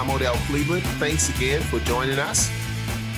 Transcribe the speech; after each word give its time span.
I'm 0.00 0.08
Odell 0.08 0.36
Cleveland. 0.46 0.82
Thanks 0.98 1.28
again 1.36 1.60
for 1.60 1.78
joining 1.80 2.18
us 2.18 2.50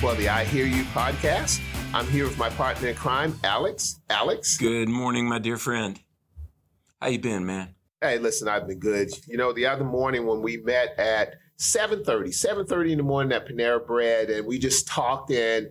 for 0.01 0.13
the 0.15 0.27
I 0.27 0.43
Hear 0.43 0.65
You 0.65 0.83
podcast. 0.83 1.61
I'm 1.93 2.05
here 2.07 2.25
with 2.25 2.37
my 2.37 2.49
partner 2.49 2.89
in 2.89 2.95
crime, 2.95 3.39
Alex. 3.45 4.01
Alex. 4.09 4.57
Good 4.57 4.89
morning, 4.89 5.25
my 5.25 5.39
dear 5.39 5.55
friend. 5.55 5.97
How 7.01 7.07
you 7.07 7.19
been, 7.19 7.45
man? 7.45 7.75
Hey, 8.01 8.17
listen, 8.17 8.49
I've 8.49 8.67
been 8.67 8.79
good. 8.79 9.11
You 9.29 9.37
know, 9.37 9.53
the 9.53 9.65
other 9.65 9.85
morning 9.85 10.27
when 10.27 10.41
we 10.41 10.57
met 10.57 10.99
at 10.99 11.35
7.30, 11.57 12.03
7.30 12.05 12.91
in 12.91 12.97
the 12.97 13.03
morning 13.05 13.31
at 13.31 13.47
Panera 13.47 13.87
Bread, 13.87 14.29
and 14.29 14.45
we 14.45 14.59
just 14.59 14.85
talked 14.85 15.31
and 15.31 15.69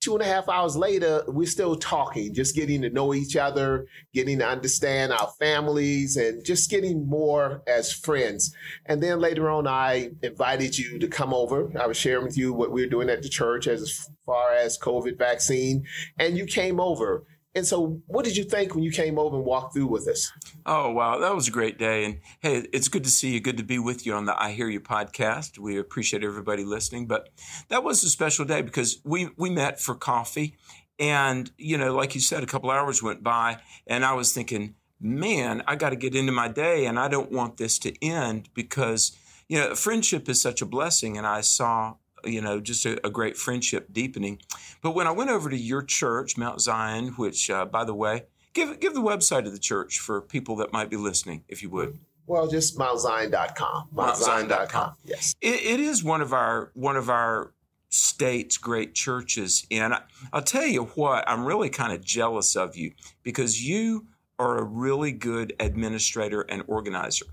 two 0.00 0.14
and 0.14 0.22
a 0.22 0.26
half 0.26 0.48
hours 0.48 0.76
later, 0.76 1.22
we're 1.28 1.46
still 1.46 1.76
talking, 1.76 2.32
just 2.32 2.56
getting 2.56 2.80
to 2.82 2.90
know 2.90 3.12
each 3.12 3.36
other, 3.36 3.86
getting 4.14 4.38
to 4.38 4.46
understand 4.46 5.12
our 5.12 5.28
families, 5.38 6.16
and 6.16 6.44
just 6.44 6.70
getting 6.70 7.06
more 7.06 7.62
as 7.66 7.92
friends. 7.92 8.54
And 8.86 9.02
then 9.02 9.20
later 9.20 9.50
on, 9.50 9.66
I 9.66 10.10
invited 10.22 10.78
you 10.78 10.98
to 10.98 11.08
come 11.08 11.34
over. 11.34 11.70
I 11.78 11.86
was 11.86 11.98
sharing 11.98 12.24
with 12.24 12.38
you 12.38 12.52
what 12.54 12.72
we 12.72 12.80
were 12.80 12.90
doing 12.90 13.10
at 13.10 13.22
the 13.22 13.28
church 13.28 13.66
as 13.66 14.08
far 14.24 14.52
as 14.52 14.78
COVID 14.78 15.18
vaccine, 15.18 15.84
and 16.18 16.36
you 16.36 16.46
came 16.46 16.80
over. 16.80 17.24
And 17.54 17.66
so, 17.66 18.00
what 18.06 18.24
did 18.24 18.36
you 18.36 18.44
think 18.44 18.74
when 18.74 18.84
you 18.84 18.92
came 18.92 19.18
over 19.18 19.36
and 19.36 19.44
walked 19.44 19.74
through 19.74 19.88
with 19.88 20.06
us? 20.06 20.30
Oh, 20.66 20.90
wow. 20.92 21.18
That 21.18 21.34
was 21.34 21.48
a 21.48 21.50
great 21.50 21.78
day. 21.78 22.04
And 22.04 22.20
hey, 22.38 22.66
it's 22.72 22.88
good 22.88 23.02
to 23.04 23.10
see 23.10 23.32
you. 23.32 23.40
Good 23.40 23.56
to 23.56 23.64
be 23.64 23.78
with 23.78 24.06
you 24.06 24.14
on 24.14 24.26
the 24.26 24.40
I 24.40 24.52
Hear 24.52 24.68
You 24.68 24.80
podcast. 24.80 25.58
We 25.58 25.76
appreciate 25.76 26.22
everybody 26.22 26.64
listening. 26.64 27.06
But 27.06 27.30
that 27.68 27.82
was 27.82 28.04
a 28.04 28.08
special 28.08 28.44
day 28.44 28.62
because 28.62 29.00
we, 29.04 29.30
we 29.36 29.50
met 29.50 29.80
for 29.80 29.96
coffee. 29.96 30.56
And, 31.00 31.50
you 31.56 31.76
know, 31.76 31.92
like 31.94 32.14
you 32.14 32.20
said, 32.20 32.44
a 32.44 32.46
couple 32.46 32.70
hours 32.70 33.02
went 33.02 33.22
by, 33.24 33.58
and 33.86 34.04
I 34.04 34.12
was 34.12 34.32
thinking, 34.34 34.74
man, 35.00 35.62
I 35.66 35.74
got 35.74 35.90
to 35.90 35.96
get 35.96 36.14
into 36.14 36.30
my 36.30 36.46
day, 36.46 36.84
and 36.84 37.00
I 37.00 37.08
don't 37.08 37.32
want 37.32 37.56
this 37.56 37.78
to 37.80 38.04
end 38.04 38.50
because, 38.54 39.16
you 39.48 39.58
know, 39.58 39.74
friendship 39.74 40.28
is 40.28 40.42
such 40.42 40.60
a 40.60 40.66
blessing. 40.66 41.16
And 41.16 41.26
I 41.26 41.40
saw 41.40 41.94
you 42.24 42.40
know, 42.40 42.60
just 42.60 42.86
a, 42.86 43.04
a, 43.06 43.10
great 43.10 43.36
friendship 43.36 43.92
deepening. 43.92 44.40
But 44.82 44.94
when 44.94 45.06
I 45.06 45.10
went 45.10 45.30
over 45.30 45.50
to 45.50 45.56
your 45.56 45.82
church, 45.82 46.36
Mount 46.36 46.60
Zion, 46.60 47.08
which, 47.16 47.50
uh, 47.50 47.64
by 47.64 47.84
the 47.84 47.94
way, 47.94 48.24
give 48.52 48.80
give 48.80 48.94
the 48.94 49.02
website 49.02 49.46
of 49.46 49.52
the 49.52 49.58
church 49.58 49.98
for 49.98 50.20
people 50.20 50.56
that 50.56 50.72
might 50.72 50.90
be 50.90 50.96
listening, 50.96 51.44
if 51.48 51.62
you 51.62 51.70
would. 51.70 51.98
Well, 52.26 52.46
just 52.46 52.78
mountzion.com. 52.78 53.88
Mountzion.com. 53.94 54.94
Yes, 55.04 55.34
it, 55.40 55.60
it 55.62 55.80
is 55.80 56.04
one 56.04 56.20
of 56.20 56.32
our 56.32 56.70
one 56.74 56.96
of 56.96 57.10
our 57.10 57.52
state's 57.88 58.56
great 58.56 58.94
churches, 58.94 59.66
and 59.70 59.94
I, 59.94 60.02
I'll 60.32 60.42
tell 60.42 60.66
you 60.66 60.84
what, 60.94 61.24
I'm 61.28 61.44
really 61.44 61.70
kind 61.70 61.92
of 61.92 62.04
jealous 62.04 62.54
of 62.56 62.76
you 62.76 62.92
because 63.22 63.66
you 63.66 64.06
are 64.38 64.58
a 64.58 64.64
really 64.64 65.12
good 65.12 65.54
administrator 65.60 66.42
and 66.42 66.62
organizer. 66.66 67.26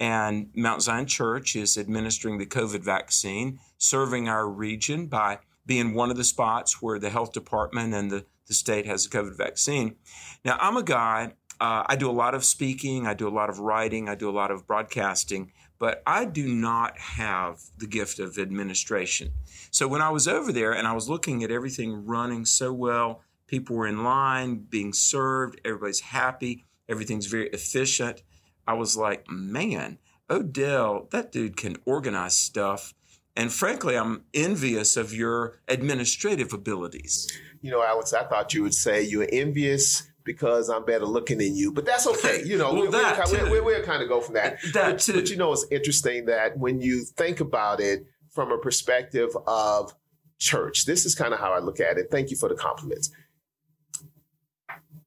And 0.00 0.50
Mount 0.54 0.82
Zion 0.82 1.06
Church 1.06 1.54
is 1.54 1.78
administering 1.78 2.38
the 2.38 2.46
COVID 2.46 2.80
vaccine, 2.80 3.60
serving 3.84 4.28
our 4.28 4.48
region 4.48 5.06
by 5.06 5.38
being 5.66 5.94
one 5.94 6.10
of 6.10 6.16
the 6.16 6.24
spots 6.24 6.82
where 6.82 6.98
the 6.98 7.10
health 7.10 7.32
department 7.32 7.94
and 7.94 8.10
the, 8.10 8.24
the 8.46 8.54
state 8.54 8.86
has 8.86 9.06
a 9.06 9.10
COVID 9.10 9.36
vaccine. 9.36 9.96
Now, 10.44 10.58
I'm 10.60 10.76
a 10.76 10.82
guy, 10.82 11.34
uh, 11.60 11.84
I 11.86 11.96
do 11.96 12.10
a 12.10 12.12
lot 12.12 12.34
of 12.34 12.44
speaking, 12.44 13.06
I 13.06 13.14
do 13.14 13.28
a 13.28 13.30
lot 13.30 13.48
of 13.48 13.58
writing, 13.58 14.08
I 14.08 14.14
do 14.14 14.28
a 14.28 14.32
lot 14.32 14.50
of 14.50 14.66
broadcasting, 14.66 15.52
but 15.78 16.02
I 16.06 16.24
do 16.24 16.48
not 16.48 16.98
have 16.98 17.60
the 17.78 17.86
gift 17.86 18.18
of 18.18 18.38
administration. 18.38 19.32
So 19.70 19.88
when 19.88 20.02
I 20.02 20.10
was 20.10 20.28
over 20.28 20.52
there 20.52 20.72
and 20.72 20.86
I 20.86 20.92
was 20.92 21.08
looking 21.08 21.42
at 21.42 21.50
everything 21.50 22.04
running 22.04 22.44
so 22.44 22.72
well, 22.72 23.22
people 23.46 23.76
were 23.76 23.86
in 23.86 24.04
line, 24.04 24.66
being 24.68 24.92
served, 24.92 25.60
everybody's 25.64 26.00
happy, 26.00 26.64
everything's 26.88 27.26
very 27.26 27.48
efficient. 27.48 28.22
I 28.66 28.74
was 28.74 28.96
like, 28.96 29.28
man, 29.28 29.98
Odell, 30.30 31.08
that 31.10 31.32
dude 31.32 31.56
can 31.56 31.76
organize 31.84 32.34
stuff. 32.34 32.94
And 33.36 33.52
frankly, 33.52 33.96
I'm 33.96 34.24
envious 34.32 34.96
of 34.96 35.12
your 35.12 35.60
administrative 35.66 36.52
abilities. 36.52 37.26
You 37.62 37.70
know, 37.70 37.82
Alex, 37.82 38.12
I 38.12 38.24
thought 38.24 38.54
you 38.54 38.62
would 38.62 38.74
say 38.74 39.02
you're 39.02 39.28
envious 39.32 40.08
because 40.22 40.70
I'm 40.70 40.84
better 40.84 41.04
looking 41.04 41.38
than 41.38 41.54
you, 41.56 41.72
but 41.72 41.84
that's 41.84 42.06
okay. 42.06 42.42
You 42.44 42.56
know, 42.56 42.72
well, 42.72 42.82
we, 42.82 42.90
that 42.90 43.28
we, 43.30 43.50
we, 43.50 43.60
we'll 43.60 43.82
kind 43.82 44.02
of 44.02 44.08
go 44.08 44.20
from 44.20 44.34
that. 44.34 44.58
That 44.72 44.92
but, 44.92 44.98
too. 45.00 45.12
But 45.14 45.30
you 45.30 45.36
know, 45.36 45.52
it's 45.52 45.66
interesting 45.70 46.26
that 46.26 46.56
when 46.56 46.80
you 46.80 47.04
think 47.04 47.40
about 47.40 47.80
it 47.80 48.06
from 48.30 48.52
a 48.52 48.58
perspective 48.58 49.30
of 49.46 49.92
church, 50.38 50.86
this 50.86 51.04
is 51.04 51.14
kind 51.14 51.34
of 51.34 51.40
how 51.40 51.52
I 51.52 51.58
look 51.58 51.80
at 51.80 51.98
it. 51.98 52.08
Thank 52.10 52.30
you 52.30 52.36
for 52.36 52.48
the 52.48 52.54
compliments 52.54 53.10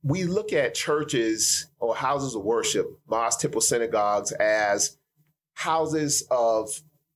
we 0.08 0.24
look 0.24 0.54
at 0.54 0.74
churches 0.74 1.68
or 1.80 1.94
houses 1.94 2.34
of 2.34 2.42
worship, 2.44 2.98
mosques, 3.10 3.42
temples, 3.42 3.68
synagogues, 3.68 4.32
as 4.32 4.98
houses 5.54 6.26
of 6.32 6.70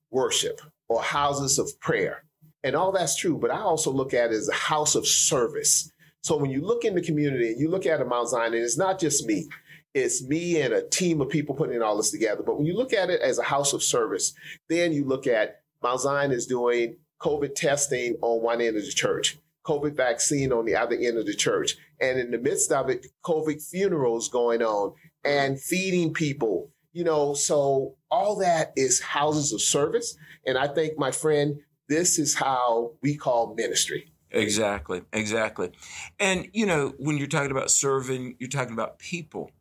worship 0.09 0.59
or 0.91 1.01
houses 1.01 1.57
of 1.57 1.79
prayer. 1.79 2.23
And 2.63 2.75
all 2.75 2.91
that's 2.91 3.15
true, 3.15 3.37
but 3.37 3.49
I 3.49 3.61
also 3.61 3.91
look 3.91 4.13
at 4.13 4.31
it 4.31 4.35
as 4.35 4.49
a 4.49 4.53
house 4.53 4.93
of 4.95 5.07
service. 5.07 5.89
So 6.21 6.35
when 6.35 6.51
you 6.51 6.61
look 6.61 6.83
in 6.83 6.95
the 6.95 7.01
community 7.01 7.51
and 7.51 7.59
you 7.59 7.69
look 7.69 7.85
at 7.85 8.01
a 8.01 8.05
Mount 8.05 8.27
Zion, 8.27 8.53
and 8.53 8.61
it's 8.61 8.77
not 8.77 8.99
just 8.99 9.25
me, 9.25 9.47
it's 9.93 10.21
me 10.21 10.61
and 10.61 10.73
a 10.73 10.87
team 10.87 11.21
of 11.21 11.29
people 11.29 11.55
putting 11.55 11.81
all 11.81 11.95
this 11.95 12.11
together. 12.11 12.43
But 12.45 12.57
when 12.57 12.65
you 12.65 12.75
look 12.75 12.91
at 12.91 13.09
it 13.09 13.21
as 13.21 13.39
a 13.39 13.43
house 13.43 13.71
of 13.71 13.81
service, 13.81 14.33
then 14.69 14.91
you 14.91 15.05
look 15.05 15.27
at 15.27 15.61
Mount 15.81 16.01
Zion 16.01 16.31
is 16.31 16.45
doing 16.45 16.97
COVID 17.21 17.55
testing 17.55 18.17
on 18.21 18.43
one 18.43 18.59
end 18.59 18.75
of 18.75 18.83
the 18.83 18.91
church. 18.91 19.37
COVID 19.65 19.95
vaccine 19.95 20.51
on 20.51 20.65
the 20.65 20.75
other 20.75 20.95
end 20.95 21.17
of 21.17 21.25
the 21.25 21.35
church. 21.35 21.77
And 22.01 22.19
in 22.19 22.31
the 22.31 22.37
midst 22.37 22.71
of 22.71 22.89
it, 22.89 23.07
COVID 23.23 23.63
funerals 23.63 24.27
going 24.27 24.61
on 24.61 24.93
and 25.23 25.59
feeding 25.59 26.13
people, 26.13 26.69
you 26.93 27.03
know, 27.03 27.33
so 27.33 27.95
all 28.09 28.37
that 28.37 28.73
is 28.75 28.99
houses 28.99 29.53
of 29.53 29.61
service. 29.61 30.17
And 30.45 30.57
I 30.57 30.67
think, 30.67 30.97
my 30.97 31.11
friend, 31.11 31.59
this 31.87 32.19
is 32.19 32.35
how 32.35 32.93
we 33.01 33.15
call 33.15 33.53
ministry. 33.55 34.11
Exactly, 34.31 35.01
exactly. 35.11 35.71
And, 36.19 36.47
you 36.53 36.65
know, 36.65 36.93
when 36.97 37.17
you're 37.17 37.27
talking 37.27 37.51
about 37.51 37.69
serving, 37.69 38.35
you're 38.39 38.49
talking 38.49 38.73
about 38.73 38.97
people. 38.97 39.51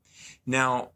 Now, 0.46 0.91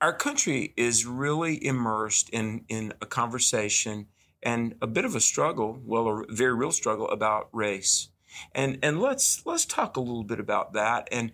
our 0.00 0.14
country 0.14 0.72
is 0.76 1.06
really 1.06 1.64
immersed 1.64 2.30
in, 2.30 2.64
in 2.68 2.94
a 3.00 3.06
conversation 3.06 4.06
and 4.42 4.74
a 4.80 4.86
bit 4.86 5.04
of 5.04 5.14
a 5.14 5.20
struggle, 5.20 5.80
well, 5.84 6.08
a 6.08 6.32
very 6.32 6.54
real 6.54 6.72
struggle 6.72 7.08
about 7.08 7.48
race. 7.52 8.08
And 8.52 8.78
and 8.82 9.00
let's 9.00 9.44
let's 9.46 9.64
talk 9.64 9.96
a 9.96 10.00
little 10.00 10.24
bit 10.24 10.40
about 10.40 10.74
that. 10.74 11.08
And 11.10 11.32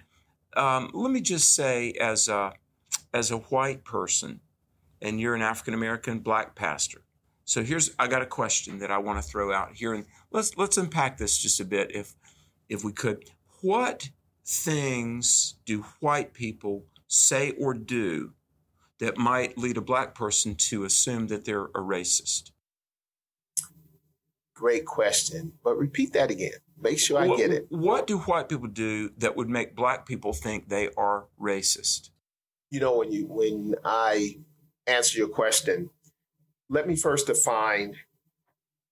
um, 0.56 0.90
let 0.94 1.10
me 1.10 1.20
just 1.20 1.54
say, 1.54 1.92
as 1.92 2.28
a 2.28 2.52
as 3.12 3.30
a 3.30 3.38
white 3.38 3.84
person, 3.84 4.40
and 5.00 5.20
you're 5.20 5.34
an 5.34 5.42
African 5.42 5.74
American 5.74 6.20
black 6.20 6.54
pastor. 6.54 7.02
So 7.44 7.62
here's 7.62 7.90
I 7.98 8.08
got 8.08 8.22
a 8.22 8.26
question 8.26 8.78
that 8.78 8.90
I 8.90 8.98
want 8.98 9.22
to 9.22 9.28
throw 9.28 9.52
out 9.52 9.74
here, 9.74 9.94
and 9.94 10.06
let's 10.30 10.56
let's 10.56 10.78
unpack 10.78 11.18
this 11.18 11.38
just 11.38 11.60
a 11.60 11.64
bit, 11.64 11.94
if 11.94 12.14
if 12.68 12.84
we 12.84 12.92
could. 12.92 13.24
What 13.60 14.10
things 14.44 15.54
do 15.64 15.82
white 16.00 16.34
people 16.34 16.86
say 17.06 17.52
or 17.52 17.74
do 17.74 18.32
that 18.98 19.18
might 19.18 19.58
lead 19.58 19.76
a 19.76 19.82
black 19.82 20.14
person 20.14 20.54
to 20.54 20.84
assume 20.84 21.26
that 21.28 21.44
they're 21.44 21.64
a 21.64 21.80
racist? 21.80 22.52
Great 24.54 24.86
question, 24.86 25.52
but 25.64 25.76
repeat 25.76 26.12
that 26.12 26.30
again. 26.30 26.52
Make 26.80 26.98
sure 26.98 27.19
I 27.19 27.26
what, 27.26 27.38
get 27.38 27.50
it. 27.50 27.66
What 27.69 28.06
do 28.06 28.19
white 28.19 28.48
people 28.48 28.69
do 28.69 29.10
that 29.19 29.37
would 29.37 29.48
make 29.48 29.75
black 29.75 30.06
people 30.06 30.32
think 30.32 30.69
they 30.69 30.88
are 30.96 31.26
racist? 31.40 32.10
You 32.72 32.80
know, 32.80 32.96
when 32.96 33.12
you 33.12 33.26
when 33.26 33.74
I 33.84 34.38
answer 34.86 35.19
your 35.19 35.28
question, 35.28 35.90
let 36.70 36.88
me 36.88 36.96
first 36.96 37.26
define 37.26 37.96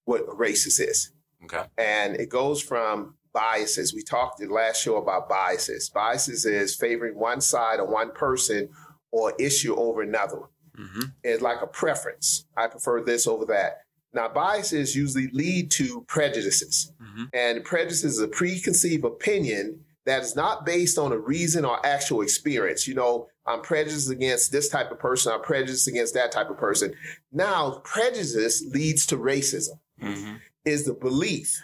what 0.05 0.27
racist 0.27 0.81
is. 0.87 1.13
Okay. 1.45 1.65
And 1.79 2.17
it 2.17 2.29
goes 2.29 2.61
from 2.61 3.15
biases. 3.33 3.95
We 3.95 4.03
talked 4.03 4.43
in 4.43 4.49
the 4.49 4.55
last 4.55 4.83
show 4.83 4.99
about 4.99 5.31
biases. 5.31 5.89
Biases 5.89 6.45
is 6.45 6.77
favoring 6.77 7.19
one 7.19 7.41
side 7.41 7.81
or 7.81 7.87
one 7.87 8.13
person 8.13 8.69
or 9.13 9.33
issue 9.39 9.75
over 9.75 10.03
another. 10.03 10.43
Mm-hmm. 10.79 11.03
It's 11.25 11.41
like 11.41 11.63
a 11.63 11.67
preference. 11.67 12.45
I 12.59 12.67
prefer 12.67 13.03
this 13.03 13.27
over 13.27 13.47
that. 13.47 13.79
Now, 14.13 14.29
biases 14.29 14.95
usually 14.95 15.29
lead 15.33 15.71
to 15.73 16.05
prejudices, 16.07 16.93
mm-hmm. 17.01 17.25
and 17.33 17.65
prejudice 17.65 18.05
is 18.05 18.21
a 18.21 18.29
preconceived 18.29 19.05
opinion 19.05 19.85
that 20.07 20.23
is 20.23 20.35
not 20.35 20.65
based 20.65 20.99
on 20.99 21.13
a 21.13 21.19
reason 21.19 21.65
or 21.65 21.85
actual 21.85 22.23
experience. 22.23 22.89
You 22.89 22.95
know, 22.95 23.29
I'm 23.47 23.63
prejudiced 23.63 24.11
against 24.11 24.53
this 24.53 24.69
type 24.69 24.91
of 24.91 24.99
person, 24.99 25.33
I'm 25.33 25.43
prejudiced 25.43 25.89
against 25.89 26.15
that 26.15 26.33
type 26.33 26.51
of 26.51 26.59
person. 26.59 26.95
Now, 27.33 27.81
prejudice 27.85 28.65
leads 28.71 29.07
to 29.07 29.17
racism, 29.17 29.79
mm-hmm. 30.01 30.37
is 30.65 30.85
the 30.85 30.95
belief 30.95 31.63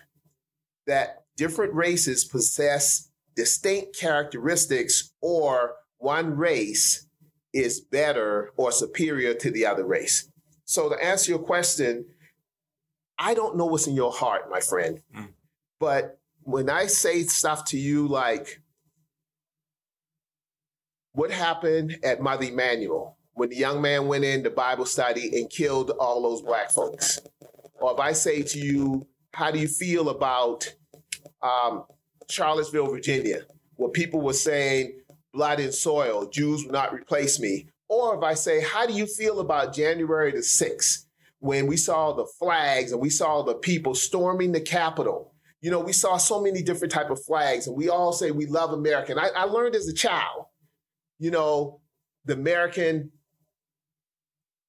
that 0.86 1.24
different 1.36 1.74
races 1.74 2.24
possess 2.24 3.10
distinct 3.34 3.98
characteristics 3.98 5.12
or 5.20 5.74
one 5.98 6.36
race 6.36 7.06
is 7.52 7.80
better 7.80 8.52
or 8.56 8.70
superior 8.70 9.34
to 9.34 9.50
the 9.50 9.66
other 9.66 9.84
race. 9.84 10.30
So, 10.64 10.88
to 10.88 11.04
answer 11.04 11.30
your 11.30 11.40
question, 11.40 12.06
I 13.18 13.34
don't 13.34 13.56
know 13.56 13.66
what's 13.66 13.86
in 13.86 13.94
your 13.94 14.12
heart, 14.12 14.50
my 14.50 14.60
friend. 14.60 15.00
Mm. 15.14 15.28
But 15.78 16.18
when 16.46 16.70
I 16.70 16.86
say 16.86 17.22
stuff 17.24 17.64
to 17.66 17.78
you 17.78 18.08
like, 18.08 18.62
what 21.12 21.30
happened 21.30 21.98
at 22.02 22.20
Mother 22.20 22.46
Emanuel? 22.46 23.16
when 23.36 23.50
the 23.50 23.56
young 23.56 23.82
man 23.82 24.08
went 24.08 24.24
in 24.24 24.42
the 24.42 24.48
Bible 24.48 24.86
study 24.86 25.38
and 25.38 25.50
killed 25.50 25.90
all 26.00 26.22
those 26.22 26.40
black 26.40 26.70
folks. 26.70 27.20
Or 27.74 27.92
if 27.92 28.00
I 28.00 28.12
say 28.12 28.42
to 28.42 28.58
you, 28.58 29.06
how 29.34 29.50
do 29.50 29.58
you 29.58 29.68
feel 29.68 30.08
about 30.08 30.74
um, 31.42 31.84
Charlottesville, 32.30 32.90
Virginia, 32.90 33.42
where 33.74 33.90
people 33.90 34.22
were 34.22 34.32
saying, 34.32 35.00
blood 35.34 35.60
and 35.60 35.74
soil, 35.74 36.26
Jews 36.26 36.64
will 36.64 36.72
not 36.72 36.94
replace 36.94 37.38
me. 37.38 37.66
Or 37.90 38.16
if 38.16 38.22
I 38.22 38.32
say, 38.32 38.62
how 38.62 38.86
do 38.86 38.94
you 38.94 39.04
feel 39.04 39.40
about 39.40 39.74
January 39.74 40.32
the 40.32 40.38
6th, 40.38 41.04
when 41.38 41.66
we 41.66 41.76
saw 41.76 42.14
the 42.14 42.24
flags 42.24 42.90
and 42.92 43.02
we 43.02 43.10
saw 43.10 43.42
the 43.42 43.54
people 43.54 43.94
storming 43.94 44.52
the 44.52 44.62
Capitol? 44.62 45.34
You 45.66 45.72
know, 45.72 45.80
we 45.80 45.92
saw 45.92 46.16
so 46.16 46.40
many 46.40 46.62
different 46.62 46.92
type 46.92 47.10
of 47.10 47.20
flags, 47.24 47.66
and 47.66 47.76
we 47.76 47.88
all 47.88 48.12
say 48.12 48.30
we 48.30 48.46
love 48.46 48.72
America. 48.72 49.10
And 49.10 49.20
I, 49.20 49.30
I 49.34 49.44
learned 49.46 49.74
as 49.74 49.88
a 49.88 49.92
child, 49.92 50.46
you 51.18 51.32
know, 51.32 51.80
the 52.24 52.34
American 52.34 53.10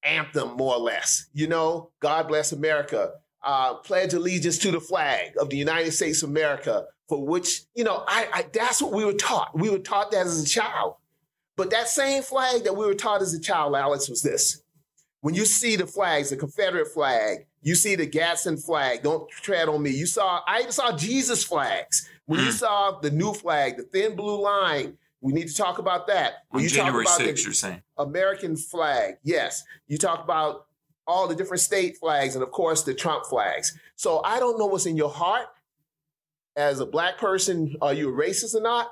anthem, 0.02 0.58
more 0.58 0.74
or 0.74 0.80
less. 0.80 1.28
You 1.34 1.46
know, 1.46 1.92
God 2.00 2.28
bless 2.28 2.52
America. 2.52 3.12
Uh, 3.44 3.76
pledge 3.76 4.16
allegiance 4.16 4.58
to 4.58 4.72
the 4.72 4.80
flag 4.80 5.34
of 5.40 5.52
the 5.52 5.58
United 5.58 5.92
States 5.92 6.24
of 6.24 6.32
America, 6.32 6.86
for 7.08 7.24
which, 7.24 7.62
you 7.76 7.84
know, 7.84 8.04
I, 8.08 8.28
I 8.34 8.46
that's 8.52 8.82
what 8.82 8.92
we 8.92 9.06
were 9.06 9.14
taught. 9.14 9.56
We 9.56 9.70
were 9.70 9.78
taught 9.78 10.10
that 10.14 10.26
as 10.26 10.42
a 10.42 10.48
child. 10.48 10.96
But 11.56 11.70
that 11.70 11.90
same 11.90 12.24
flag 12.24 12.64
that 12.64 12.76
we 12.76 12.88
were 12.88 12.96
taught 12.96 13.22
as 13.22 13.36
a 13.36 13.40
child, 13.40 13.76
Alex, 13.76 14.10
was 14.10 14.24
this. 14.24 14.64
When 15.22 15.36
you 15.36 15.46
see 15.46 15.76
the 15.76 15.86
flags, 15.86 16.32
the 16.32 16.38
Confederate 16.38 16.88
flag, 16.88 17.46
you 17.62 17.76
see 17.76 17.96
the 17.96 18.06
Gadsden 18.06 18.58
flag, 18.58 19.04
don't 19.04 19.30
tread 19.30 19.68
on 19.68 19.82
me. 19.82 19.92
You 19.92 20.06
saw, 20.06 20.42
I 20.48 20.60
even 20.60 20.72
saw 20.72 20.96
Jesus 20.96 21.44
flags. 21.44 22.08
When 22.26 22.40
you 22.40 22.48
hmm. 22.48 22.52
saw 22.52 23.00
the 23.00 23.12
new 23.12 23.34
flag, 23.34 23.78
the 23.78 23.84
thin 23.84 24.16
blue 24.16 24.42
line, 24.42 24.98
we 25.22 25.34
need 25.34 25.48
to 25.48 25.56
talk 25.56 25.80
about 25.80 26.08
that. 26.08 26.44
When 26.50 26.60
On 26.60 26.64
you 26.64 26.70
January 26.70 27.06
talk 27.06 27.20
about 27.20 27.28
6th, 27.28 27.44
you're 27.44 27.54
saying. 27.54 27.82
American 27.98 28.56
flag, 28.56 29.16
yes. 29.24 29.64
You 29.88 29.98
talk 29.98 30.24
about 30.24 30.68
all 31.08 31.28
the 31.28 31.36
different 31.36 31.62
state 31.62 31.98
flags 31.98 32.36
and, 32.36 32.44
of 32.44 32.52
course, 32.52 32.84
the 32.84 32.94
Trump 32.94 33.26
flags. 33.26 33.78
So 33.96 34.22
I 34.24 34.40
don't 34.40 34.60
know 34.60 34.66
what's 34.66 34.86
in 34.86 34.98
your 34.98 35.10
heart 35.10 35.48
as 36.56 36.80
a 36.80 36.86
black 36.86 37.18
person. 37.18 37.76
Are 37.82 37.94
you 37.94 38.10
a 38.10 38.12
racist 38.12 38.56
or 38.56 38.62
not? 38.62 38.90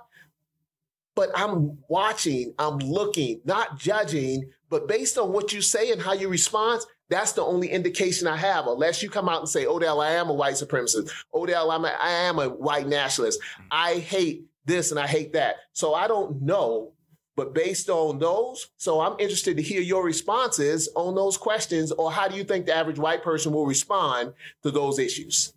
But 1.14 1.30
I'm 1.36 1.78
watching, 1.88 2.54
I'm 2.58 2.78
looking, 2.80 3.42
not 3.46 3.78
judging, 3.78 4.50
but 4.70 4.88
based 4.88 5.18
on 5.18 5.32
what 5.32 5.54
you 5.54 5.62
say 5.62 5.92
and 5.92 6.02
how 6.02 6.14
you 6.14 6.28
respond, 6.28 6.82
that's 7.10 7.34
the 7.34 7.44
only 7.44 7.70
indication 7.70 8.28
I 8.28 8.38
have, 8.38 8.68
unless 8.68 9.04
you 9.04 9.10
come 9.10 9.30
out 9.30 9.40
and 9.40 9.50
say, 9.50 9.66
Odell, 9.66 10.02
I 10.02 10.12
am 10.12 10.30
a 10.30 10.34
white 10.34 10.56
supremacist. 10.56 11.12
Odell, 11.34 11.72
I'm 11.72 11.86
a, 11.86 11.94
I 12.00 12.10
am 12.10 12.40
a 12.40 12.50
white 12.50 12.88
nationalist. 12.88 13.40
I 13.70 13.96
hate 13.96 14.46
this 14.66 14.92
and 14.92 15.00
I 15.00 15.08
hate 15.08 15.34
that. 15.34 15.58
So 15.74 15.94
I 15.94 16.08
don't 16.08 16.42
know, 16.42 16.94
but 17.36 17.54
based 17.54 17.90
on 17.90 18.18
those, 18.18 18.70
so 18.78 19.02
I'm 19.02 19.20
interested 19.20 19.58
to 19.58 19.64
hear 19.64 19.82
your 19.82 20.04
responses 20.04 20.90
on 20.96 21.14
those 21.14 21.38
questions, 21.38 21.92
or 21.92 22.12
how 22.12 22.28
do 22.28 22.36
you 22.36 22.44
think 22.44 22.66
the 22.66 22.76
average 22.76 22.98
white 22.98 23.24
person 23.24 23.52
will 23.54 23.68
respond 23.68 24.34
to 24.64 24.72
those 24.72 24.98
issues? 24.98 25.54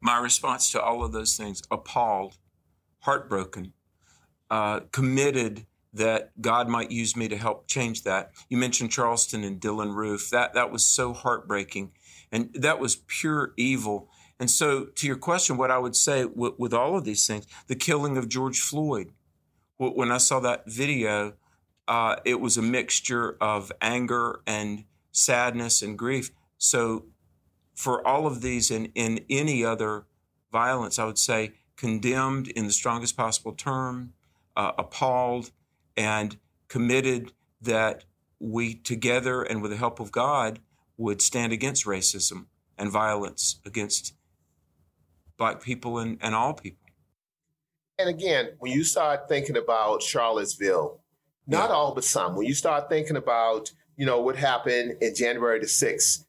My 0.00 0.18
response 0.18 0.70
to 0.72 0.80
all 0.80 1.04
of 1.04 1.12
those 1.12 1.36
things 1.36 1.62
appalled, 1.70 2.38
heartbroken, 3.00 3.72
uh, 4.50 4.80
committed 4.92 5.66
that 5.96 6.40
God 6.40 6.68
might 6.68 6.90
use 6.90 7.16
me 7.16 7.28
to 7.28 7.36
help 7.36 7.66
change 7.66 8.02
that. 8.02 8.32
You 8.48 8.56
mentioned 8.56 8.90
Charleston 8.90 9.44
and 9.44 9.60
Dylann 9.60 9.94
Roof. 9.94 10.30
That 10.30 10.54
that 10.54 10.70
was 10.70 10.84
so 10.84 11.12
heartbreaking, 11.12 11.92
and 12.30 12.50
that 12.54 12.78
was 12.78 12.96
pure 13.06 13.52
evil. 13.56 14.08
And 14.38 14.50
so, 14.50 14.84
to 14.84 15.06
your 15.06 15.16
question, 15.16 15.56
what 15.56 15.70
I 15.70 15.78
would 15.78 15.96
say 15.96 16.26
with, 16.26 16.74
all 16.74 16.96
of 16.96 17.04
these 17.04 17.26
things, 17.26 17.46
the 17.68 17.74
killing 17.74 18.16
of 18.16 18.28
George 18.28 18.60
Floyd, 18.60 19.12
when 19.78 20.12
I 20.12 20.18
saw 20.18 20.40
that 20.40 20.64
video, 20.66 21.34
uh, 21.88 22.16
it 22.24 22.40
was 22.40 22.56
a 22.56 22.62
mixture 22.62 23.36
of 23.40 23.72
anger 23.80 24.40
and 24.46 24.84
sadness 25.12 25.80
and 25.80 25.98
grief. 25.98 26.30
So, 26.58 27.06
for 27.74 28.06
all 28.06 28.26
of 28.26 28.42
these 28.42 28.70
and 28.70 28.90
in 28.94 29.24
any 29.30 29.64
other 29.64 30.06
violence, 30.52 30.98
I 30.98 31.04
would 31.04 31.18
say 31.18 31.52
condemned 31.76 32.48
in 32.48 32.66
the 32.66 32.72
strongest 32.72 33.16
possible 33.16 33.52
term, 33.52 34.14
uh, 34.56 34.72
appalled, 34.78 35.50
and 35.96 36.36
committed 36.68 37.32
that 37.60 38.04
we 38.38 38.74
together 38.74 39.42
and 39.42 39.62
with 39.62 39.70
the 39.70 39.76
help 39.76 40.00
of 40.00 40.12
God 40.12 40.60
would 40.96 41.22
stand 41.22 41.52
against 41.52 41.86
racism 41.86 42.46
and 42.78 42.90
violence 42.90 43.60
against 43.64 44.14
black 45.36 45.62
people 45.62 45.98
and, 45.98 46.18
and 46.20 46.34
all 46.34 46.54
people. 46.54 46.86
And 47.98 48.08
again, 48.08 48.50
when 48.58 48.72
you 48.72 48.84
start 48.84 49.28
thinking 49.28 49.56
about 49.56 50.02
Charlottesville, 50.02 51.00
not 51.46 51.70
yeah. 51.70 51.76
all 51.76 51.94
but 51.94 52.04
some, 52.04 52.36
when 52.36 52.46
you 52.46 52.54
start 52.54 52.88
thinking 52.88 53.16
about, 53.16 53.70
you 53.96 54.04
know, 54.04 54.20
what 54.20 54.36
happened 54.36 54.96
in 55.00 55.14
January 55.14 55.60
the 55.60 55.66
6th, 55.66 56.24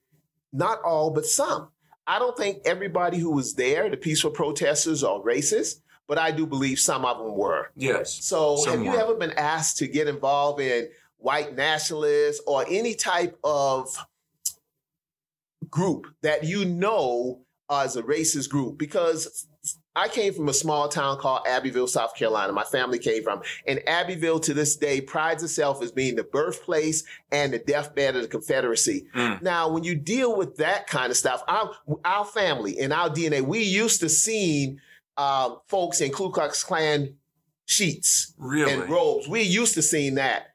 not 0.53 0.81
all 0.83 1.11
but 1.11 1.25
some. 1.25 1.69
I 2.05 2.19
don't 2.19 2.37
think 2.37 2.61
everybody 2.63 3.17
who 3.17 3.31
was 3.31 3.55
there, 3.55 3.89
the 3.89 3.97
peaceful 3.97 4.31
protesters, 4.31 5.03
are 5.03 5.19
racist, 5.19 5.81
but 6.07 6.17
I 6.17 6.31
do 6.31 6.45
believe 6.45 6.79
some 6.79 7.05
of 7.05 7.17
them 7.17 7.35
were. 7.35 7.71
Yes. 7.75 8.23
So 8.25 8.63
have 8.65 8.81
you 8.83 8.95
ever 8.95 9.15
been 9.15 9.33
asked 9.33 9.77
to 9.77 9.87
get 9.87 10.07
involved 10.07 10.61
in 10.61 10.87
white 11.17 11.55
nationalists 11.55 12.41
or 12.47 12.65
any 12.67 12.93
type 12.93 13.37
of 13.43 13.89
group 15.69 16.07
that 16.21 16.43
you 16.43 16.65
know 16.65 17.41
as 17.69 17.97
a 17.97 18.03
racist 18.03 18.49
group 18.49 18.77
because 18.77 19.47
I 19.97 20.07
came 20.07 20.31
from 20.31 20.47
a 20.47 20.53
small 20.53 20.87
town 20.89 21.17
called 21.17 21.47
Abbeville, 21.47 21.87
South 21.87 22.15
Carolina. 22.15 22.53
My 22.53 22.63
family 22.63 22.99
came 22.99 23.23
from. 23.23 23.41
And 23.65 23.81
Abbeville 23.87 24.39
to 24.41 24.53
this 24.53 24.75
day 24.75 25.01
prides 25.01 25.41
itself 25.41 25.81
as 25.81 25.91
being 25.91 26.15
the 26.15 26.23
birthplace 26.23 27.03
and 27.31 27.51
the 27.51 27.57
deathbed 27.57 28.15
of 28.15 28.21
the 28.21 28.27
Confederacy. 28.27 29.07
Mm. 29.15 29.41
Now, 29.41 29.69
when 29.69 29.83
you 29.83 29.95
deal 29.95 30.37
with 30.37 30.57
that 30.57 30.85
kind 30.85 31.09
of 31.09 31.17
stuff, 31.17 31.43
our, 31.47 31.71
our 32.05 32.25
family 32.25 32.77
and 32.79 32.93
our 32.93 33.09
DNA, 33.09 33.41
we 33.41 33.63
used 33.63 33.99
to 34.01 34.07
see 34.07 34.77
uh, 35.17 35.55
folks 35.67 36.01
in 36.01 36.11
Ku 36.11 36.31
Klux 36.31 36.63
Klan 36.63 37.15
sheets 37.65 38.33
really? 38.37 38.73
and 38.73 38.89
robes. 38.89 39.27
We 39.27 39.41
used 39.41 39.73
to 39.75 39.81
seeing 39.81 40.15
that 40.15 40.53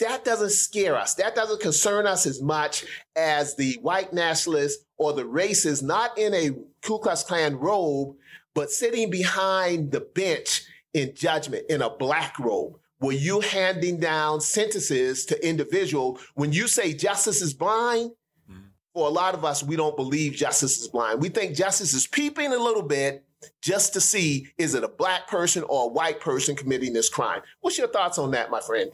that 0.00 0.24
doesn't 0.24 0.50
scare 0.50 0.96
us. 0.96 1.14
That 1.14 1.34
doesn't 1.34 1.60
concern 1.60 2.06
us 2.06 2.26
as 2.26 2.42
much 2.42 2.84
as 3.16 3.54
the 3.54 3.78
white 3.82 4.12
nationalists 4.12 4.84
or 4.96 5.12
the 5.12 5.22
racists, 5.22 5.82
not 5.82 6.18
in 6.18 6.34
a 6.34 6.50
Ku 6.82 6.98
Klux 6.98 7.22
Klan 7.22 7.56
robe, 7.56 8.16
but 8.54 8.70
sitting 8.70 9.10
behind 9.10 9.92
the 9.92 10.00
bench 10.00 10.62
in 10.94 11.14
judgment 11.14 11.64
in 11.70 11.82
a 11.82 11.90
black 11.90 12.38
robe. 12.38 12.78
Were 13.00 13.12
you 13.12 13.40
handing 13.40 13.98
down 13.98 14.40
sentences 14.40 15.24
to 15.26 15.46
individual 15.46 16.18
when 16.34 16.52
you 16.52 16.66
say 16.66 16.92
justice 16.92 17.40
is 17.40 17.54
blind? 17.54 18.10
Mm-hmm. 18.50 18.60
For 18.94 19.06
a 19.06 19.10
lot 19.10 19.34
of 19.34 19.44
us, 19.44 19.62
we 19.62 19.76
don't 19.76 19.96
believe 19.96 20.32
justice 20.32 20.80
is 20.80 20.88
blind. 20.88 21.22
We 21.22 21.28
think 21.28 21.54
justice 21.54 21.94
is 21.94 22.06
peeping 22.06 22.52
a 22.52 22.58
little 22.58 22.82
bit 22.82 23.24
just 23.62 23.92
to 23.94 24.00
see 24.00 24.48
is 24.58 24.74
it 24.74 24.84
a 24.84 24.88
black 24.88 25.28
person 25.28 25.62
or 25.64 25.84
a 25.84 25.92
white 25.92 26.20
person 26.20 26.56
committing 26.56 26.92
this 26.92 27.08
crime. 27.08 27.42
What's 27.60 27.78
your 27.78 27.88
thoughts 27.88 28.18
on 28.18 28.30
that, 28.32 28.50
my 28.50 28.60
friend? 28.60 28.90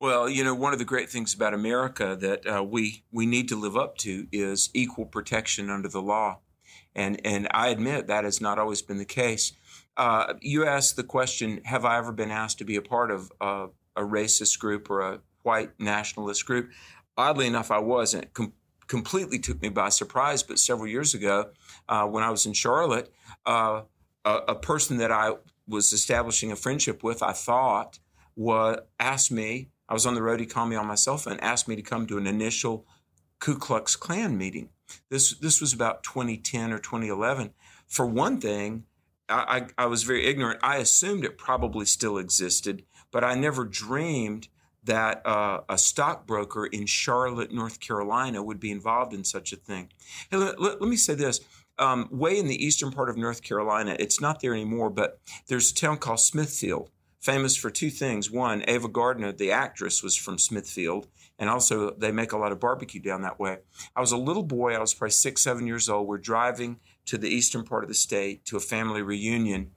Well, 0.00 0.28
you 0.28 0.44
know, 0.44 0.54
one 0.54 0.72
of 0.72 0.78
the 0.78 0.84
great 0.84 1.08
things 1.08 1.32
about 1.34 1.54
America 1.54 2.16
that 2.20 2.46
uh, 2.46 2.62
we 2.62 3.04
we 3.10 3.26
need 3.26 3.48
to 3.48 3.56
live 3.56 3.76
up 3.76 3.96
to 3.98 4.26
is 4.32 4.70
equal 4.74 5.06
protection 5.06 5.70
under 5.70 5.88
the 5.88 6.02
law, 6.02 6.40
and 6.94 7.20
and 7.24 7.48
I 7.52 7.68
admit 7.68 8.06
that 8.08 8.24
has 8.24 8.40
not 8.40 8.58
always 8.58 8.82
been 8.82 8.98
the 8.98 9.04
case. 9.04 9.52
Uh, 9.96 10.34
you 10.40 10.66
asked 10.66 10.96
the 10.96 11.04
question: 11.04 11.60
Have 11.64 11.84
I 11.84 11.96
ever 11.96 12.12
been 12.12 12.30
asked 12.30 12.58
to 12.58 12.64
be 12.64 12.76
a 12.76 12.82
part 12.82 13.10
of 13.10 13.32
a 13.40 13.68
racist 13.96 14.58
group 14.58 14.90
or 14.90 15.00
a 15.00 15.20
white 15.42 15.70
nationalist 15.78 16.44
group? 16.44 16.70
Oddly 17.16 17.46
enough, 17.46 17.70
I 17.70 17.78
wasn't. 17.78 18.34
Com- 18.34 18.52
completely 18.86 19.38
took 19.38 19.60
me 19.62 19.68
by 19.68 19.88
surprise. 19.88 20.42
But 20.42 20.58
several 20.58 20.86
years 20.86 21.14
ago, 21.14 21.50
uh, 21.88 22.06
when 22.06 22.22
I 22.22 22.30
was 22.30 22.46
in 22.46 22.52
Charlotte, 22.52 23.12
uh, 23.46 23.82
a, 24.24 24.34
a 24.48 24.54
person 24.54 24.98
that 24.98 25.12
I 25.12 25.32
was 25.66 25.92
establishing 25.92 26.52
a 26.52 26.56
friendship 26.56 27.02
with, 27.02 27.22
I 27.22 27.32
thought, 27.32 27.98
was 28.36 28.78
asked 28.98 29.30
me 29.30 29.70
I 29.88 29.92
was 29.92 30.06
on 30.06 30.14
the 30.14 30.22
road. 30.22 30.40
He 30.40 30.46
called 30.46 30.70
me 30.70 30.76
on 30.76 30.86
my 30.86 30.94
cell 30.94 31.18
phone, 31.18 31.38
asked 31.40 31.68
me 31.68 31.76
to 31.76 31.82
come 31.82 32.06
to 32.06 32.18
an 32.18 32.26
initial 32.26 32.86
Ku 33.38 33.56
Klux 33.56 33.96
Klan 33.96 34.38
meeting. 34.38 34.70
This 35.10 35.34
this 35.38 35.60
was 35.60 35.72
about 35.72 36.02
2010 36.02 36.72
or 36.72 36.78
2011. 36.78 37.52
For 37.86 38.06
one 38.06 38.40
thing, 38.40 38.84
I, 39.28 39.66
I, 39.76 39.84
I 39.84 39.86
was 39.86 40.02
very 40.02 40.26
ignorant. 40.26 40.60
I 40.62 40.76
assumed 40.76 41.24
it 41.24 41.38
probably 41.38 41.84
still 41.84 42.18
existed, 42.18 42.84
but 43.10 43.24
I 43.24 43.34
never 43.34 43.64
dreamed 43.64 44.48
that 44.84 45.26
uh, 45.26 45.60
a 45.68 45.78
stockbroker 45.78 46.66
in 46.66 46.86
Charlotte, 46.86 47.52
North 47.52 47.80
Carolina, 47.80 48.42
would 48.42 48.60
be 48.60 48.70
involved 48.70 49.12
in 49.14 49.24
such 49.24 49.52
a 49.52 49.56
thing. 49.56 49.90
Hey, 50.30 50.36
let, 50.36 50.60
let, 50.60 50.80
let 50.80 50.90
me 50.90 50.96
say 50.96 51.14
this. 51.14 51.40
Um, 51.78 52.08
way 52.12 52.38
in 52.38 52.46
the 52.46 52.64
eastern 52.64 52.92
part 52.92 53.10
of 53.10 53.16
North 53.16 53.42
Carolina, 53.42 53.96
it's 53.98 54.20
not 54.20 54.40
there 54.40 54.54
anymore, 54.54 54.90
but 54.90 55.20
there's 55.48 55.72
a 55.72 55.74
town 55.74 55.98
called 55.98 56.20
Smithfield 56.20 56.90
famous 57.24 57.56
for 57.56 57.70
two 57.70 57.88
things. 57.88 58.30
One, 58.30 58.62
Ava 58.68 58.86
Gardner, 58.86 59.32
the 59.32 59.50
actress, 59.50 60.02
was 60.02 60.14
from 60.14 60.38
Smithfield, 60.38 61.08
and 61.38 61.48
also 61.48 61.90
they 61.92 62.12
make 62.12 62.32
a 62.32 62.36
lot 62.36 62.52
of 62.52 62.60
barbecue 62.60 63.00
down 63.00 63.22
that 63.22 63.40
way. 63.40 63.58
I 63.96 64.02
was 64.02 64.12
a 64.12 64.18
little 64.18 64.42
boy, 64.42 64.74
I 64.74 64.78
was 64.78 64.92
probably 64.92 65.12
six, 65.12 65.40
seven 65.40 65.66
years 65.66 65.88
old. 65.88 66.06
We're 66.06 66.18
driving 66.18 66.80
to 67.06 67.16
the 67.16 67.30
eastern 67.30 67.64
part 67.64 67.82
of 67.82 67.88
the 67.88 67.94
state 67.94 68.44
to 68.46 68.58
a 68.58 68.60
family 68.60 69.00
reunion, 69.00 69.70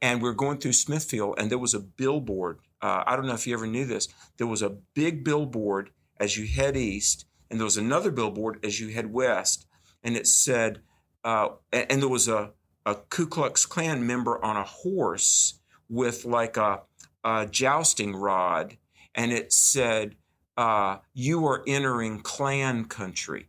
and 0.00 0.22
we're 0.22 0.32
going 0.32 0.58
through 0.58 0.74
Smithfield, 0.74 1.34
and 1.38 1.50
there 1.50 1.58
was 1.58 1.74
a 1.74 1.80
billboard. 1.80 2.60
Uh, 2.82 3.04
I 3.06 3.14
don't 3.14 3.26
know 3.26 3.34
if 3.34 3.46
you 3.46 3.54
ever 3.54 3.66
knew 3.66 3.86
this. 3.86 4.08
There 4.36 4.46
was 4.46 4.60
a 4.60 4.76
big 4.94 5.24
billboard 5.24 5.90
as 6.18 6.36
you 6.36 6.46
head 6.46 6.76
east, 6.76 7.26
and 7.48 7.60
there 7.60 7.64
was 7.64 7.76
another 7.76 8.10
billboard 8.10 8.58
as 8.64 8.80
you 8.80 8.88
head 8.88 9.12
west, 9.12 9.66
and 10.02 10.16
it 10.16 10.26
said, 10.26 10.80
uh, 11.24 11.50
and 11.72 12.02
there 12.02 12.08
was 12.08 12.26
a, 12.26 12.50
a 12.84 12.96
Ku 12.96 13.26
Klux 13.26 13.64
Klan 13.66 14.06
member 14.06 14.44
on 14.44 14.56
a 14.56 14.64
horse 14.64 15.60
with 15.88 16.24
like 16.24 16.56
a, 16.56 16.82
a 17.22 17.46
jousting 17.46 18.16
rod, 18.16 18.76
and 19.14 19.32
it 19.32 19.52
said, 19.52 20.16
uh, 20.56 20.98
"You 21.14 21.46
are 21.46 21.62
entering 21.66 22.20
Klan 22.20 22.86
country." 22.86 23.48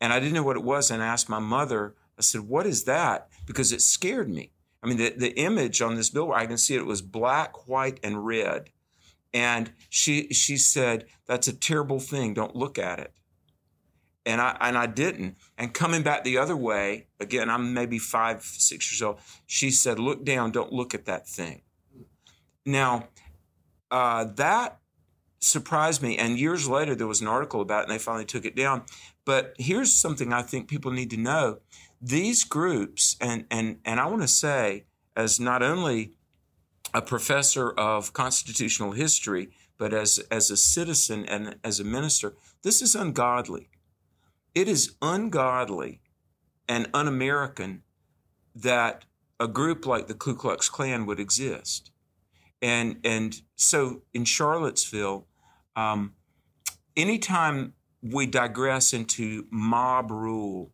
And 0.00 0.12
I 0.12 0.18
didn't 0.18 0.34
know 0.34 0.42
what 0.42 0.56
it 0.56 0.64
was, 0.64 0.90
and 0.90 1.00
I 1.00 1.06
asked 1.06 1.28
my 1.28 1.38
mother. 1.38 1.94
I 2.18 2.22
said, 2.22 2.40
"What 2.42 2.66
is 2.66 2.84
that?" 2.84 3.28
Because 3.46 3.70
it 3.70 3.82
scared 3.82 4.28
me. 4.28 4.50
I 4.82 4.88
mean, 4.88 4.96
the, 4.96 5.14
the 5.16 5.38
image 5.38 5.80
on 5.80 5.94
this 5.94 6.10
billboard, 6.10 6.38
I 6.38 6.46
can 6.46 6.58
see 6.58 6.74
it, 6.74 6.80
it 6.80 6.86
was 6.86 7.02
black, 7.02 7.68
white, 7.68 8.00
and 8.02 8.26
red. 8.26 8.70
And 9.32 9.72
she 9.88 10.28
she 10.28 10.56
said, 10.56 11.06
That's 11.26 11.48
a 11.48 11.52
terrible 11.52 12.00
thing. 12.00 12.34
Don't 12.34 12.56
look 12.56 12.78
at 12.78 12.98
it. 12.98 13.12
And 14.26 14.40
I 14.40 14.56
and 14.60 14.76
I 14.76 14.86
didn't. 14.86 15.36
And 15.56 15.72
coming 15.72 16.02
back 16.02 16.24
the 16.24 16.38
other 16.38 16.56
way, 16.56 17.06
again, 17.18 17.48
I'm 17.48 17.72
maybe 17.72 17.98
five, 17.98 18.42
six 18.42 18.92
years 18.92 19.02
old, 19.02 19.20
she 19.46 19.70
said, 19.70 19.98
Look 19.98 20.24
down, 20.24 20.50
don't 20.50 20.72
look 20.72 20.94
at 20.94 21.06
that 21.06 21.26
thing. 21.26 21.62
Now, 22.66 23.08
uh, 23.90 24.26
that 24.36 24.78
surprised 25.40 26.02
me. 26.02 26.16
And 26.18 26.38
years 26.38 26.68
later, 26.68 26.94
there 26.94 27.06
was 27.06 27.20
an 27.20 27.26
article 27.26 27.60
about 27.60 27.80
it, 27.80 27.82
and 27.88 27.92
they 27.92 28.02
finally 28.02 28.24
took 28.24 28.44
it 28.44 28.54
down. 28.54 28.82
But 29.24 29.54
here's 29.58 29.92
something 29.92 30.32
I 30.32 30.42
think 30.42 30.68
people 30.68 30.92
need 30.92 31.10
to 31.10 31.16
know 31.16 31.58
these 32.02 32.42
groups, 32.42 33.16
and, 33.20 33.46
and, 33.50 33.78
and 33.84 34.00
I 34.00 34.06
want 34.06 34.22
to 34.22 34.28
say, 34.28 34.86
as 35.16 35.38
not 35.38 35.62
only 35.62 36.14
a 36.92 37.00
professor 37.00 37.70
of 37.70 38.12
constitutional 38.12 38.92
history, 38.92 39.50
but 39.78 39.94
as, 39.94 40.18
as 40.30 40.50
a 40.50 40.56
citizen 40.56 41.24
and 41.26 41.56
as 41.62 41.78
a 41.78 41.84
minister, 41.84 42.34
this 42.62 42.82
is 42.82 42.96
ungodly. 42.96 43.70
It 44.54 44.68
is 44.68 44.96
ungodly 45.00 46.00
and 46.68 46.88
un 46.92 47.06
American 47.06 47.82
that 48.54 49.04
a 49.38 49.46
group 49.46 49.86
like 49.86 50.08
the 50.08 50.14
Ku 50.14 50.34
Klux 50.34 50.68
Klan 50.68 51.06
would 51.06 51.20
exist. 51.20 51.90
And, 52.60 52.98
and 53.04 53.40
so 53.56 54.02
in 54.12 54.24
Charlottesville, 54.24 55.26
um, 55.76 56.14
anytime 56.96 57.74
we 58.02 58.26
digress 58.26 58.92
into 58.92 59.46
mob 59.50 60.10
rule 60.10 60.72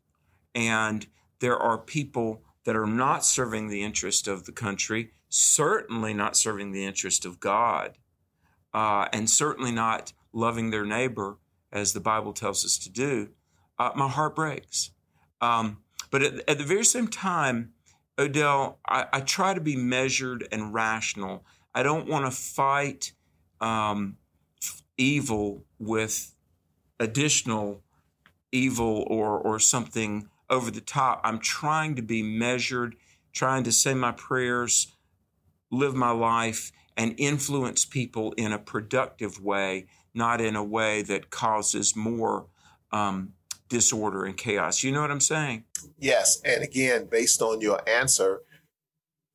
and 0.55 1.07
there 1.41 1.57
are 1.57 1.79
people 1.79 2.43
that 2.65 2.77
are 2.77 2.87
not 2.87 3.25
serving 3.25 3.69
the 3.69 3.83
interest 3.83 4.29
of 4.29 4.45
the 4.45 4.53
country, 4.53 5.11
certainly 5.29 6.13
not 6.13 6.37
serving 6.37 6.73
the 6.73 6.85
interest 6.85 7.25
of 7.25 7.41
God, 7.41 7.99
uh, 8.75 9.09
and 9.13 9.31
certainly 9.31 9.73
not 9.73 10.13
loving 10.33 10.71
their 10.71 10.85
neighbor 10.85 11.39
as 11.73 11.93
the 11.93 12.01
Bible 12.01 12.33
tells 12.33 12.65
us 12.65 12.79
to 12.79 12.91
do, 12.91 13.31
uh, 13.79 13.91
my 13.95 14.09
heart 14.09 14.35
breaks. 14.35 14.91
Um, 15.41 15.79
but 16.11 16.23
at, 16.23 16.49
at, 16.49 16.59
the 16.59 16.65
very 16.65 16.85
same 16.85 17.09
time, 17.09 17.73
Odell, 18.19 18.81
I, 18.87 19.07
I, 19.13 19.21
try 19.21 19.55
to 19.55 19.61
be 19.61 19.77
measured 19.77 20.49
and 20.51 20.75
rational. 20.75 21.45
I 21.75 21.83
don't 21.83 22.09
want 22.09 22.25
to 22.25 22.31
fight 22.31 23.13
um, 23.61 24.17
evil 24.97 25.65
with 25.79 26.35
additional 26.99 27.83
evil 28.51 29.07
or 29.09 29.39
or 29.39 29.59
something 29.59 30.29
over 30.51 30.71
the 30.71 30.81
top. 30.81 31.21
I'm 31.25 31.39
trying 31.39 31.97
to 31.97 32.03
be 32.03 32.23
measured, 32.23 32.97
trying 33.33 33.65
to 33.65 33.73
say 33.73 33.95
my 33.95 34.13
prayers, 34.13 34.95
live 35.71 35.95
my 35.95 36.11
life, 36.11 36.73
and 36.97 37.15
influence 37.19 37.85
people 37.85 38.33
in 38.33 38.53
a 38.53 38.59
productive 38.59 39.41
way, 39.41 39.87
not 40.15 40.41
in 40.41 40.57
a 40.57 40.65
way 40.65 41.03
that 41.03 41.31
causes 41.31 41.95
more 41.95 42.47
um, 42.91 43.35
disorder 43.69 44.25
and 44.25 44.37
chaos. 44.37 44.83
You 44.83 44.93
know 44.93 45.01
what 45.01 45.11
I'm 45.11 45.21
saying? 45.21 45.65
Yes. 45.99 46.41
And 46.45 46.63
again, 46.63 47.07
based 47.11 47.43
on 47.43 47.61
your 47.61 47.81
answer 47.89 48.41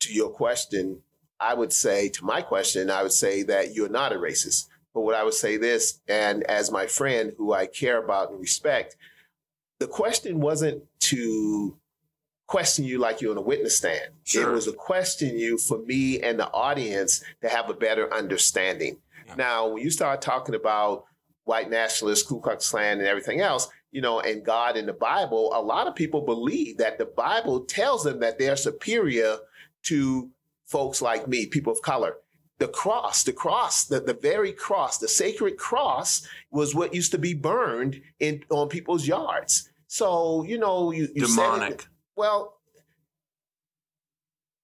to 0.01 0.13
your 0.13 0.29
question, 0.29 1.01
I 1.39 1.53
would 1.53 1.73
say, 1.73 2.09
to 2.09 2.25
my 2.25 2.41
question, 2.41 2.89
I 2.89 3.03
would 3.03 3.11
say 3.11 3.43
that 3.43 3.73
you're 3.73 3.89
not 3.89 4.13
a 4.13 4.15
racist. 4.15 4.67
But 4.93 5.01
what 5.01 5.15
I 5.15 5.23
would 5.23 5.33
say 5.33 5.57
this, 5.57 5.99
and 6.07 6.43
as 6.43 6.71
my 6.71 6.85
friend 6.85 7.33
who 7.37 7.53
I 7.53 7.65
care 7.65 8.03
about 8.03 8.31
and 8.31 8.39
respect, 8.39 8.95
the 9.83 9.89
question 9.89 10.39
wasn't 10.39 10.81
to 11.01 11.77
question 12.47 12.85
you 12.85 12.99
like 12.99 13.19
you're 13.19 13.31
on 13.31 13.37
a 13.37 13.41
witness 13.41 13.77
stand. 13.77 14.11
Sure. 14.23 14.49
It 14.49 14.53
was 14.53 14.65
a 14.65 14.71
question 14.71 15.37
you 15.37 15.57
for 15.57 15.79
me 15.79 16.21
and 16.21 16.39
the 16.39 16.49
audience 16.51 17.21
to 17.41 17.49
have 17.49 17.69
a 17.69 17.73
better 17.73 18.11
understanding. 18.13 18.95
Yeah. 19.27 19.35
Now, 19.35 19.67
when 19.67 19.83
you 19.83 19.91
start 19.91 20.21
talking 20.21 20.55
about 20.55 21.03
white 21.43 21.69
nationalists, 21.69 22.23
Ku 22.23 22.39
Klux 22.39 22.69
Klan, 22.69 22.99
and 22.99 23.07
everything 23.07 23.41
else, 23.41 23.67
you 23.91 23.99
know, 23.99 24.21
and 24.21 24.45
God 24.45 24.77
in 24.77 24.85
the 24.85 24.93
Bible, 24.93 25.51
a 25.53 25.61
lot 25.61 25.87
of 25.87 25.95
people 25.95 26.21
believe 26.21 26.77
that 26.77 26.97
the 26.97 27.05
Bible 27.05 27.65
tells 27.65 28.05
them 28.05 28.21
that 28.21 28.39
they're 28.39 28.55
superior 28.55 29.35
to 29.87 30.29
folks 30.63 31.01
like 31.01 31.27
me, 31.27 31.45
people 31.45 31.73
of 31.73 31.81
color 31.81 32.15
the 32.63 32.67
cross, 32.69 33.23
the 33.23 33.33
cross, 33.33 33.83
the, 33.83 33.99
the 33.99 34.13
very 34.13 34.53
cross, 34.53 34.97
the 34.97 35.07
sacred 35.07 35.57
cross 35.57 36.25
was 36.49 36.73
what 36.73 36.93
used 36.93 37.11
to 37.11 37.17
be 37.17 37.33
burned 37.33 38.01
in 38.21 38.41
on 38.49 38.69
people's 38.69 39.05
yards. 39.05 39.69
So, 39.93 40.43
you 40.43 40.57
know, 40.57 40.91
you, 40.91 41.07
you 41.13 41.25
demonic. 41.27 41.73
It, 41.73 41.87
well, 42.15 42.57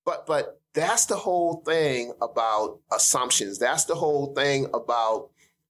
but 0.05 0.25
but 0.25 0.59
that's 0.74 1.05
the 1.05 1.15
whole 1.15 1.57
thing 1.65 2.13
about 2.21 2.79
assumptions. 2.91 3.59
That's 3.59 3.86
the 3.86 3.95
whole 3.95 4.33
thing 4.33 4.67
about 4.74 5.29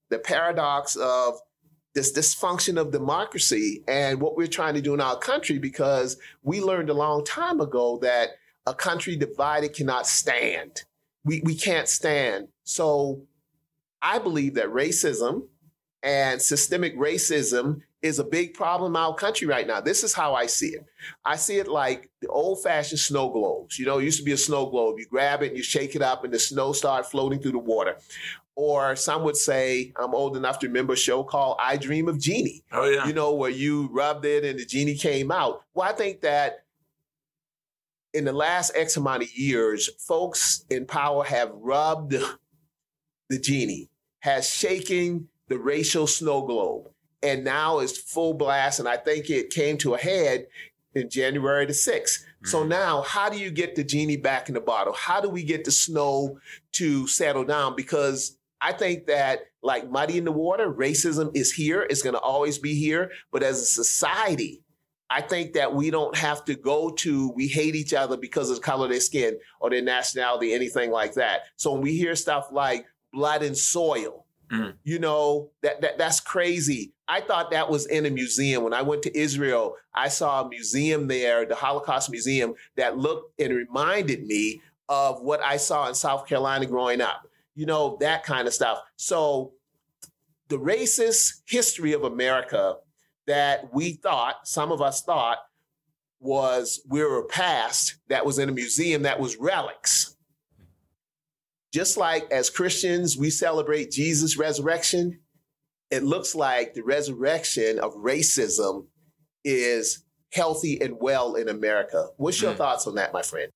the 0.10 0.20
paradox 0.20 0.96
of 0.96 1.40
this 1.94 2.14
dysfunction 2.14 2.80
of 2.80 2.92
democracy 2.92 3.84
and 3.88 4.22
what 4.22 4.38
we're 4.38 4.48
trying 4.48 4.76
to 4.76 4.82
do 4.82 4.94
in 4.94 5.02
our 5.02 5.18
country 5.18 5.58
because 5.58 6.18
we 6.44 6.62
learned 6.62 6.90
a 6.90 6.94
long 6.94 7.26
time 7.26 7.60
ago 7.60 7.98
that 8.02 8.30
a 8.66 8.74
country 8.74 9.16
divided 9.16 9.74
cannot 9.74 10.06
stand 10.06 10.84
we, 11.24 11.42
we 11.44 11.56
can't 11.56 11.88
stand. 11.88 12.48
So 12.64 13.24
I 14.02 14.20
believe 14.20 14.56
that 14.56 14.68
racism 14.68 15.48
and 16.02 16.42
systemic 16.42 16.98
racism 16.98 17.82
is 18.02 18.20
a 18.20 18.24
big 18.24 18.54
problem 18.54 18.94
in 18.94 19.02
our 19.02 19.14
country 19.14 19.48
right 19.48 19.68
now. 19.68 19.82
This 19.82 20.04
is 20.04 20.14
how 20.14 20.34
I 20.34 20.46
see 20.46 20.70
it. 20.70 20.86
I 21.26 21.36
see 21.36 21.58
it 21.58 21.68
like 21.68 22.10
the 22.22 22.28
old 22.28 22.64
fashioned 22.64 23.00
snow 23.00 23.30
globes. 23.30 23.78
You 23.78 23.86
know, 23.86 24.00
it 24.00 24.06
used 24.06 24.20
to 24.20 24.26
be 24.26 24.32
a 24.32 24.38
snow 24.38 24.68
globe. 24.68 25.00
You 25.00 25.06
grab 25.06 25.44
it 25.44 25.50
and 25.50 25.58
you 25.58 25.64
shake 25.64 25.96
it 25.96 26.02
up 26.02 26.24
and 26.24 26.34
the 26.34 26.40
snow 26.40 26.72
starts 26.72 27.10
floating 27.10 27.40
through 27.40 27.54
the 27.54 27.60
water. 27.60 27.98
Or 28.56 28.96
some 28.96 29.24
would 29.24 29.38
say, 29.38 29.94
I'm 29.98 30.14
old 30.14 30.38
enough 30.38 30.60
to 30.60 30.68
remember 30.68 30.94
a 30.94 30.98
show 30.98 31.24
called 31.24 31.58
I 31.62 31.78
Dream 31.78 32.08
of 32.08 32.20
Jeannie. 32.20 32.64
Oh, 32.72 32.86
yeah. 32.86 33.06
You 33.06 33.14
know, 33.14 33.34
where 33.34 33.50
you 33.50 33.90
rubbed 33.92 34.26
it 34.26 34.44
and 34.44 34.60
the 34.60 34.66
genie 34.66 34.96
came 34.96 35.32
out. 35.32 35.64
Well, 35.74 35.88
I 35.88 35.94
think 35.94 36.22
that 36.22 36.66
in 38.14 38.26
the 38.26 38.34
last 38.34 38.72
X 38.76 38.98
amount 38.98 39.24
of 39.24 39.38
years, 39.38 39.90
folks 40.00 40.66
in 40.70 40.86
power 40.86 41.24
have 41.24 41.52
rubbed 41.54 42.16
the 43.30 43.40
genie, 43.40 43.90
has 44.20 44.50
shaken 44.50 45.30
the 45.48 45.58
racial 45.58 46.08
snow 46.08 46.42
globe, 46.42 46.90
and 47.22 47.44
now 47.44 47.80
it's 47.80 47.98
full 47.98 48.34
blast. 48.34 48.80
And 48.80 48.88
I 48.88 48.98
think 48.98 49.30
it 49.30 49.50
came 49.50 49.78
to 49.80 49.96
a 49.96 49.98
head 49.98 50.48
in 50.96 51.10
January 51.10 51.66
the 51.66 51.74
6th. 51.74 51.94
Mm-hmm. 51.94 52.48
So 52.48 52.64
now, 52.64 53.02
how 53.02 53.30
do 53.30 53.38
you 53.38 53.52
get 53.52 53.76
the 53.76 53.84
genie 53.84 54.18
back 54.18 54.48
in 54.48 54.56
the 54.56 54.62
bottle? 54.62 54.94
How 54.94 55.22
do 55.22 55.30
we 55.30 55.44
get 55.44 55.66
the 55.66 55.72
snow 55.72 56.40
to 56.74 57.08
settle 57.08 57.44
down? 57.44 57.76
Because 57.76 58.38
I 58.62 58.74
think 58.74 59.08
that, 59.08 59.42
like 59.62 59.90
muddy 59.90 60.18
in 60.18 60.26
the 60.26 60.32
water, 60.32 60.72
racism 60.72 61.36
is 61.36 61.52
here. 61.52 61.86
It's 61.90 62.02
going 62.02 62.16
to 62.16 62.22
always 62.22 62.58
be 62.58 62.76
here. 62.76 63.12
But 63.32 63.44
as 63.44 63.62
a 63.62 63.66
society, 63.66 64.64
I 65.10 65.22
think 65.22 65.54
that 65.54 65.74
we 65.74 65.90
don't 65.90 66.16
have 66.16 66.46
to 66.46 66.56
go 66.56 66.92
to 66.92 67.30
we 67.32 67.48
hate 67.48 67.76
each 67.76 67.94
other 67.94 68.16
because 68.16 68.50
of 68.50 68.58
the 68.58 68.62
color 68.62 68.86
of 68.86 68.92
their 68.92 69.00
skin 69.00 69.38
or 69.60 69.70
their 69.70 69.82
nationality, 69.82 70.54
anything 70.54 70.92
like 70.92 71.16
that. 71.16 71.42
So 71.56 71.74
when 71.74 71.82
we 71.82 71.98
hear 71.98 72.16
stuff 72.16 72.50
like 72.52 72.86
blood 73.12 73.42
and 73.42 73.58
soil, 73.58 74.26
mm. 74.52 74.74
you 74.84 75.00
know, 75.00 75.52
that, 75.62 75.82
that 75.82 75.98
that's 75.98 76.20
crazy. 76.20 76.94
I 77.08 77.22
thought 77.22 77.52
that 77.52 77.70
was 77.70 77.86
in 77.88 78.06
a 78.06 78.10
museum. 78.10 78.64
When 78.64 78.74
I 78.74 78.82
went 78.82 79.04
to 79.04 79.18
Israel, 79.18 79.76
I 79.94 80.10
saw 80.10 80.44
a 80.44 80.50
museum 80.50 81.08
there, 81.08 81.46
the 81.46 81.56
Holocaust 81.56 82.12
Museum, 82.12 82.54
that 82.78 82.98
looked 82.98 83.40
and 83.40 83.54
reminded 83.54 84.26
me 84.26 84.62
of 84.88 85.22
what 85.22 85.42
I 85.42 85.58
saw 85.58 85.88
in 85.88 85.96
South 85.96 86.28
Carolina 86.28 86.66
growing 86.66 87.02
up. 87.02 87.28
You 87.56 87.66
know, 87.66 87.98
that 88.00 88.24
kind 88.24 88.48
of 88.48 88.54
stuff. 88.54 88.80
So 88.96 89.54
the 90.50 90.60
racist 90.60 91.42
history 91.48 91.94
of 91.94 92.04
America 92.04 92.76
that 93.28 93.74
we 93.74 93.94
thought, 93.94 94.48
some 94.48 94.72
of 94.72 94.82
us 94.82 95.04
thought, 95.04 95.38
was 96.20 96.82
we 96.90 97.04
were 97.04 97.24
past 97.26 97.96
that 98.10 98.26
was 98.26 98.40
in 98.40 98.50
a 98.50 98.52
museum 98.52 99.04
that 99.04 99.20
was 99.20 99.38
relics. 99.38 100.16
Just 101.74 101.98
like 101.98 102.30
as 102.32 102.50
Christians, 102.50 103.18
we 103.18 103.30
celebrate 103.30 103.92
Jesus' 103.92 104.38
resurrection, 104.38 105.20
it 105.92 106.04
looks 106.04 106.36
like 106.36 106.74
the 106.74 106.84
resurrection 106.84 107.80
of 107.80 107.94
racism 107.96 108.88
is 109.44 110.04
healthy 110.32 110.80
and 110.82 110.98
well 111.00 111.36
in 111.36 111.50
America. 111.50 112.08
What's 112.18 112.42
your 112.42 112.54
mm. 112.54 112.58
thoughts 112.58 112.88
on 112.88 112.96
that, 112.96 113.14
my 113.14 113.22
friend? 113.22 113.52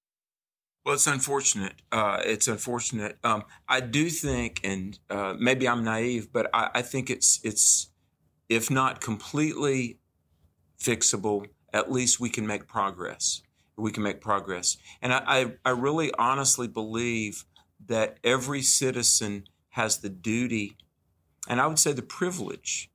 Well, 0.86 0.96
it's 0.96 1.08
unfortunate. 1.08 1.82
Uh, 1.91 2.22
it's 2.25 2.48
unfortunate. 2.48 3.17
Um, 3.24 3.43
I 3.70 3.79
do 3.79 4.10
think, 4.10 4.60
and 4.63 5.00
uh, 5.10 5.34
maybe 5.39 5.67
I'm 5.67 5.84
naive, 5.84 6.34
but 6.34 6.50
I, 6.53 6.70
I 6.75 6.82
think 6.82 7.10
it's 7.10 7.39
it's 7.43 7.89
if 8.50 8.70
not 8.70 9.00
completely 9.00 10.00
fixable, 10.79 11.48
at 11.74 11.91
least 11.91 12.20
we 12.20 12.29
can 12.29 12.46
make 12.46 12.67
progress. 12.67 13.41
We 13.77 13.91
can 13.91 14.03
make 14.03 14.22
progress. 14.22 14.77
And 15.01 15.13
I, 15.13 15.24
I, 15.25 15.51
I 15.65 15.70
really 15.72 16.12
honestly 16.20 16.67
believe 16.67 17.46
that 17.88 18.18
every 18.24 18.62
citizen 18.62 19.48
has 19.70 20.00
the 20.00 20.10
duty, 20.10 20.78
and 21.48 21.60
I 21.60 21.68
would 21.68 21.80
say 21.80 21.94
the 21.94 22.02
privilege. 22.02 22.90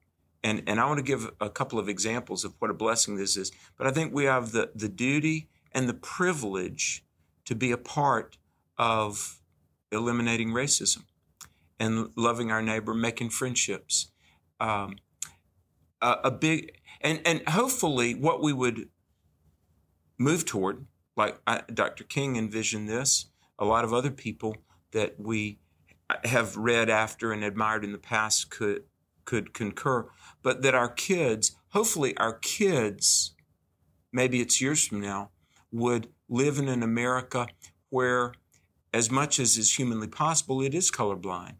And, 0.44 0.62
and 0.68 0.78
I 0.78 0.86
want 0.86 0.98
to 0.98 1.04
give 1.04 1.30
a 1.40 1.50
couple 1.50 1.80
of 1.80 1.88
examples 1.88 2.44
of 2.44 2.54
what 2.60 2.70
a 2.70 2.74
blessing 2.74 3.16
this 3.16 3.36
is. 3.36 3.50
But 3.76 3.88
I 3.88 3.90
think 3.90 4.14
we 4.14 4.24
have 4.24 4.52
the, 4.52 4.70
the 4.72 4.88
duty 4.88 5.48
and 5.72 5.88
the 5.88 5.94
privilege 5.94 7.04
to 7.44 7.56
be 7.56 7.72
a 7.72 7.76
part 7.76 8.38
of 8.78 9.40
eliminating 9.90 10.50
racism 10.50 11.02
and 11.80 12.10
loving 12.14 12.52
our 12.52 12.62
neighbor, 12.62 12.94
making 12.94 13.30
friendships. 13.30 14.12
Um, 14.60 14.96
a, 16.00 16.16
a 16.24 16.30
big 16.30 16.72
and 17.00 17.20
and 17.24 17.48
hopefully 17.48 18.14
what 18.14 18.42
we 18.42 18.52
would 18.52 18.88
move 20.18 20.44
toward, 20.44 20.86
like 21.16 21.40
I, 21.46 21.62
Dr. 21.72 22.04
King 22.04 22.36
envisioned 22.36 22.88
this, 22.88 23.26
a 23.58 23.64
lot 23.64 23.84
of 23.84 23.92
other 23.92 24.10
people 24.10 24.56
that 24.92 25.18
we 25.18 25.58
have 26.24 26.56
read 26.56 26.88
after 26.88 27.32
and 27.32 27.44
admired 27.44 27.84
in 27.84 27.92
the 27.92 27.98
past 27.98 28.50
could 28.50 28.84
could 29.24 29.52
concur, 29.52 30.08
but 30.42 30.62
that 30.62 30.74
our 30.74 30.88
kids, 30.88 31.54
hopefully 31.70 32.16
our 32.16 32.32
kids, 32.32 33.34
maybe 34.10 34.40
it's 34.40 34.58
years 34.58 34.86
from 34.86 35.00
now, 35.00 35.30
would 35.70 36.08
live 36.30 36.58
in 36.58 36.66
an 36.66 36.82
America 36.82 37.46
where, 37.90 38.32
as 38.94 39.10
much 39.10 39.38
as 39.38 39.58
is 39.58 39.74
humanly 39.74 40.08
possible, 40.08 40.62
it 40.62 40.74
is 40.74 40.90
colorblind. 40.90 41.56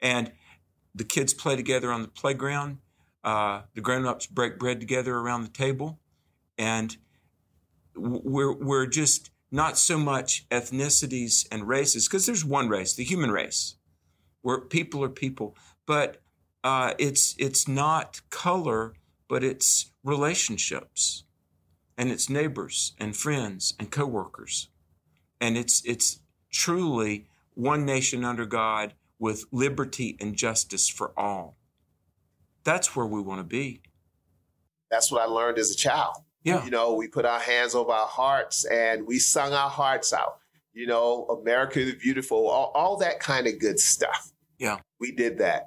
And 0.00 0.30
the 0.94 1.02
kids 1.02 1.34
play 1.34 1.56
together 1.56 1.90
on 1.90 2.02
the 2.02 2.08
playground. 2.08 2.78
Uh, 3.24 3.62
the 3.74 3.80
grown-ups 3.80 4.26
break 4.26 4.58
bread 4.58 4.78
together 4.80 5.16
around 5.16 5.42
the 5.42 5.50
table, 5.50 5.98
and 6.56 6.96
we're 7.94 8.52
we're 8.52 8.86
just 8.86 9.29
not 9.50 9.78
so 9.78 9.98
much 9.98 10.48
ethnicities 10.50 11.46
and 11.50 11.66
races 11.66 12.06
because 12.06 12.26
there's 12.26 12.44
one 12.44 12.68
race, 12.68 12.94
the 12.94 13.04
human 13.04 13.30
race, 13.30 13.76
where 14.42 14.60
people 14.60 15.02
are 15.02 15.08
people, 15.08 15.56
but 15.86 16.22
uh, 16.62 16.94
it's 16.98 17.34
it's 17.38 17.66
not 17.66 18.20
color, 18.30 18.94
but 19.28 19.42
it's 19.42 19.92
relationships, 20.04 21.24
and 21.96 22.10
it's 22.10 22.30
neighbors 22.30 22.92
and 22.98 23.16
friends 23.16 23.74
and 23.78 23.90
coworkers, 23.90 24.68
and 25.40 25.56
it's 25.56 25.82
it's 25.84 26.20
truly 26.50 27.26
one 27.54 27.84
nation 27.84 28.24
under 28.24 28.46
God 28.46 28.94
with 29.18 29.44
liberty 29.52 30.16
and 30.20 30.36
justice 30.36 30.88
for 30.88 31.12
all. 31.16 31.56
That's 32.64 32.94
where 32.94 33.06
we 33.06 33.20
want 33.20 33.40
to 33.40 33.44
be. 33.44 33.82
That's 34.90 35.10
what 35.10 35.22
I 35.22 35.26
learned 35.26 35.58
as 35.58 35.70
a 35.70 35.76
child. 35.76 36.16
Yeah. 36.42 36.64
You 36.64 36.70
know, 36.70 36.94
we 36.94 37.08
put 37.08 37.24
our 37.24 37.38
hands 37.40 37.74
over 37.74 37.92
our 37.92 38.06
hearts 38.06 38.64
and 38.64 39.06
we 39.06 39.18
sung 39.18 39.52
our 39.52 39.68
hearts 39.70 40.12
out. 40.12 40.38
You 40.72 40.86
know, 40.86 41.24
America 41.26 41.84
the 41.84 41.94
Beautiful, 41.94 42.48
all, 42.48 42.72
all 42.74 42.96
that 42.98 43.20
kind 43.20 43.46
of 43.46 43.58
good 43.58 43.78
stuff. 43.78 44.32
Yeah. 44.58 44.78
We 44.98 45.12
did 45.12 45.38
that. 45.38 45.64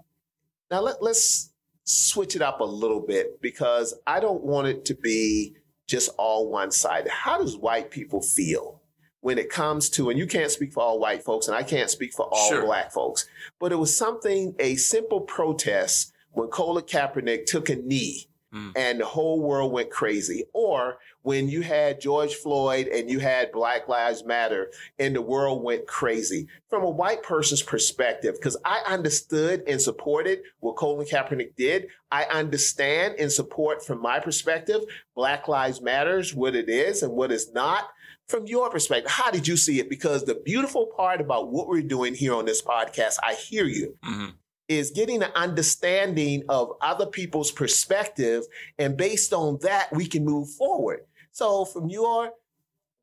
Now 0.72 0.82
let, 0.82 1.04
let's 1.04 1.52
switch 1.84 2.36
it 2.36 2.42
up 2.42 2.62
a 2.62 2.66
little 2.66 3.02
bit 3.02 3.42
because 3.42 3.94
I 4.08 4.20
don't 4.20 4.44
want 4.44 4.68
it 4.68 4.86
to 4.86 4.96
be 4.96 5.56
just 5.88 6.10
all 6.18 6.50
one 6.50 6.72
sided. 6.72 7.12
How 7.12 7.38
does 7.38 7.58
white 7.58 7.92
people 7.92 8.22
feel 8.22 8.82
when 9.20 9.38
it 9.38 9.50
comes 9.50 9.90
to, 9.92 10.10
and 10.10 10.18
you 10.20 10.28
can't 10.28 10.52
speak 10.52 10.74
for 10.74 10.82
all 10.84 11.00
white 11.00 11.24
folks, 11.24 11.48
and 11.48 11.56
I 11.56 11.64
can't 11.64 11.90
speak 11.90 12.14
for 12.14 12.26
all 12.26 12.50
Sure. 12.50 12.66
black 12.66 12.92
folks, 12.92 13.26
but 13.60 13.72
it 13.72 13.78
was 13.78 13.96
something, 13.96 14.54
a 14.60 14.76
simple 14.76 15.22
protest 15.22 16.12
when 16.32 16.50
Colin 16.50 16.84
Kaepernick 16.84 17.46
took 17.46 17.70
a 17.70 17.76
knee 17.76 18.28
Mm. 18.54 18.72
and 18.76 19.00
the 19.00 19.06
whole 19.06 19.42
world 19.42 19.72
went 19.72 19.90
crazy. 19.90 20.46
Or 20.54 21.00
when 21.24 21.50
you 21.50 21.62
had 21.62 22.00
George 22.00 22.36
Floyd 22.36 22.88
and 22.88 23.10
you 23.10 23.20
had 23.20 23.52
Black 23.52 23.88
Lives 23.88 24.24
Matter 24.24 24.70
and 25.00 25.16
the 25.16 25.22
world 25.24 25.64
went 25.64 25.88
crazy. 25.88 26.48
From 26.70 26.84
a 26.84 26.90
white 26.90 27.24
person's 27.24 27.64
perspective, 27.64 28.36
because 28.36 28.58
I 28.64 28.82
understood 28.86 29.64
and 29.68 29.82
supported 29.82 30.42
what 30.60 30.76
Colin 30.76 31.08
Kaepernick 31.08 31.56
did, 31.56 31.88
I 32.12 32.26
understand 32.26 33.16
and 33.18 33.32
support 33.32 33.84
from 33.86 34.02
my 34.02 34.20
perspective 34.20 34.82
Black 35.16 35.48
Lives 35.48 35.82
Matters, 35.82 36.36
what 36.36 36.56
it 36.56 36.70
is 36.70 37.02
and 37.02 37.14
what 37.14 37.32
it's 37.32 37.52
not. 37.52 37.90
From 38.28 38.46
your 38.46 38.70
perspective, 38.70 39.12
how 39.12 39.32
did 39.32 39.48
you 39.48 39.58
see 39.58 39.80
it? 39.80 39.90
Because 39.90 40.24
the 40.24 40.36
beautiful 40.36 40.88
part 40.96 41.20
about 41.20 41.52
what 41.52 41.68
we're 41.68 41.82
doing 41.82 42.14
here 42.14 42.34
on 42.34 42.46
this 42.46 42.62
podcast, 42.62 43.18
I 43.24 43.34
hear 43.34 43.66
you 43.66 43.98
Mhm. 44.06 44.34
Is 44.68 44.92
getting 44.92 45.22
an 45.22 45.32
understanding 45.36 46.44
of 46.50 46.72
other 46.82 47.06
people's 47.06 47.52
perspective. 47.52 48.44
And 48.78 48.96
based 48.98 49.34
on 49.34 49.60
that, 49.62 49.90
we 49.92 50.08
can 50.08 50.24
move 50.24 50.50
forward. 50.52 51.02
So, 51.32 51.66
from 51.66 51.90
your 51.90 52.32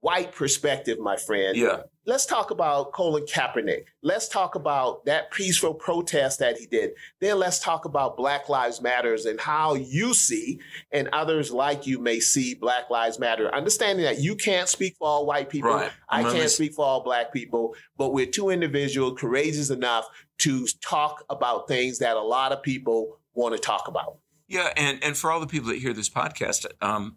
white 0.00 0.32
perspective, 0.32 0.98
my 0.98 1.16
friend, 1.16 1.54
Yeah. 1.54 1.82
let's 2.06 2.24
talk 2.24 2.50
about 2.50 2.92
Colin 2.92 3.24
Kaepernick. 3.26 3.84
Let's 4.02 4.28
talk 4.28 4.54
about 4.54 5.04
that 5.04 5.30
peaceful 5.30 5.74
protest 5.74 6.38
that 6.38 6.56
he 6.56 6.64
did. 6.64 6.92
Then 7.20 7.38
let's 7.38 7.58
talk 7.58 7.84
about 7.84 8.16
Black 8.16 8.48
Lives 8.48 8.80
Matters 8.80 9.26
and 9.26 9.38
how 9.38 9.74
you 9.74 10.14
see 10.14 10.58
and 10.90 11.08
others 11.12 11.50
like 11.50 11.86
you 11.86 11.98
may 11.98 12.18
see 12.18 12.54
Black 12.54 12.88
Lives 12.88 13.18
Matter. 13.18 13.54
Understanding 13.54 14.06
that 14.06 14.20
you 14.20 14.36
can't 14.36 14.70
speak 14.70 14.96
for 14.96 15.06
all 15.06 15.26
white 15.26 15.50
people. 15.50 15.68
Right. 15.70 15.92
I 16.08 16.22
can't 16.22 16.50
speak 16.50 16.72
for 16.72 16.84
all 16.86 17.02
black 17.02 17.30
people, 17.30 17.74
but 17.98 18.14
we're 18.14 18.24
two 18.26 18.48
individuals 18.48 19.20
courageous 19.20 19.68
enough 19.68 20.08
to 20.40 20.66
talk 20.83 21.24
about 21.31 21.68
things 21.68 21.98
that 21.98 22.16
a 22.16 22.22
lot 22.22 22.53
of 22.53 22.62
people 22.62 23.18
want 23.35 23.55
to 23.55 23.61
talk 23.61 23.88
about. 23.88 24.18
Yeah, 24.48 24.72
and 24.76 25.03
and 25.03 25.16
for 25.16 25.31
all 25.31 25.40
the 25.40 25.46
people 25.46 25.68
that 25.68 25.79
hear 25.79 25.92
this 25.92 26.11
podcast, 26.11 26.66
um, 26.83 27.16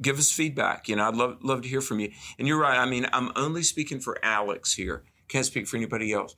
give 0.00 0.18
us 0.18 0.30
feedback. 0.30 0.88
You 0.88 0.96
know, 0.96 1.06
I'd 1.06 1.16
love 1.16 1.38
love 1.42 1.62
to 1.62 1.68
hear 1.68 1.80
from 1.80 2.00
you. 2.00 2.10
And 2.38 2.48
you're 2.48 2.60
right. 2.60 2.76
I 2.76 2.86
mean, 2.86 3.06
I'm 3.12 3.30
only 3.36 3.62
speaking 3.62 4.00
for 4.00 4.18
Alex 4.24 4.74
here. 4.74 5.04
Can't 5.28 5.46
speak 5.46 5.66
for 5.66 5.76
anybody 5.76 6.12
else. 6.12 6.34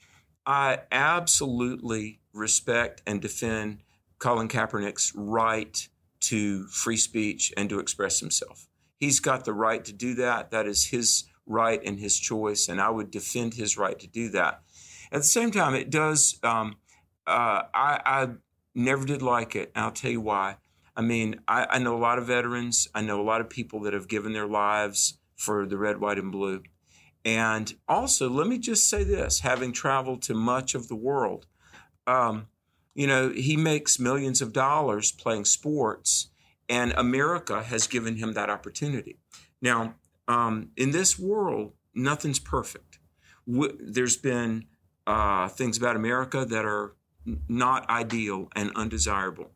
I 0.47 0.81
absolutely 0.93 2.21
respect 2.33 3.03
and 3.07 3.21
defend 3.21 3.83
Colin 4.19 4.49
Kaepernick's 4.49 5.13
right 5.15 5.89
to 6.21 6.67
free 6.67 6.97
speech 6.97 7.53
and 7.57 7.69
to 7.71 7.79
express 7.79 8.21
himself. 8.21 8.69
He's 8.99 9.21
got 9.21 9.45
the 9.45 9.53
right 9.53 9.85
to 9.85 9.93
do 9.93 10.15
that. 10.17 10.51
That 10.51 10.67
is 10.67 10.87
his 10.87 11.25
right 11.47 11.81
and 11.85 11.99
his 11.99 12.19
choice, 12.19 12.69
and 12.69 12.81
I 12.81 12.91
would 12.91 13.11
defend 13.11 13.55
his 13.55 13.77
right 13.77 13.99
to 13.99 14.07
do 14.07 14.31
that. 14.31 14.63
At 15.15 15.21
the 15.21 15.29
same 15.29 15.53
time, 15.53 15.75
it 15.75 15.91
does. 15.91 16.41
Um, 16.43 16.77
uh, 17.25 17.63
I, 17.73 18.01
I 18.05 18.29
never 18.75 19.07
did 19.07 19.23
like 19.23 19.55
it. 19.55 19.71
And 19.75 19.85
I'll 19.85 19.93
tell 19.93 20.11
you 20.11 20.21
why. 20.21 20.57
I 20.97 21.03
mean, 21.03 21.41
I, 21.47 21.67
I 21.71 21.79
know 21.79 21.97
a 21.97 21.99
lot 21.99 22.19
of 22.19 22.27
veterans. 22.27 22.89
I 22.97 23.01
know 23.01 23.21
a 23.21 23.23
lot 23.23 23.41
of 23.41 23.49
people 23.49 23.81
that 23.83 23.95
have 23.95 24.09
given 24.09 24.33
their 24.33 24.49
lives 24.49 25.19
for 25.37 25.67
the 25.67 25.79
red, 25.79 26.01
white, 26.01 26.19
and 26.19 26.33
blue. 26.33 26.65
And 27.25 27.73
also, 27.89 28.29
let 28.29 28.49
me 28.49 28.59
just 28.59 28.91
say 28.91 29.05
this 29.05 29.41
having 29.41 29.73
traveled 29.73 30.21
to 30.23 30.35
much 30.35 30.75
of 30.75 30.89
the 30.89 30.97
world, 30.97 31.47
um, 32.09 32.49
you 32.95 33.07
know, 33.07 33.31
he 33.31 33.57
makes 33.57 34.01
millions 34.01 34.43
of 34.43 34.53
dollars 34.53 35.13
playing 35.13 35.45
sports, 35.45 36.31
and 36.69 36.93
America 36.97 37.63
has 37.63 37.87
given 37.87 38.17
him 38.17 38.33
that 38.33 38.51
opportunity. 38.51 39.19
Now, 39.63 39.95
um, 40.29 40.71
in 40.77 40.91
this 40.91 41.19
world, 41.19 41.73
nothing's 41.95 42.41
perfect. 42.41 42.99
W- 43.47 43.77
there's 43.81 44.17
been 44.17 44.67
uh, 45.07 45.49
things 45.49 45.77
about 45.77 45.97
America 45.97 46.45
that 46.45 46.65
are 46.65 46.95
not 47.49 47.89
ideal 47.89 48.49
and 48.55 48.71
undesirable. 48.75 49.51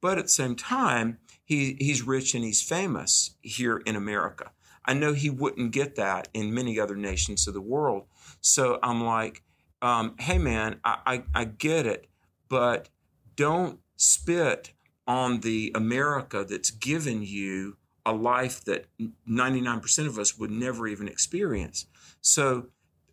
But 0.00 0.18
at 0.18 0.24
the 0.24 0.30
same 0.30 0.56
time, 0.56 1.18
he, 1.44 1.76
he's 1.78 2.02
rich 2.02 2.34
and 2.34 2.44
he's 2.44 2.62
famous 2.62 3.36
here 3.42 3.78
in 3.86 3.96
America. 3.96 4.50
I 4.84 4.94
know 4.94 5.14
he 5.14 5.30
wouldn't 5.30 5.72
get 5.72 5.96
that 5.96 6.28
in 6.34 6.52
many 6.52 6.78
other 6.78 6.96
nations 6.96 7.46
of 7.48 7.54
the 7.54 7.60
world. 7.60 8.04
So 8.40 8.78
I'm 8.82 9.02
like, 9.02 9.42
um, 9.80 10.14
hey 10.18 10.38
man, 10.38 10.80
I, 10.84 10.98
I, 11.06 11.22
I 11.34 11.44
get 11.44 11.86
it, 11.86 12.08
but 12.48 12.90
don't 13.36 13.80
spit 13.96 14.72
on 15.06 15.40
the 15.40 15.72
America 15.74 16.44
that's 16.48 16.70
given 16.70 17.22
you 17.22 17.76
a 18.06 18.12
life 18.12 18.62
that 18.64 18.86
99% 19.28 20.06
of 20.06 20.18
us 20.18 20.38
would 20.38 20.50
never 20.50 20.86
even 20.86 21.08
experience. 21.08 21.86
So, 22.20 22.66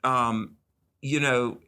um, 0.04 0.56
you 1.02 1.20
know, 1.20 1.60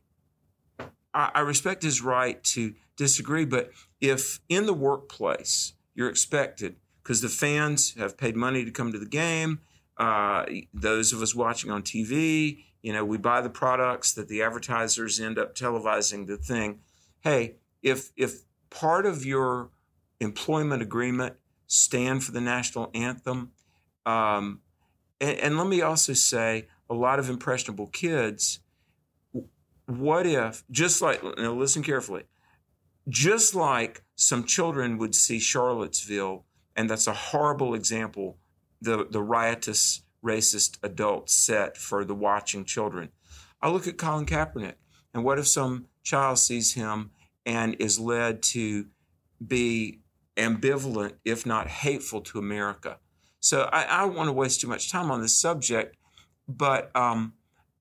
I, 1.14 1.32
I 1.36 1.40
respect 1.42 1.84
his 1.84 2.02
right 2.02 2.44
to 2.46 2.74
disagree, 2.98 3.46
but 3.46 3.72
if 4.02 4.40
in 4.50 4.66
the 4.66 4.74
workplace 4.74 5.74
you're 5.96 6.10
expected, 6.10 6.76
because 7.02 7.22
the 7.22 7.30
fans 7.30 7.96
have 7.96 8.18
paid 8.18 8.36
money 8.36 8.64
to 8.64 8.72
come 8.72 8.92
to 8.92 9.00
the 9.00 9.06
game, 9.06 9.60
uh, 9.98 10.46
those 10.74 11.14
of 11.14 11.22
us 11.22 11.36
watching 11.36 11.70
on 11.70 11.84
TV, 11.84 12.64
you 12.82 12.94
know, 12.94 13.06
we 13.06 13.18
buy 13.18 13.42
the 13.42 13.50
products 13.50 14.14
that 14.14 14.28
the 14.28 14.42
advertisers 14.42 15.20
end 15.20 15.38
up 15.38 15.56
televising 15.56 16.28
the 16.28 16.38
thing. 16.38 16.80
Hey, 17.22 17.56
if 17.82 18.12
if 18.16 18.42
part 18.70 19.06
of 19.06 19.26
your 19.26 19.70
employment 20.20 20.82
agreement 20.82 21.36
stand 21.68 22.24
for 22.24 22.32
the 22.32 22.42
national 22.42 22.90
anthem, 22.94 23.52
um, 24.06 24.62
and, 25.22 25.38
and 25.40 25.58
let 25.58 25.68
me 25.68 25.82
also 25.82 26.14
say, 26.14 26.68
a 26.90 26.94
lot 26.94 27.20
of 27.20 27.30
impressionable 27.30 27.88
kids 27.88 28.60
what 29.86 30.26
if 30.26 30.64
just 30.72 31.02
like 31.02 31.22
now 31.38 31.54
listen 31.54 31.84
carefully 31.84 32.24
just 33.10 33.54
like 33.54 34.04
some 34.16 34.46
children 34.46 34.98
would 34.98 35.16
see 35.16 35.40
Charlottesville, 35.40 36.46
and 36.76 36.90
that's 36.90 37.08
a 37.08 37.14
horrible 37.14 37.74
example, 37.74 38.38
the, 38.82 39.08
the 39.10 39.22
riotous, 39.22 40.04
racist 40.24 40.78
adults 40.84 41.34
set 41.34 41.78
for 41.78 42.06
the 42.06 42.16
watching 42.16 42.64
children. 42.64 43.10
I 43.62 43.70
look 43.70 43.88
at 43.88 43.98
Colin 43.98 44.26
Kaepernick, 44.26 44.76
and 45.14 45.24
what 45.24 45.40
if 45.40 45.48
some 45.48 45.88
child 46.04 46.40
sees 46.40 46.74
him 46.74 47.12
and 47.46 47.76
is 47.80 48.00
led 48.00 48.42
to 48.44 48.88
be 49.46 50.00
ambivalent, 50.38 51.14
if 51.26 51.46
not 51.46 51.68
hateful, 51.68 52.22
to 52.22 52.40
America? 52.40 53.00
So 53.42 53.64
I, 53.64 53.98
I 53.98 54.02
don't 54.02 54.16
want 54.16 54.30
to 54.30 54.34
waste 54.34 54.62
too 54.62 54.68
much 54.68 54.90
time 54.90 55.12
on 55.12 55.22
this 55.22 55.36
subject, 55.36 55.98
but 56.48 56.96
um, 56.96 57.34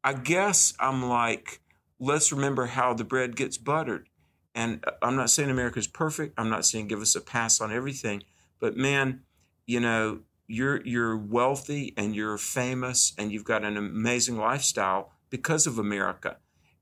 I 0.03 0.15
guess 0.15 0.75
I'm 0.81 1.09
like, 1.09 1.61
let's 2.03 2.33
remember 2.33 2.67
how 2.67 2.93
the 2.93 3.05
bread 3.05 3.37
gets 3.37 3.57
buttered. 3.57 4.09
And 4.57 4.85
uh, 4.87 4.91
I'm 5.03 5.15
not 5.15 5.31
saying 5.31 5.51
America's 5.51 5.87
perfect. 5.87 6.35
I'm 6.37 6.51
not 6.51 6.67
saying 6.67 6.89
give 6.89 7.01
us 7.01 7.15
a 7.15 7.21
pass 7.21 7.61
on 7.61 7.73
everything. 7.73 8.25
But 8.59 8.77
man, 8.77 9.21
you 9.67 9.79
know, 9.79 10.21
you're 10.49 10.85
you're 10.85 11.17
wealthy 11.17 11.95
and 11.97 12.15
you're 12.15 12.37
famous 12.39 13.13
and 13.17 13.31
you've 13.31 13.45
got 13.45 13.65
an 13.65 13.77
amazing 13.77 14.37
lifestyle 14.37 15.13
because 15.31 15.67
of 15.67 15.79
America. 15.79 16.39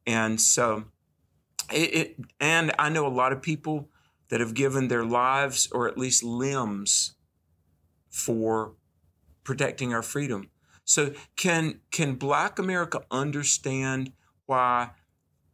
And 0.06 0.40
so 0.40 0.84
it, 1.70 1.94
it 1.94 2.16
and 2.40 2.72
I 2.78 2.88
know 2.88 3.06
a 3.06 3.08
lot 3.08 3.32
of 3.32 3.42
people 3.42 3.90
that 4.30 4.40
have 4.40 4.54
given 4.54 4.88
their 4.88 5.04
lives 5.04 5.68
or 5.70 5.86
at 5.86 5.98
least 5.98 6.24
limbs 6.24 7.14
for 8.08 8.72
protecting 9.44 9.92
our 9.92 10.02
freedom. 10.02 10.48
So 10.84 11.12
can 11.36 11.80
can 11.90 12.14
black 12.14 12.58
America 12.58 13.02
understand 13.10 14.12
why 14.46 14.90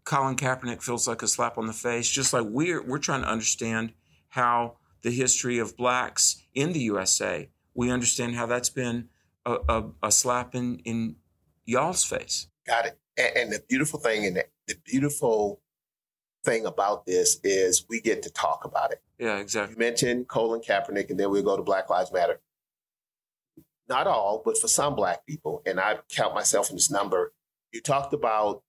Colin 0.06 0.36
Kaepernick 0.36 0.82
feels 0.82 1.06
like 1.06 1.22
a 1.22 1.28
slap 1.28 1.58
on 1.58 1.66
the 1.66 1.72
face, 1.72 2.08
just 2.08 2.32
like 2.32 2.46
we're 2.48 2.80
we're 2.80 2.98
trying 2.98 3.22
to 3.22 3.28
understand 3.28 3.92
how 4.28 4.76
the 5.02 5.10
history 5.10 5.58
of 5.58 5.76
blacks 5.76 6.42
in 6.54 6.72
the 6.72 6.80
USA. 6.80 7.50
We 7.74 7.90
understand 7.90 8.36
how 8.36 8.46
that's 8.46 8.70
been 8.70 9.08
a, 9.44 9.58
a, 9.68 9.90
a 10.04 10.12
slap 10.12 10.54
in, 10.54 10.78
in 10.84 11.16
y'all's 11.64 12.04
face. 12.04 12.48
Got 12.66 12.86
it. 12.86 12.98
And, 13.18 13.36
and 13.36 13.52
the 13.52 13.62
beautiful 13.68 13.98
thing 13.98 14.24
and 14.24 14.36
the, 14.36 14.44
the 14.68 14.76
beautiful 14.84 15.60
thing 16.44 16.66
about 16.66 17.04
this 17.04 17.40
is 17.42 17.84
we 17.88 18.00
get 18.00 18.22
to 18.22 18.30
talk 18.30 18.64
about 18.64 18.92
it. 18.92 19.02
Yeah, 19.18 19.38
exactly. 19.38 19.74
You 19.74 19.78
mentioned 19.78 20.28
Colin 20.28 20.60
Kaepernick, 20.60 21.10
and 21.10 21.18
then 21.18 21.30
we'll 21.30 21.42
go 21.42 21.56
to 21.56 21.62
Black 21.62 21.90
Lives 21.90 22.12
Matter. 22.12 22.40
Not 23.88 24.06
all, 24.06 24.42
but 24.44 24.56
for 24.56 24.68
some 24.68 24.94
black 24.94 25.26
people, 25.26 25.62
and 25.66 25.80
I 25.80 25.98
count 26.08 26.34
myself 26.34 26.70
in 26.70 26.76
this 26.76 26.90
number. 26.90 27.32
You 27.72 27.80
talked 27.80 28.14
about 28.14 28.62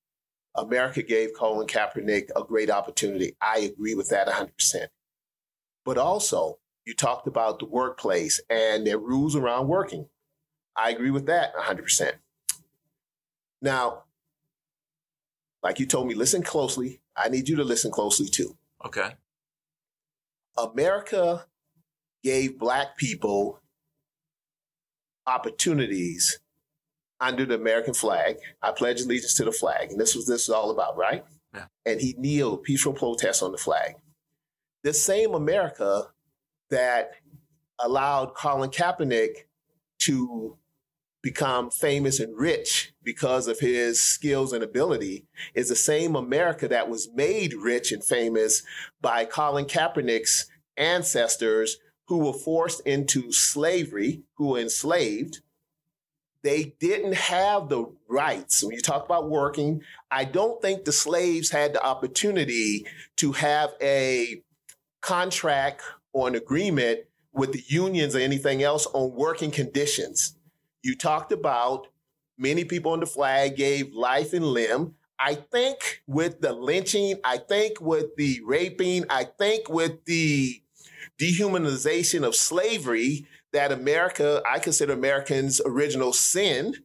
America 0.58 1.04
gave 1.04 1.34
Colin 1.34 1.68
Kaepernick 1.68 2.30
a 2.36 2.44
great 2.44 2.72
opportunity. 2.72 3.36
I 3.40 3.60
agree 3.60 3.94
with 3.94 4.10
that 4.10 4.28
100%. 4.28 4.88
But 5.86 5.98
also, 6.00 6.58
you 6.86 6.96
talked 6.96 7.28
about 7.28 7.60
the 7.60 7.66
workplace 7.66 8.42
and 8.50 8.86
their 8.86 8.98
rules 8.98 9.36
around 9.36 9.68
working. 9.68 10.08
I 10.76 10.90
agree 10.90 11.12
with 11.12 11.28
that 11.28 11.56
100%. 11.56 12.14
Now, 13.62 14.04
like 15.62 15.80
you 15.80 15.86
told 15.86 16.08
me, 16.08 16.16
listen 16.16 16.42
closely. 16.42 17.02
I 17.16 17.30
need 17.30 17.48
you 17.48 17.56
to 17.58 17.64
listen 17.64 17.92
closely 17.92 18.28
too. 18.28 18.58
Okay. 18.86 19.12
America 20.58 21.46
gave 22.24 22.58
Black 22.58 22.98
people 22.98 23.62
opportunities 25.28 26.40
under 27.20 27.46
the 27.46 27.56
American 27.56 27.94
flag. 27.94 28.38
I 28.62 28.72
pledge 28.72 29.02
allegiance 29.02 29.34
to 29.36 29.46
the 29.46 29.52
flag. 29.52 29.92
And 29.92 30.00
this 30.00 30.16
was 30.16 30.28
this 30.28 30.44
is 30.44 30.50
all 30.50 30.72
about, 30.72 30.98
right? 30.98 31.26
Yeah. 31.54 31.66
And 31.86 32.02
he 32.02 32.16
kneeled 32.18 32.64
peaceful 32.64 32.94
protest 32.94 33.42
on 33.42 33.52
the 33.52 33.58
flag. 33.58 33.96
The 34.84 34.94
same 34.94 35.34
America 35.34 36.08
that 36.70 37.12
allowed 37.80 38.36
Colin 38.36 38.70
Kaepernick 38.70 39.46
to 40.00 40.58
become 41.24 41.70
famous 41.70 42.20
and 42.20 42.38
rich 42.38 42.94
because 43.04 43.48
of 43.48 43.60
his 43.60 44.00
skills 44.00 44.54
and 44.54 44.64
ability 44.64 45.26
is 45.54 45.68
the 45.68 45.76
same 45.76 46.16
America 46.16 46.68
that 46.68 46.90
was 46.90 47.10
made 47.14 47.54
rich 47.54 47.92
and 47.92 48.04
famous 48.04 48.64
by 49.02 49.26
Colin 49.26 49.66
Kaepernick's 49.66 50.46
ancestors 50.78 51.78
who 52.08 52.20
were 52.20 52.34
forced 52.34 52.80
into 52.82 53.32
slavery, 53.32 54.24
who 54.38 54.50
were 54.50 54.60
enslaved, 54.60 55.42
they 56.48 56.74
didn't 56.80 57.16
have 57.16 57.68
the 57.68 57.86
rights. 58.08 58.64
When 58.64 58.74
you 58.74 58.80
talk 58.80 59.04
about 59.04 59.30
working, 59.30 59.82
I 60.10 60.24
don't 60.24 60.62
think 60.62 60.86
the 60.86 60.94
slaves 60.94 61.50
had 61.50 61.74
the 61.74 61.84
opportunity 61.84 62.86
to 63.18 63.34
have 63.34 63.72
a 63.82 64.42
contract 65.02 65.82
or 66.14 66.30
an 66.30 66.36
agreement 66.36 67.02
with 67.34 67.52
the 67.52 67.62
unions 67.68 68.16
or 68.16 68.20
anything 68.20 68.64
else 68.64 68.88
on 68.94 69.14
working 69.14 69.52
conditions. 69.52 70.38
You 70.84 70.96
talked 70.96 71.34
about 71.34 71.88
many 72.38 72.64
people 72.64 72.94
on 72.94 73.02
the 73.02 73.06
flag 73.06 73.58
gave 73.58 73.94
life 73.94 74.32
and 74.32 74.46
limb. 74.46 74.96
I 75.20 75.36
think 75.36 76.02
with 76.08 76.40
the 76.40 76.54
lynching, 76.54 77.16
I 77.26 77.40
think 77.40 77.82
with 77.82 78.16
the 78.16 78.40
raping, 78.46 79.04
I 79.10 79.26
think 79.26 79.68
with 79.68 80.06
the 80.06 80.62
dehumanization 81.20 82.26
of 82.26 82.36
slavery, 82.36 83.28
that 83.58 83.72
America, 83.72 84.44
I 84.48 84.60
consider 84.60 84.94
Americans' 84.94 85.60
original 85.66 86.14
sin, 86.14 86.76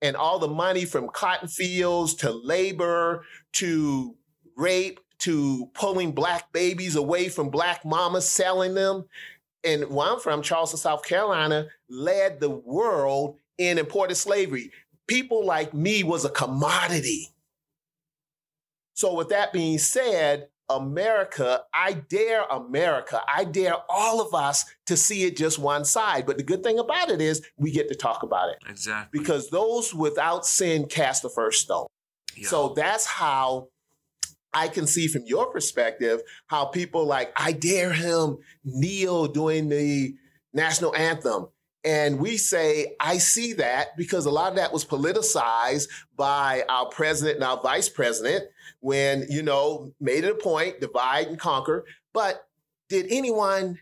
and 0.00 0.14
all 0.14 0.38
the 0.38 0.46
money 0.46 0.84
from 0.84 1.08
cotton 1.08 1.48
fields 1.48 2.14
to 2.14 2.30
labor 2.30 3.24
to 3.54 4.14
rape 4.56 5.00
to 5.18 5.68
pulling 5.74 6.12
black 6.12 6.52
babies 6.52 6.94
away 6.94 7.28
from 7.28 7.50
black 7.50 7.84
mamas, 7.84 8.30
selling 8.30 8.74
them. 8.74 9.06
And 9.64 9.90
where 9.90 10.12
I'm 10.12 10.20
from, 10.20 10.40
Charleston, 10.40 10.78
South 10.78 11.04
Carolina, 11.04 11.66
led 11.88 12.38
the 12.38 12.48
world 12.48 13.36
in 13.58 13.76
imported 13.76 14.14
slavery. 14.14 14.70
People 15.08 15.44
like 15.44 15.74
me 15.74 16.04
was 16.04 16.24
a 16.24 16.30
commodity. 16.30 17.26
So, 18.94 19.14
with 19.14 19.30
that 19.30 19.52
being 19.52 19.78
said, 19.78 20.46
America, 20.70 21.62
I 21.74 21.92
dare 21.92 22.44
America, 22.44 23.20
I 23.28 23.44
dare 23.44 23.74
all 23.88 24.20
of 24.20 24.32
us 24.32 24.64
to 24.86 24.96
see 24.96 25.24
it 25.24 25.36
just 25.36 25.58
one 25.58 25.84
side. 25.84 26.24
But 26.26 26.38
the 26.38 26.44
good 26.44 26.62
thing 26.62 26.78
about 26.78 27.10
it 27.10 27.20
is 27.20 27.42
we 27.56 27.72
get 27.72 27.88
to 27.88 27.94
talk 27.94 28.22
about 28.22 28.50
it. 28.50 28.58
Exactly. 28.68 29.18
Because 29.18 29.50
those 29.50 29.92
without 29.92 30.46
sin 30.46 30.86
cast 30.86 31.22
the 31.22 31.28
first 31.28 31.62
stone. 31.62 31.86
Yeah. 32.36 32.48
So 32.48 32.68
that's 32.70 33.06
how 33.06 33.68
I 34.52 34.68
can 34.68 34.86
see 34.86 35.08
from 35.08 35.22
your 35.26 35.50
perspective 35.50 36.22
how 36.46 36.66
people 36.66 37.04
like, 37.04 37.32
I 37.36 37.52
dare 37.52 37.92
him 37.92 38.38
kneel 38.64 39.26
doing 39.26 39.68
the 39.68 40.14
national 40.52 40.94
anthem. 40.94 41.48
And 41.82 42.18
we 42.18 42.36
say, 42.36 42.94
I 43.00 43.18
see 43.18 43.54
that 43.54 43.96
because 43.96 44.26
a 44.26 44.30
lot 44.30 44.50
of 44.50 44.56
that 44.56 44.72
was 44.72 44.84
politicized 44.84 45.88
by 46.16 46.64
our 46.68 46.86
president 46.86 47.36
and 47.36 47.44
our 47.44 47.60
vice 47.60 47.88
president 47.88 48.44
when, 48.80 49.26
you 49.28 49.42
know, 49.42 49.92
made 50.00 50.24
it 50.24 50.30
a 50.30 50.34
point, 50.34 50.80
divide 50.80 51.28
and 51.28 51.38
conquer. 51.38 51.84
But 52.12 52.44
did 52.88 53.06
anyone 53.10 53.78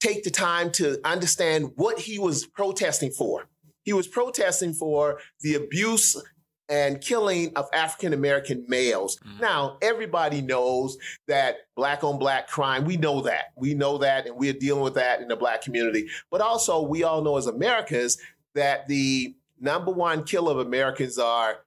take 0.00 0.24
the 0.24 0.30
time 0.30 0.72
to 0.72 0.98
understand 1.04 1.72
what 1.76 1.98
he 2.00 2.18
was 2.18 2.46
protesting 2.46 3.10
for? 3.10 3.48
He 3.84 3.92
was 3.92 4.08
protesting 4.08 4.72
for 4.72 5.20
the 5.40 5.54
abuse 5.54 6.20
and 6.68 7.00
killing 7.00 7.52
of 7.56 7.66
African 7.74 8.12
American 8.12 8.64
males. 8.68 9.18
Mm-hmm. 9.18 9.40
Now, 9.40 9.76
everybody 9.82 10.40
knows 10.40 10.96
that 11.26 11.56
black 11.74 12.04
on 12.04 12.18
black 12.18 12.48
crime, 12.48 12.84
we 12.84 12.96
know 12.96 13.22
that. 13.22 13.46
We 13.56 13.74
know 13.74 13.98
that, 13.98 14.26
and 14.26 14.36
we're 14.36 14.52
dealing 14.52 14.82
with 14.82 14.94
that 14.94 15.20
in 15.20 15.28
the 15.28 15.36
black 15.36 15.62
community. 15.62 16.08
But 16.30 16.40
also, 16.40 16.86
we 16.86 17.02
all 17.02 17.22
know 17.22 17.36
as 17.36 17.46
Americans 17.46 18.18
that 18.54 18.86
the 18.86 19.34
number 19.58 19.90
one 19.90 20.22
killer 20.24 20.52
of 20.52 20.58
Americans 20.58 21.18
are 21.18 21.58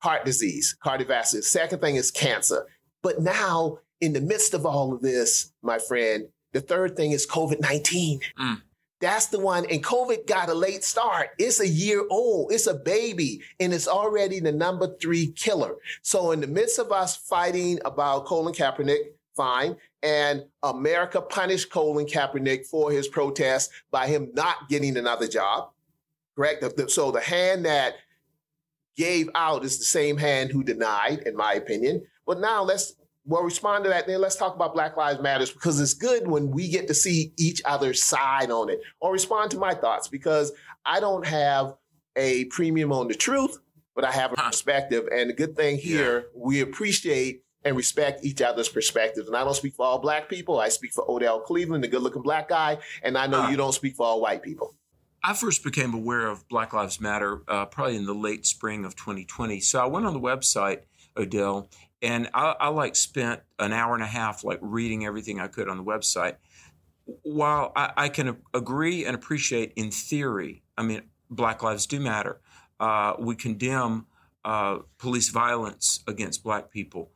heart 0.00 0.24
disease, 0.24 0.76
cardiovascular. 0.84 1.42
Second 1.42 1.80
thing 1.80 1.96
is 1.96 2.10
cancer. 2.10 2.66
But 3.02 3.20
now, 3.20 3.78
in 4.00 4.12
the 4.12 4.20
midst 4.20 4.54
of 4.54 4.66
all 4.66 4.92
of 4.92 5.02
this, 5.02 5.52
my 5.62 5.78
friend, 5.78 6.28
the 6.52 6.60
third 6.60 6.96
thing 6.96 7.12
is 7.12 7.26
COVID 7.26 7.60
19. 7.60 8.20
Mm. 8.38 8.62
That's 9.00 9.26
the 9.26 9.38
one. 9.38 9.64
And 9.70 9.82
COVID 9.82 10.26
got 10.26 10.50
a 10.50 10.54
late 10.54 10.84
start. 10.84 11.30
It's 11.38 11.60
a 11.60 11.68
year 11.68 12.04
old. 12.10 12.52
It's 12.52 12.66
a 12.66 12.74
baby 12.74 13.40
and 13.58 13.72
it's 13.72 13.88
already 13.88 14.40
the 14.40 14.52
number 14.52 14.94
three 15.00 15.28
killer. 15.28 15.76
So 16.02 16.32
in 16.32 16.40
the 16.40 16.46
midst 16.46 16.78
of 16.78 16.92
us 16.92 17.16
fighting 17.16 17.78
about 17.86 18.26
Colin 18.26 18.54
Kaepernick, 18.54 19.12
fine. 19.34 19.76
And 20.02 20.44
America 20.62 21.22
punished 21.22 21.70
Colin 21.70 22.06
Kaepernick 22.06 22.66
for 22.66 22.90
his 22.90 23.08
protest 23.08 23.70
by 23.90 24.06
him 24.06 24.30
not 24.34 24.68
getting 24.68 24.98
another 24.98 25.26
job. 25.26 25.70
Correct. 26.36 26.64
So 26.90 27.10
the 27.10 27.20
hand 27.20 27.64
that 27.64 27.94
gave 28.96 29.28
out 29.34 29.64
is 29.64 29.78
the 29.78 29.84
same 29.84 30.16
hand 30.16 30.50
who 30.50 30.62
denied, 30.62 31.20
in 31.26 31.36
my 31.36 31.54
opinion. 31.54 32.02
But 32.26 32.40
now 32.40 32.62
let's 32.62 32.94
well 33.24 33.42
respond 33.42 33.84
to 33.84 33.90
that. 33.90 34.06
Then 34.06 34.20
let's 34.20 34.36
talk 34.36 34.54
about 34.54 34.74
Black 34.74 34.96
Lives 34.96 35.20
Matters 35.20 35.50
because 35.50 35.80
it's 35.80 35.94
good 35.94 36.28
when 36.28 36.50
we 36.50 36.68
get 36.68 36.88
to 36.88 36.94
see 36.94 37.32
each 37.38 37.62
other's 37.64 38.02
side 38.02 38.50
on 38.50 38.70
it 38.70 38.80
or 39.00 39.12
respond 39.12 39.50
to 39.52 39.58
my 39.58 39.74
thoughts 39.74 40.08
because 40.08 40.52
I 40.84 41.00
don't 41.00 41.26
have 41.26 41.74
a 42.16 42.46
premium 42.46 42.92
on 42.92 43.08
the 43.08 43.14
truth, 43.14 43.58
but 43.94 44.04
I 44.04 44.12
have 44.12 44.32
a 44.32 44.36
perspective. 44.36 45.08
And 45.12 45.30
the 45.30 45.34
good 45.34 45.56
thing 45.56 45.78
here, 45.78 46.18
yeah. 46.18 46.24
we 46.34 46.60
appreciate 46.60 47.44
and 47.64 47.76
respect 47.76 48.24
each 48.24 48.40
other's 48.40 48.68
perspectives. 48.68 49.28
And 49.28 49.36
I 49.36 49.44
don't 49.44 49.54
speak 49.54 49.74
for 49.74 49.84
all 49.84 49.98
black 49.98 50.28
people. 50.28 50.58
I 50.58 50.70
speak 50.70 50.92
for 50.92 51.08
Odell 51.10 51.40
Cleveland, 51.40 51.84
the 51.84 51.88
good 51.88 52.02
looking 52.02 52.22
black 52.22 52.48
guy. 52.48 52.78
And 53.02 53.18
I 53.18 53.26
know 53.26 53.42
uh, 53.42 53.50
you 53.50 53.56
don't 53.56 53.74
speak 53.74 53.96
for 53.96 54.06
all 54.06 54.20
white 54.20 54.42
people. 54.42 54.74
I 55.22 55.34
first 55.34 55.62
became 55.62 55.92
aware 55.92 56.28
of 56.28 56.48
Black 56.48 56.72
Lives 56.72 57.00
Matter 57.00 57.42
uh, 57.46 57.66
probably 57.66 57.96
in 57.96 58.06
the 58.06 58.14
late 58.14 58.46
spring 58.46 58.84
of 58.84 58.96
2020. 58.96 59.60
So 59.60 59.80
I 59.80 59.86
went 59.86 60.06
on 60.06 60.14
the 60.14 60.20
website, 60.20 60.80
Odell, 61.16 61.68
and 62.00 62.30
I, 62.32 62.54
I 62.58 62.68
like 62.68 62.96
spent 62.96 63.42
an 63.58 63.72
hour 63.72 63.94
and 63.94 64.02
a 64.02 64.06
half 64.06 64.44
like 64.44 64.58
reading 64.62 65.04
everything 65.04 65.38
I 65.38 65.48
could 65.48 65.68
on 65.68 65.76
the 65.76 65.84
website. 65.84 66.36
While 67.22 67.72
I, 67.76 67.92
I 67.96 68.08
can 68.08 68.38
agree 68.54 69.04
and 69.04 69.14
appreciate 69.14 69.72
in 69.76 69.90
theory, 69.90 70.62
I 70.78 70.82
mean, 70.82 71.02
Black 71.28 71.62
lives 71.62 71.86
do 71.86 72.00
matter. 72.00 72.40
Uh, 72.78 73.14
we 73.18 73.36
condemn 73.36 74.06
uh, 74.44 74.78
police 74.96 75.28
violence 75.28 76.02
against 76.08 76.42
Black 76.42 76.70
people. 76.70 77.10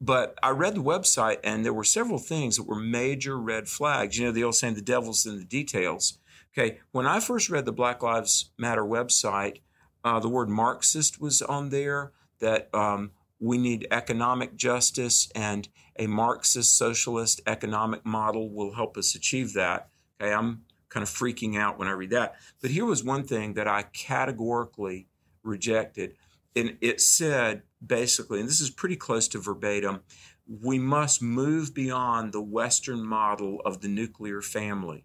But 0.00 0.38
I 0.42 0.50
read 0.50 0.76
the 0.76 0.82
website, 0.82 1.38
and 1.42 1.64
there 1.64 1.72
were 1.72 1.82
several 1.82 2.18
things 2.18 2.56
that 2.56 2.64
were 2.64 2.78
major 2.78 3.38
red 3.38 3.68
flags. 3.68 4.18
You 4.18 4.26
know, 4.26 4.32
the 4.32 4.44
old 4.44 4.54
saying, 4.54 4.74
the 4.74 4.82
devil's 4.82 5.26
in 5.26 5.38
the 5.38 5.44
details. 5.44 6.17
Okay, 6.58 6.78
when 6.90 7.06
I 7.06 7.20
first 7.20 7.50
read 7.50 7.66
the 7.66 7.72
Black 7.72 8.02
Lives 8.02 8.50
Matter 8.58 8.82
website, 8.82 9.60
uh, 10.02 10.18
the 10.18 10.28
word 10.28 10.48
Marxist 10.48 11.20
was 11.20 11.40
on 11.40 11.68
there, 11.68 12.10
that 12.40 12.68
um, 12.74 13.12
we 13.38 13.58
need 13.58 13.86
economic 13.92 14.56
justice, 14.56 15.30
and 15.36 15.68
a 16.00 16.08
Marxist 16.08 16.76
socialist 16.76 17.40
economic 17.46 18.04
model 18.04 18.50
will 18.50 18.74
help 18.74 18.96
us 18.96 19.14
achieve 19.14 19.52
that. 19.52 19.90
Okay, 20.20 20.32
I'm 20.32 20.62
kind 20.88 21.04
of 21.04 21.08
freaking 21.08 21.56
out 21.56 21.78
when 21.78 21.86
I 21.86 21.92
read 21.92 22.10
that. 22.10 22.34
But 22.60 22.72
here 22.72 22.86
was 22.86 23.04
one 23.04 23.22
thing 23.22 23.54
that 23.54 23.68
I 23.68 23.82
categorically 23.82 25.06
rejected. 25.44 26.16
And 26.56 26.76
it 26.80 27.00
said 27.00 27.62
basically, 27.86 28.40
and 28.40 28.48
this 28.48 28.60
is 28.60 28.70
pretty 28.70 28.96
close 28.96 29.28
to 29.28 29.38
verbatim, 29.38 30.00
we 30.48 30.80
must 30.80 31.22
move 31.22 31.72
beyond 31.72 32.32
the 32.32 32.42
Western 32.42 33.06
model 33.06 33.60
of 33.64 33.80
the 33.80 33.88
nuclear 33.88 34.42
family. 34.42 35.04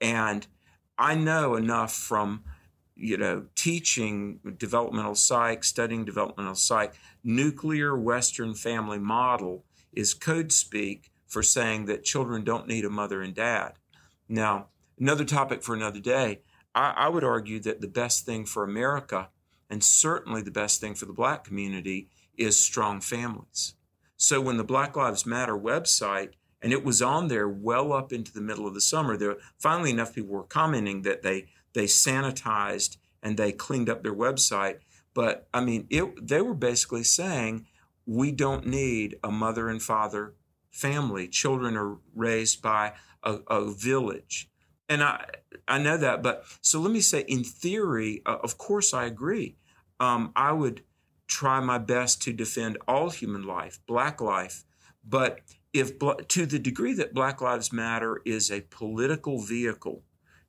And 0.00 0.46
I 0.98 1.14
know 1.14 1.56
enough 1.56 1.94
from, 1.94 2.44
you 2.94 3.16
know, 3.16 3.46
teaching 3.54 4.40
developmental 4.56 5.14
psych, 5.14 5.64
studying 5.64 6.04
developmental 6.04 6.54
psych, 6.54 6.94
nuclear 7.22 7.96
Western 7.96 8.54
family 8.54 8.98
model 8.98 9.64
is 9.92 10.14
code 10.14 10.52
speak 10.52 11.10
for 11.26 11.42
saying 11.42 11.86
that 11.86 12.04
children 12.04 12.44
don't 12.44 12.68
need 12.68 12.84
a 12.84 12.90
mother 12.90 13.22
and 13.22 13.34
dad. 13.34 13.72
Now, 14.28 14.68
another 14.98 15.24
topic 15.24 15.62
for 15.62 15.74
another 15.74 16.00
day. 16.00 16.40
I, 16.74 16.92
I 16.96 17.08
would 17.08 17.24
argue 17.24 17.60
that 17.60 17.80
the 17.80 17.88
best 17.88 18.24
thing 18.24 18.44
for 18.44 18.62
America, 18.62 19.30
and 19.68 19.82
certainly 19.82 20.42
the 20.42 20.50
best 20.50 20.80
thing 20.80 20.94
for 20.94 21.06
the 21.06 21.12
black 21.12 21.44
community, 21.44 22.08
is 22.36 22.58
strong 22.58 23.00
families. 23.00 23.74
So 24.16 24.40
when 24.40 24.56
the 24.56 24.64
Black 24.64 24.96
Lives 24.96 25.26
Matter 25.26 25.56
website, 25.56 26.30
and 26.62 26.72
it 26.72 26.84
was 26.84 27.02
on 27.02 27.28
there 27.28 27.48
well 27.48 27.92
up 27.92 28.12
into 28.12 28.32
the 28.32 28.40
middle 28.40 28.66
of 28.66 28.74
the 28.74 28.80
summer, 28.80 29.16
there 29.16 29.36
finally 29.58 29.90
enough 29.90 30.14
people 30.14 30.30
were 30.30 30.44
commenting 30.44 31.02
that 31.02 31.22
they 31.22 31.46
they 31.72 31.84
sanitized 31.84 32.96
and 33.22 33.36
they 33.36 33.52
cleaned 33.52 33.90
up 33.90 34.02
their 34.02 34.14
website. 34.14 34.78
But 35.14 35.48
I 35.52 35.60
mean, 35.60 35.86
it, 35.90 36.26
they 36.26 36.40
were 36.42 36.54
basically 36.54 37.04
saying 37.04 37.66
we 38.06 38.32
don't 38.32 38.66
need 38.66 39.16
a 39.22 39.30
mother 39.30 39.68
and 39.68 39.82
father 39.82 40.34
family. 40.70 41.28
Children 41.28 41.76
are 41.76 41.96
raised 42.14 42.62
by 42.62 42.92
a, 43.22 43.38
a 43.48 43.72
village 43.72 44.48
and 44.88 45.02
I 45.02 45.24
I 45.68 45.78
know 45.78 45.96
that, 45.96 46.22
but 46.22 46.44
so 46.60 46.80
let 46.80 46.92
me 46.92 47.00
say, 47.00 47.20
in 47.26 47.42
theory, 47.42 48.22
uh, 48.24 48.38
of 48.42 48.56
course, 48.58 48.94
I 48.94 49.04
agree. 49.06 49.56
Um, 49.98 50.32
I 50.36 50.52
would 50.52 50.82
try 51.26 51.60
my 51.60 51.78
best 51.78 52.22
to 52.22 52.32
defend 52.32 52.78
all 52.86 53.10
human 53.10 53.42
life, 53.42 53.80
Black 53.86 54.20
life, 54.20 54.64
but 55.04 55.40
if 55.78 55.98
to 56.28 56.46
the 56.46 56.58
degree 56.58 56.94
that 56.94 57.14
Black 57.14 57.40
Lives 57.40 57.72
Matter 57.72 58.20
is 58.24 58.50
a 58.50 58.62
political 58.62 59.40
vehicle 59.40 60.02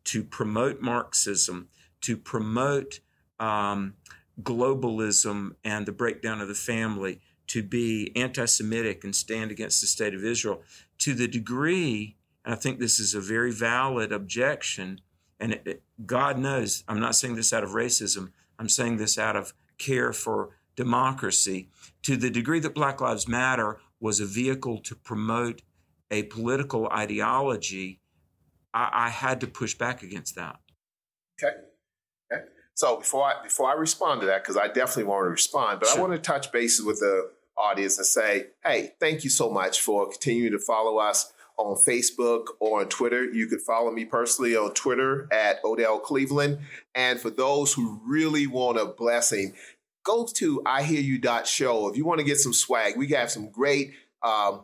to 0.06 0.24
promote 0.24 0.82
Marxism, 0.82 1.70
to 2.02 2.18
promote 2.18 3.00
um, 3.40 3.96
globalism 4.42 5.56
and 5.64 5.86
the 5.86 5.92
breakdown 5.92 6.42
of 6.42 6.48
the 6.48 6.54
family, 6.54 7.20
to 7.48 7.64
be 7.64 8.12
anti-Semitic 8.16 9.04
and 9.04 9.16
stand 9.16 9.52
against 9.52 9.82
the 9.82 9.88
state 9.88 10.14
of 10.14 10.24
Israel, 10.24 10.62
to 11.00 11.14
the 11.14 11.28
degree 11.28 12.18
and 12.48 12.54
I 12.54 12.58
think 12.58 12.80
this 12.80 12.98
is 12.98 13.14
a 13.14 13.20
very 13.20 13.52
valid 13.52 14.14
objection. 14.14 15.02
And 15.38 15.52
it, 15.52 15.64
it, 15.66 15.84
God 16.06 16.40
knows, 16.40 16.86
I'm 16.88 17.02
not 17.02 17.14
saying 17.14 17.36
this 17.36 17.52
out 17.52 17.62
of 17.62 17.72
racism, 17.72 18.32
I'm 18.58 18.70
saying 18.70 18.96
this 18.96 19.18
out 19.18 19.36
of 19.36 19.54
care 19.78 20.14
for 20.14 20.52
democracy. 20.78 21.68
To 22.04 22.16
the 22.16 22.30
degree 22.30 22.62
that 22.62 22.74
Black 22.74 23.02
Lives 23.02 23.28
Matter 23.28 23.80
was 24.00 24.20
a 24.20 24.26
vehicle 24.26 24.80
to 24.84 24.96
promote 24.96 25.62
a 26.12 26.24
political 26.24 26.88
ideology, 26.90 28.00
I, 28.74 28.90
I 28.94 29.10
had 29.10 29.42
to 29.42 29.48
push 29.48 29.76
back 29.76 30.04
against 30.04 30.36
that. 30.36 30.58
Okay. 31.42 31.56
okay. 32.32 32.44
So 32.76 32.98
before 32.98 33.24
I 33.24 33.44
before 33.44 33.70
I 33.70 33.74
respond 33.74 34.22
to 34.22 34.28
that, 34.28 34.44
because 34.44 34.58
I 34.58 34.68
definitely 34.68 35.06
want 35.06 35.26
to 35.26 35.30
respond, 35.30 35.80
but 35.80 35.90
sure. 35.90 35.98
I 35.98 36.02
want 36.02 36.14
to 36.14 36.20
touch 36.20 36.52
bases 36.52 36.86
with 36.86 37.00
the 37.00 37.32
audience 37.58 37.98
and 37.98 38.06
say, 38.06 38.48
hey, 38.64 38.94
thank 39.00 39.24
you 39.24 39.30
so 39.30 39.50
much 39.50 39.82
for 39.82 40.10
continuing 40.10 40.52
to 40.52 40.60
follow 40.60 40.98
us 40.98 41.34
on 41.58 41.76
Facebook 41.76 42.46
or 42.60 42.82
on 42.82 42.88
Twitter. 42.88 43.26
You 43.26 43.48
could 43.48 43.62
follow 43.62 43.92
me 43.92 44.06
personally 44.06 44.56
on 44.56 44.74
Twitter 44.74 45.28
at 45.32 45.60
Odell 45.66 46.00
Cleveland. 46.00 46.60
And 46.94 47.20
for 47.20 47.32
those 47.32 47.74
who 47.74 48.00
really 48.06 48.46
want 48.46 48.78
a 48.78 48.86
blessing, 48.86 49.54
go 50.08 50.26
to 50.26 50.62
ihearyou.show. 50.66 51.90
If 51.90 51.98
you 51.98 52.06
want 52.06 52.20
to 52.20 52.26
get 52.26 52.38
some 52.40 52.54
swag, 52.54 52.98
we 52.98 53.06
got 53.08 53.30
some 53.30 53.50
great 53.52 53.92
um, 54.24 54.64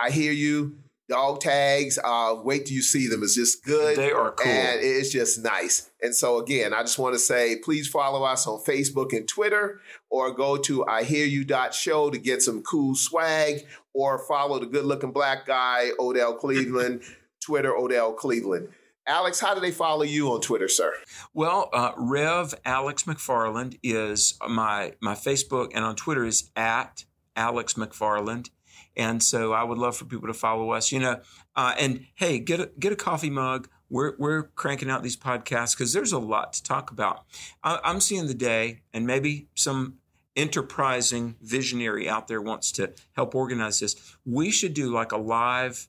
I 0.00 0.10
Hear 0.10 0.32
You 0.32 0.78
dog 1.08 1.40
tags. 1.40 1.98
Uh, 2.02 2.36
wait 2.42 2.66
till 2.66 2.74
you 2.74 2.82
see 2.82 3.08
them. 3.08 3.22
It's 3.22 3.34
just 3.34 3.64
good. 3.64 3.96
They 3.96 4.10
are 4.10 4.32
cool. 4.32 4.50
And 4.50 4.80
it's 4.80 5.10
just 5.10 5.42
nice. 5.42 5.90
And 6.02 6.14
so 6.14 6.38
again, 6.38 6.74
I 6.74 6.82
just 6.82 6.98
want 6.98 7.14
to 7.14 7.18
say, 7.18 7.56
please 7.56 7.88
follow 7.88 8.24
us 8.24 8.46
on 8.46 8.60
Facebook 8.60 9.16
and 9.16 9.26
Twitter 9.26 9.80
or 10.10 10.32
go 10.32 10.56
to 10.58 10.84
ihearyou.show 10.86 12.10
to 12.10 12.18
get 12.18 12.42
some 12.42 12.62
cool 12.62 12.94
swag 12.94 13.66
or 13.94 14.18
follow 14.18 14.58
the 14.58 14.66
good 14.66 14.84
looking 14.84 15.12
black 15.12 15.46
guy, 15.46 15.90
Odell 15.98 16.34
Cleveland, 16.34 17.02
Twitter, 17.44 17.74
Odell 17.74 18.12
Cleveland. 18.12 18.68
Alex, 19.08 19.40
how 19.40 19.54
do 19.54 19.60
they 19.60 19.70
follow 19.70 20.02
you 20.02 20.30
on 20.32 20.40
Twitter, 20.40 20.68
sir? 20.68 20.92
Well, 21.32 21.70
uh, 21.72 21.92
Rev 21.96 22.54
Alex 22.64 23.04
McFarland 23.04 23.78
is 23.82 24.38
my 24.46 24.92
my 25.00 25.14
Facebook, 25.14 25.70
and 25.74 25.84
on 25.84 25.96
Twitter 25.96 26.24
is 26.24 26.50
at 26.54 27.04
Alex 27.34 27.74
McFarland. 27.74 28.50
And 28.96 29.22
so 29.22 29.52
I 29.52 29.62
would 29.62 29.78
love 29.78 29.96
for 29.96 30.04
people 30.04 30.26
to 30.26 30.34
follow 30.34 30.70
us, 30.70 30.92
you 30.92 30.98
know. 30.98 31.20
Uh, 31.56 31.74
and 31.78 32.06
hey, 32.16 32.38
get 32.38 32.60
a, 32.60 32.70
get 32.78 32.92
a 32.92 32.96
coffee 32.96 33.30
mug. 33.30 33.68
We're, 33.88 34.14
we're 34.18 34.42
cranking 34.42 34.90
out 34.90 35.02
these 35.02 35.16
podcasts 35.16 35.76
because 35.76 35.92
there's 35.92 36.12
a 36.12 36.18
lot 36.18 36.52
to 36.54 36.62
talk 36.62 36.90
about. 36.90 37.24
I, 37.62 37.78
I'm 37.84 38.00
seeing 38.00 38.26
the 38.26 38.34
day, 38.34 38.82
and 38.92 39.06
maybe 39.06 39.48
some 39.54 39.98
enterprising 40.36 41.36
visionary 41.40 42.08
out 42.08 42.28
there 42.28 42.42
wants 42.42 42.72
to 42.72 42.92
help 43.12 43.34
organize 43.34 43.80
this. 43.80 44.16
We 44.26 44.50
should 44.50 44.74
do 44.74 44.92
like 44.92 45.12
a 45.12 45.16
live 45.16 45.88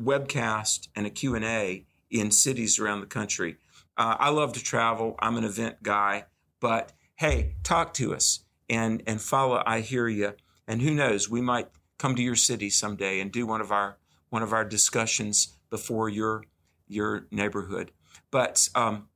webcast 0.00 0.88
and 0.94 1.06
a 1.06 1.10
Q&A 1.10 1.84
in 2.10 2.30
cities 2.30 2.78
around 2.78 3.00
the 3.00 3.06
country. 3.06 3.56
Uh, 3.96 4.16
I 4.18 4.30
love 4.30 4.52
to 4.54 4.62
travel. 4.62 5.16
I'm 5.18 5.36
an 5.36 5.44
event 5.44 5.82
guy, 5.82 6.26
but 6.60 6.92
hey, 7.16 7.56
talk 7.62 7.94
to 7.94 8.14
us 8.14 8.44
and 8.68 9.02
and 9.06 9.20
follow. 9.20 9.62
I 9.66 9.80
hear 9.80 10.08
you, 10.08 10.34
and 10.66 10.82
who 10.82 10.94
knows, 10.94 11.28
we 11.28 11.40
might 11.40 11.68
come 11.98 12.14
to 12.14 12.22
your 12.22 12.36
city 12.36 12.70
someday 12.70 13.20
and 13.20 13.32
do 13.32 13.46
one 13.46 13.60
of 13.60 13.72
our 13.72 13.98
one 14.30 14.42
of 14.42 14.52
our 14.52 14.64
discussions 14.64 15.58
before 15.70 16.08
your 16.08 16.44
your 16.86 17.26
neighborhood. 17.30 17.92
But 18.30 18.68
um, 18.74 19.08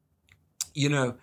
you 0.75 0.89
know, 0.89 1.17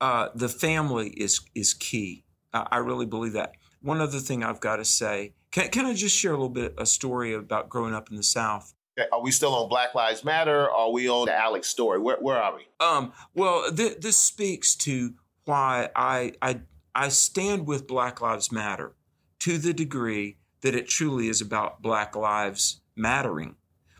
uh, 0.00 0.28
the 0.34 0.48
family 0.48 1.10
is 1.10 1.40
is 1.54 1.72
key. 1.72 2.24
I, 2.52 2.66
I 2.72 2.76
really 2.78 3.06
believe 3.06 3.32
that. 3.34 3.54
One 3.80 4.00
other 4.00 4.18
thing 4.18 4.42
I've 4.42 4.60
got 4.60 4.76
to 4.76 4.84
say, 4.84 5.34
can, 5.50 5.68
can 5.68 5.86
I 5.86 5.94
just 5.94 6.16
share 6.16 6.32
a 6.32 6.36
little 6.36 6.48
bit 6.48 6.74
a 6.78 6.86
story 6.86 7.34
about 7.34 7.68
growing 7.68 7.94
up 7.94 8.10
in 8.10 8.16
the 8.16 8.22
South? 8.22 8.73
Are 9.12 9.22
we 9.22 9.30
still 9.30 9.54
on 9.54 9.68
Black 9.68 9.94
Lives 9.94 10.24
Matter? 10.24 10.66
Or 10.66 10.70
are 10.70 10.92
we 10.92 11.08
on 11.08 11.26
the 11.26 11.36
Alex 11.36 11.68
story? 11.68 11.98
Where, 11.98 12.16
where 12.16 12.40
are 12.40 12.54
we? 12.54 12.66
Um, 12.80 13.12
well, 13.34 13.70
th- 13.72 13.98
this 13.98 14.16
speaks 14.16 14.74
to 14.76 15.14
why 15.44 15.90
I, 15.94 16.32
I 16.40 16.60
I 16.94 17.08
stand 17.08 17.66
with 17.66 17.88
Black 17.88 18.20
Lives 18.20 18.52
Matter 18.52 18.94
to 19.40 19.58
the 19.58 19.74
degree 19.74 20.38
that 20.60 20.74
it 20.74 20.88
truly 20.88 21.28
is 21.28 21.40
about 21.40 21.82
Black 21.82 22.14
lives 22.14 22.80
mattering. 22.94 23.56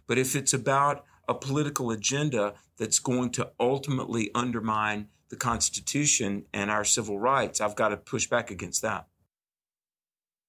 But 0.07 0.17
if 0.17 0.37
it's 0.37 0.55
about 0.55 1.05
a 1.29 1.35
political 1.35 1.91
agenda 1.91 2.55
that's 2.79 2.99
going 2.99 3.31
to 3.33 3.51
ultimately 3.59 4.31
undermine 4.35 5.09
the 5.29 5.37
Constitution 5.37 6.45
and 6.53 6.71
our 6.71 6.85
civil 6.85 7.19
rights, 7.19 7.61
I've 7.61 7.75
got 7.75 7.89
to 7.89 7.97
push 7.97 8.29
back 8.29 8.51
against 8.51 8.83
that. 8.83 9.09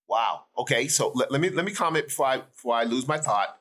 Wow. 0.08 0.44
Okay. 0.58 0.88
So 0.88 1.12
let, 1.16 1.32
let 1.32 1.42
me 1.42 1.50
let 1.50 1.66
me 1.66 1.74
comment 1.74 2.08
before 2.08 2.28
I 2.28 2.38
before 2.38 2.76
I 2.76 2.84
lose 2.84 3.08
my 3.08 3.18
thought. 3.18 3.60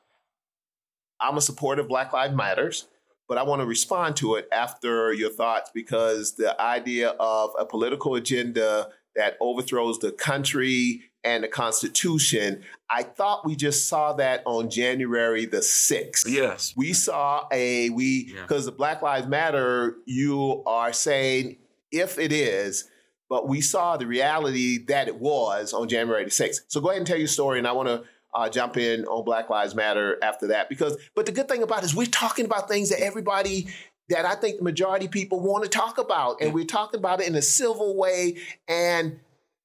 I'm 1.19 1.37
a 1.37 1.41
supporter 1.41 1.81
of 1.81 1.87
Black 1.87 2.13
Lives 2.13 2.35
Matters, 2.35 2.87
but 3.27 3.37
I 3.37 3.43
want 3.43 3.61
to 3.61 3.65
respond 3.65 4.15
to 4.17 4.35
it 4.35 4.47
after 4.51 5.13
your 5.13 5.29
thoughts 5.29 5.71
because 5.73 6.35
the 6.35 6.59
idea 6.59 7.09
of 7.19 7.51
a 7.59 7.65
political 7.65 8.15
agenda 8.15 8.89
that 9.15 9.37
overthrows 9.39 9.99
the 9.99 10.11
country 10.11 11.03
and 11.25 11.43
the 11.43 11.47
Constitution. 11.47 12.63
I 12.89 13.03
thought 13.03 13.45
we 13.45 13.55
just 13.55 13.89
saw 13.89 14.13
that 14.13 14.43
on 14.45 14.69
January 14.69 15.45
the 15.45 15.57
6th. 15.57 16.25
Yes. 16.27 16.73
We 16.77 16.93
saw 16.93 17.47
a, 17.51 17.89
we, 17.89 18.33
because 18.33 18.65
yeah. 18.65 18.71
the 18.71 18.77
Black 18.77 19.01
Lives 19.01 19.27
Matter, 19.27 19.95
you 20.05 20.61
are 20.67 20.93
saying 20.93 21.57
if 21.91 22.19
it 22.19 22.31
is, 22.31 22.87
but 23.27 23.47
we 23.47 23.59
saw 23.59 23.97
the 23.97 24.05
reality 24.05 24.77
that 24.85 25.07
it 25.07 25.15
was 25.15 25.73
on 25.73 25.89
January 25.89 26.23
the 26.25 26.29
6th. 26.29 26.61
So 26.67 26.79
go 26.79 26.89
ahead 26.89 26.99
and 26.99 27.07
tell 27.07 27.17
your 27.17 27.27
story, 27.27 27.57
and 27.57 27.67
I 27.67 27.71
want 27.71 27.87
to 27.87 28.03
uh, 28.35 28.49
jump 28.49 28.77
in 28.77 29.05
on 29.05 29.23
Black 29.23 29.49
Lives 29.49 29.73
Matter 29.73 30.17
after 30.21 30.47
that. 30.47 30.69
Because, 30.69 30.97
but 31.15 31.25
the 31.25 31.31
good 31.31 31.47
thing 31.47 31.63
about 31.63 31.79
it 31.79 31.85
is 31.85 31.95
we're 31.95 32.05
talking 32.05 32.45
about 32.45 32.67
things 32.67 32.89
that 32.89 33.01
everybody 33.01 33.67
that 34.09 34.25
I 34.25 34.35
think 34.35 34.57
the 34.57 34.63
majority 34.63 35.07
people 35.07 35.39
want 35.39 35.63
to 35.63 35.69
talk 35.69 35.97
about, 35.97 36.41
and 36.41 36.53
we're 36.53 36.65
talking 36.65 36.99
about 36.99 37.21
it 37.21 37.27
in 37.27 37.35
a 37.35 37.41
civil 37.41 37.97
way 37.97 38.37
and 38.67 39.19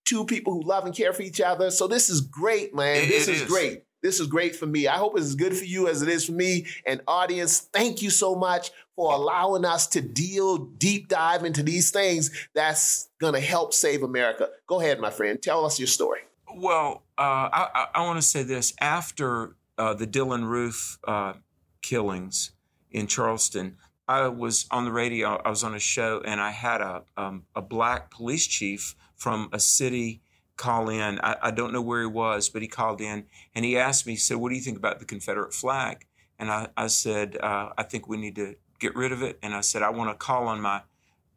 two 0.06 0.24
people 0.24 0.54
who 0.54 0.62
love 0.62 0.86
and 0.86 0.94
care 0.94 1.12
for 1.12 1.22
each 1.22 1.40
other. 1.40 1.70
So 1.70 1.86
this 1.86 2.08
is 2.08 2.22
great, 2.22 2.74
man. 2.74 3.04
It, 3.04 3.08
this 3.08 3.28
it 3.28 3.34
is, 3.34 3.42
is 3.42 3.48
great. 3.48 3.82
This 4.02 4.18
is 4.18 4.28
great 4.28 4.56
for 4.56 4.66
me. 4.66 4.88
I 4.88 4.96
hope 4.96 5.16
it's 5.16 5.26
as 5.26 5.34
good 5.34 5.54
for 5.54 5.64
you 5.64 5.88
as 5.88 6.00
it 6.00 6.08
is 6.08 6.24
for 6.24 6.32
me. 6.32 6.66
And 6.86 7.02
audience, 7.06 7.60
thank 7.60 8.00
you 8.00 8.08
so 8.08 8.34
much 8.34 8.70
for 8.96 9.12
allowing 9.12 9.66
us 9.66 9.86
to 9.88 10.00
deal 10.00 10.56
deep 10.56 11.08
dive 11.08 11.44
into 11.44 11.62
these 11.62 11.90
things 11.90 12.30
that's 12.54 13.10
going 13.20 13.34
to 13.34 13.40
help 13.40 13.74
save 13.74 14.02
America. 14.02 14.48
Go 14.66 14.80
ahead, 14.80 15.00
my 15.00 15.10
friend. 15.10 15.40
Tell 15.42 15.66
us 15.66 15.78
your 15.78 15.86
story. 15.86 16.20
Well, 16.54 17.04
uh, 17.18 17.48
I, 17.52 17.86
I 17.94 18.02
want 18.02 18.18
to 18.18 18.26
say 18.26 18.42
this. 18.42 18.72
After 18.80 19.56
uh, 19.78 19.94
the 19.94 20.06
Dylann 20.06 20.44
Roof 20.44 20.98
uh, 21.06 21.34
killings 21.82 22.52
in 22.90 23.06
Charleston, 23.06 23.76
I 24.08 24.26
was 24.28 24.66
on 24.70 24.84
the 24.84 24.92
radio. 24.92 25.36
I 25.44 25.50
was 25.50 25.62
on 25.62 25.74
a 25.74 25.78
show, 25.78 26.20
and 26.24 26.40
I 26.40 26.50
had 26.50 26.80
a 26.80 27.04
um, 27.16 27.44
a 27.54 27.62
black 27.62 28.10
police 28.10 28.46
chief 28.46 28.96
from 29.14 29.48
a 29.52 29.60
city 29.60 30.22
call 30.56 30.88
in. 30.88 31.20
I, 31.20 31.36
I, 31.42 31.50
don't 31.52 31.72
know 31.72 31.80
where 31.80 32.00
he 32.00 32.06
was, 32.06 32.50
but 32.50 32.60
he 32.60 32.68
called 32.68 33.00
in 33.00 33.24
and 33.54 33.64
he 33.64 33.78
asked 33.78 34.06
me. 34.06 34.14
He 34.14 34.18
said, 34.18 34.36
"What 34.38 34.50
do 34.50 34.56
you 34.56 34.60
think 34.60 34.76
about 34.76 34.98
the 34.98 35.04
Confederate 35.04 35.54
flag?" 35.54 36.06
And 36.38 36.50
I, 36.50 36.68
I 36.76 36.88
said, 36.88 37.38
uh, 37.40 37.70
"I 37.78 37.82
think 37.84 38.08
we 38.08 38.16
need 38.16 38.34
to 38.36 38.56
get 38.78 38.94
rid 38.96 39.12
of 39.12 39.22
it." 39.22 39.38
And 39.42 39.54
I 39.54 39.60
said, 39.60 39.82
"I 39.82 39.90
want 39.90 40.10
to 40.10 40.16
call 40.16 40.48
on 40.48 40.60
my, 40.60 40.82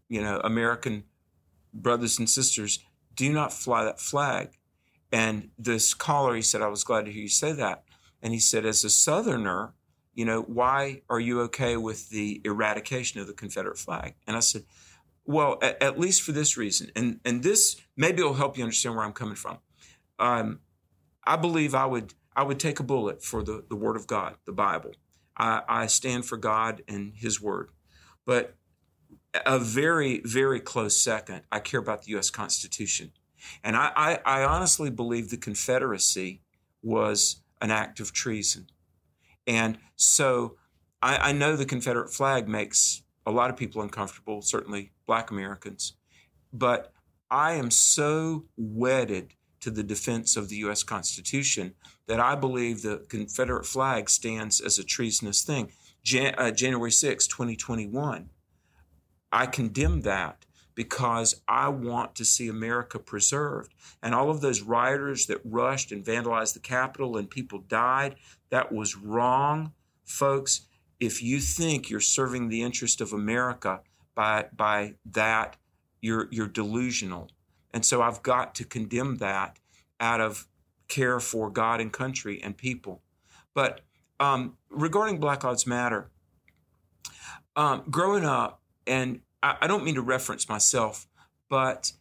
you 0.09 0.21
know, 0.21 0.41
American 0.43 1.03
brothers 1.73 2.19
and 2.19 2.29
sisters. 2.29 2.79
Do 3.15 3.31
not 3.31 3.53
fly 3.53 3.83
that 3.83 3.99
flag." 3.99 4.49
And 5.13 5.51
this 5.57 5.93
caller, 5.93 6.35
he 6.35 6.41
said, 6.41 6.61
"I 6.61 6.67
was 6.67 6.83
glad 6.83 7.05
to 7.05 7.11
hear 7.11 7.21
you 7.21 7.29
say 7.29 7.53
that." 7.53 7.85
And 8.21 8.33
he 8.33 8.39
said, 8.39 8.65
"As 8.65 8.83
a 8.83 8.89
Southerner." 8.89 9.73
you 10.15 10.25
know, 10.25 10.41
why 10.41 11.01
are 11.09 11.19
you 11.19 11.41
okay 11.41 11.75
with 11.75 12.09
the 12.09 12.41
eradication 12.45 13.19
of 13.19 13.27
the 13.27 13.33
Confederate 13.33 13.77
flag? 13.77 14.15
And 14.27 14.37
I 14.37 14.41
said, 14.41 14.63
well, 15.25 15.57
at, 15.61 15.81
at 15.81 15.99
least 15.99 16.21
for 16.21 16.31
this 16.31 16.57
reason, 16.57 16.91
and 16.95 17.19
and 17.25 17.43
this 17.43 17.77
maybe 17.95 18.21
will 18.21 18.33
help 18.33 18.57
you 18.57 18.63
understand 18.63 18.95
where 18.95 19.05
I'm 19.05 19.13
coming 19.13 19.35
from. 19.35 19.59
Um, 20.19 20.59
I 21.23 21.35
believe 21.35 21.73
I 21.73 21.85
would 21.85 22.13
I 22.35 22.43
would 22.43 22.59
take 22.59 22.79
a 22.79 22.83
bullet 22.83 23.23
for 23.23 23.43
the 23.43 23.63
the 23.67 23.75
Word 23.75 23.95
of 23.95 24.05
God, 24.05 24.35
the 24.45 24.51
Bible. 24.51 24.91
I, 25.37 25.61
I 25.67 25.87
stand 25.87 26.25
for 26.25 26.37
God 26.37 26.83
and 26.87 27.13
His 27.15 27.41
Word, 27.41 27.69
but 28.25 28.55
a 29.45 29.57
very 29.59 30.21
very 30.25 30.59
close 30.59 30.97
second, 30.97 31.43
I 31.51 31.59
care 31.59 31.79
about 31.79 32.03
the 32.03 32.11
U.S. 32.11 32.29
Constitution, 32.29 33.13
and 33.63 33.75
I, 33.75 33.91
I, 33.95 34.19
I 34.25 34.43
honestly 34.45 34.89
believe 34.89 35.29
the 35.29 35.37
Confederacy 35.37 36.41
was 36.81 37.41
an 37.61 37.71
act 37.71 37.99
of 37.99 38.13
treason. 38.13 38.67
And 39.47 39.77
so 39.95 40.57
I, 41.01 41.29
I 41.29 41.31
know 41.31 41.55
the 41.55 41.65
Confederate 41.65 42.13
flag 42.13 42.47
makes 42.47 43.03
a 43.25 43.31
lot 43.31 43.49
of 43.49 43.57
people 43.57 43.81
uncomfortable, 43.81 44.41
certainly 44.41 44.91
black 45.05 45.31
Americans. 45.31 45.93
But 46.51 46.93
I 47.29 47.53
am 47.53 47.71
so 47.71 48.45
wedded 48.57 49.33
to 49.61 49.71
the 49.71 49.83
defense 49.83 50.35
of 50.35 50.49
the 50.49 50.57
U.S. 50.57 50.83
Constitution 50.83 51.73
that 52.07 52.19
I 52.19 52.35
believe 52.35 52.81
the 52.81 53.05
Confederate 53.07 53.65
flag 53.65 54.09
stands 54.09 54.59
as 54.59 54.77
a 54.77 54.83
treasonous 54.83 55.41
thing. 55.41 55.71
Jan- 56.03 56.35
uh, 56.37 56.51
January 56.51 56.91
6, 56.91 57.27
2021, 57.27 58.29
I 59.31 59.45
condemn 59.45 60.01
that 60.01 60.45
because 60.75 61.41
I 61.47 61.69
want 61.69 62.15
to 62.15 62.25
see 62.25 62.47
America 62.47 62.99
preserved. 62.99 63.73
And 64.01 64.15
all 64.15 64.29
of 64.29 64.41
those 64.41 64.61
rioters 64.61 65.27
that 65.27 65.41
rushed 65.43 65.91
and 65.91 66.03
vandalized 66.03 66.53
the 66.53 66.59
Capitol 66.59 67.17
and 67.17 67.29
people 67.29 67.59
died, 67.59 68.15
that 68.49 68.71
was 68.71 68.95
wrong. 68.95 69.73
Folks, 70.03 70.61
if 70.99 71.21
you 71.21 71.39
think 71.39 71.89
you're 71.89 71.99
serving 71.99 72.49
the 72.49 72.63
interest 72.63 73.01
of 73.01 73.13
America 73.13 73.81
by, 74.15 74.47
by 74.55 74.95
that, 75.05 75.57
you're, 76.01 76.27
you're 76.31 76.47
delusional. 76.47 77.29
And 77.73 77.85
so 77.85 78.01
I've 78.01 78.23
got 78.23 78.55
to 78.55 78.63
condemn 78.63 79.17
that 79.17 79.59
out 79.99 80.21
of 80.21 80.47
care 80.87 81.19
for 81.19 81.49
God 81.49 81.81
and 81.81 81.91
country 81.91 82.41
and 82.43 82.55
people. 82.55 83.01
But 83.53 83.81
um, 84.19 84.57
regarding 84.69 85.19
Black 85.19 85.43
Lives 85.43 85.65
Matter, 85.65 86.09
um, 87.55 87.83
growing 87.89 88.25
up, 88.25 88.61
and 88.85 89.21
I, 89.43 89.57
I 89.61 89.67
don't 89.67 89.83
mean 89.83 89.95
to 89.95 90.01
reference 90.01 90.49
myself, 90.49 91.07
but 91.49 91.91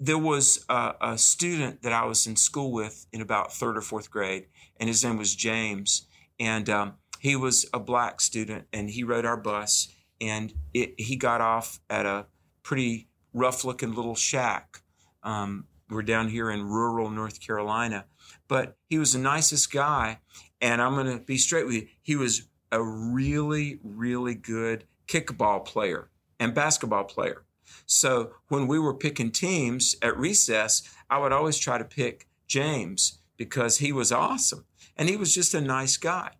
there 0.00 0.18
was 0.18 0.64
a, 0.68 0.94
a, 1.00 1.18
student 1.18 1.82
that 1.82 1.92
I 1.92 2.04
was 2.04 2.26
in 2.26 2.34
school 2.34 2.72
with 2.72 3.06
in 3.12 3.20
about 3.20 3.52
third 3.52 3.76
or 3.76 3.80
fourth 3.80 4.10
grade, 4.10 4.46
and 4.78 4.88
his 4.88 5.04
name 5.04 5.18
was 5.18 5.36
James. 5.36 6.08
And 6.40 6.68
um, 6.68 6.94
he 7.20 7.36
was 7.36 7.66
a 7.72 7.78
black 7.78 8.20
student, 8.20 8.66
and 8.72 8.90
he 8.90 9.04
rode 9.04 9.24
our 9.24 9.36
bus, 9.36 9.88
and 10.20 10.52
it, 10.72 10.98
he 10.98 11.14
got 11.14 11.40
off 11.40 11.78
at 11.88 12.06
a 12.06 12.26
pretty 12.64 13.08
rough 13.32 13.64
looking 13.64 13.94
little 13.94 14.16
shack. 14.16 14.80
Um, 15.22 15.66
we're 15.88 16.02
down 16.02 16.28
here 16.28 16.50
in 16.50 16.64
rural 16.66 17.10
North 17.10 17.40
Carolina, 17.40 18.06
but 18.48 18.76
he 18.88 18.98
was 18.98 19.12
the 19.12 19.18
nicest 19.18 19.70
guy. 19.70 20.18
And 20.60 20.80
I'm 20.80 20.94
going 20.94 21.18
to 21.18 21.22
be 21.22 21.36
straight 21.36 21.66
with 21.66 21.74
you. 21.74 21.86
He 22.02 22.16
was 22.16 22.48
a 22.72 22.82
really, 22.82 23.78
really 23.84 24.34
good 24.34 24.86
kickball 25.06 25.64
player 25.64 26.08
and 26.38 26.54
basketball 26.54 27.04
player. 27.04 27.44
So 27.86 28.32
when 28.48 28.66
we 28.66 28.78
were 28.78 28.94
picking 28.94 29.30
teams 29.30 29.96
at 30.02 30.16
recess, 30.16 30.82
I 31.10 31.18
would 31.18 31.32
always 31.32 31.58
try 31.58 31.78
to 31.78 31.84
pick 31.84 32.28
James 32.46 33.18
because 33.36 33.78
he 33.78 33.92
was 33.92 34.12
awesome 34.12 34.64
and 34.96 35.08
he 35.08 35.16
was 35.16 35.34
just 35.34 35.54
a 35.54 35.60
nice 35.60 35.96
guy. 35.96 36.32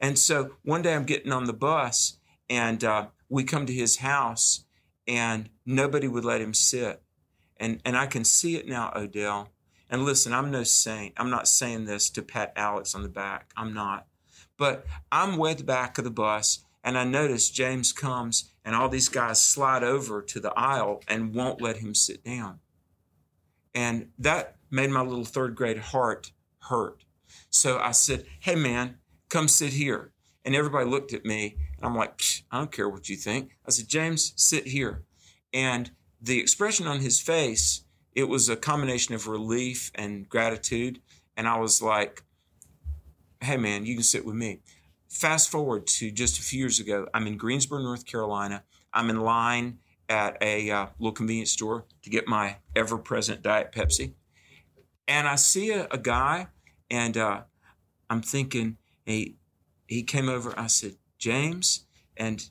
And 0.00 0.18
so 0.18 0.52
one 0.62 0.82
day 0.82 0.94
I'm 0.94 1.04
getting 1.04 1.32
on 1.32 1.44
the 1.44 1.52
bus 1.52 2.18
and 2.48 2.82
uh, 2.82 3.06
we 3.28 3.44
come 3.44 3.66
to 3.66 3.72
his 3.72 3.98
house 3.98 4.64
and 5.06 5.50
nobody 5.66 6.08
would 6.08 6.24
let 6.24 6.40
him 6.40 6.54
sit. 6.54 7.02
And, 7.56 7.80
and 7.84 7.96
I 7.96 8.06
can 8.06 8.24
see 8.24 8.56
it 8.56 8.68
now, 8.68 8.92
Odell. 8.94 9.50
And 9.90 10.04
listen, 10.04 10.32
I'm 10.32 10.50
no 10.50 10.64
saint. 10.64 11.14
I'm 11.16 11.30
not 11.30 11.48
saying 11.48 11.86
this 11.86 12.10
to 12.10 12.22
pat 12.22 12.52
Alex 12.56 12.94
on 12.94 13.02
the 13.02 13.08
back. 13.08 13.50
I'm 13.56 13.72
not. 13.72 14.06
But 14.56 14.86
I'm 15.10 15.36
way 15.36 15.52
at 15.52 15.58
the 15.58 15.64
back 15.64 15.98
of 15.98 16.04
the 16.04 16.10
bus 16.10 16.64
and 16.84 16.96
I 16.96 17.04
notice 17.04 17.50
James 17.50 17.92
comes 17.92 18.50
and 18.68 18.76
all 18.76 18.90
these 18.90 19.08
guys 19.08 19.42
slide 19.42 19.82
over 19.82 20.20
to 20.20 20.38
the 20.38 20.52
aisle 20.52 21.02
and 21.08 21.34
won't 21.34 21.62
let 21.62 21.78
him 21.78 21.94
sit 21.94 22.22
down. 22.22 22.60
And 23.74 24.10
that 24.18 24.56
made 24.70 24.90
my 24.90 25.00
little 25.00 25.24
third 25.24 25.54
grade 25.54 25.78
heart 25.78 26.32
hurt. 26.64 27.06
So 27.48 27.78
I 27.78 27.92
said, 27.92 28.26
Hey, 28.40 28.56
man, 28.56 28.98
come 29.30 29.48
sit 29.48 29.72
here. 29.72 30.12
And 30.44 30.54
everybody 30.54 30.84
looked 30.84 31.14
at 31.14 31.24
me, 31.24 31.56
and 31.78 31.86
I'm 31.86 31.96
like, 31.96 32.20
I 32.50 32.58
don't 32.58 32.70
care 32.70 32.90
what 32.90 33.08
you 33.08 33.16
think. 33.16 33.56
I 33.66 33.70
said, 33.70 33.88
James, 33.88 34.34
sit 34.36 34.66
here. 34.66 35.02
And 35.54 35.90
the 36.20 36.38
expression 36.38 36.86
on 36.86 37.00
his 37.00 37.22
face, 37.22 37.84
it 38.14 38.24
was 38.24 38.50
a 38.50 38.56
combination 38.56 39.14
of 39.14 39.28
relief 39.28 39.90
and 39.94 40.28
gratitude. 40.28 41.00
And 41.38 41.48
I 41.48 41.58
was 41.58 41.80
like, 41.80 42.22
Hey, 43.40 43.56
man, 43.56 43.86
you 43.86 43.94
can 43.94 44.04
sit 44.04 44.26
with 44.26 44.36
me. 44.36 44.60
Fast 45.08 45.50
forward 45.50 45.86
to 45.86 46.10
just 46.10 46.38
a 46.38 46.42
few 46.42 46.58
years 46.58 46.80
ago, 46.80 47.08
I'm 47.14 47.26
in 47.26 47.36
Greensboro, 47.38 47.80
North 47.80 48.04
Carolina. 48.04 48.62
I'm 48.92 49.08
in 49.08 49.20
line 49.20 49.78
at 50.08 50.36
a 50.42 50.70
uh, 50.70 50.86
little 50.98 51.12
convenience 51.12 51.50
store 51.50 51.86
to 52.02 52.10
get 52.10 52.28
my 52.28 52.56
ever 52.76 52.98
present 52.98 53.42
Diet 53.42 53.72
Pepsi. 53.72 54.12
And 55.06 55.26
I 55.26 55.36
see 55.36 55.70
a, 55.70 55.86
a 55.90 55.98
guy, 55.98 56.48
and 56.90 57.16
uh, 57.16 57.42
I'm 58.10 58.20
thinking, 58.20 58.76
he, 59.06 59.36
he 59.86 60.02
came 60.02 60.28
over. 60.28 60.52
I 60.58 60.66
said, 60.66 60.96
James? 61.18 61.86
And 62.16 62.48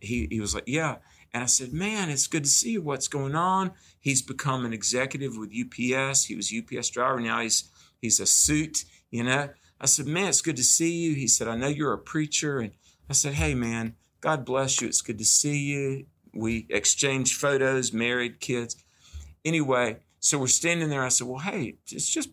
he, 0.00 0.28
he 0.30 0.40
was 0.40 0.54
like, 0.54 0.64
Yeah. 0.66 0.96
And 1.32 1.42
I 1.42 1.46
said, 1.46 1.72
Man, 1.72 2.10
it's 2.10 2.26
good 2.26 2.44
to 2.44 2.50
see 2.50 2.72
you. 2.72 2.82
What's 2.82 3.08
going 3.08 3.34
on? 3.34 3.72
He's 4.00 4.22
become 4.22 4.64
an 4.64 4.72
executive 4.72 5.36
with 5.36 5.50
UPS. 5.50 6.24
He 6.24 6.34
was 6.34 6.52
UPS 6.52 6.90
driver. 6.90 7.20
Now 7.20 7.40
he's 7.40 7.70
he's 8.00 8.20
a 8.20 8.26
suit, 8.26 8.84
you 9.10 9.24
know. 9.24 9.50
I 9.80 9.86
said, 9.86 10.06
Man, 10.06 10.28
it's 10.28 10.40
good 10.40 10.56
to 10.56 10.64
see 10.64 10.90
you. 10.90 11.14
He 11.14 11.28
said, 11.28 11.48
I 11.48 11.56
know 11.56 11.68
you're 11.68 11.92
a 11.92 11.98
preacher. 11.98 12.58
And 12.58 12.72
I 13.08 13.12
said, 13.12 13.34
Hey, 13.34 13.54
man, 13.54 13.94
God 14.20 14.44
bless 14.44 14.80
you. 14.80 14.88
It's 14.88 15.02
good 15.02 15.18
to 15.18 15.24
see 15.24 15.58
you. 15.58 16.06
We 16.34 16.66
exchanged 16.70 17.34
photos, 17.34 17.92
married, 17.92 18.40
kids. 18.40 18.76
Anyway, 19.44 19.98
so 20.20 20.38
we're 20.38 20.48
standing 20.48 20.88
there. 20.88 21.04
I 21.04 21.08
said, 21.08 21.26
Well, 21.26 21.40
hey, 21.40 21.76
it's 21.90 22.08
just 22.08 22.30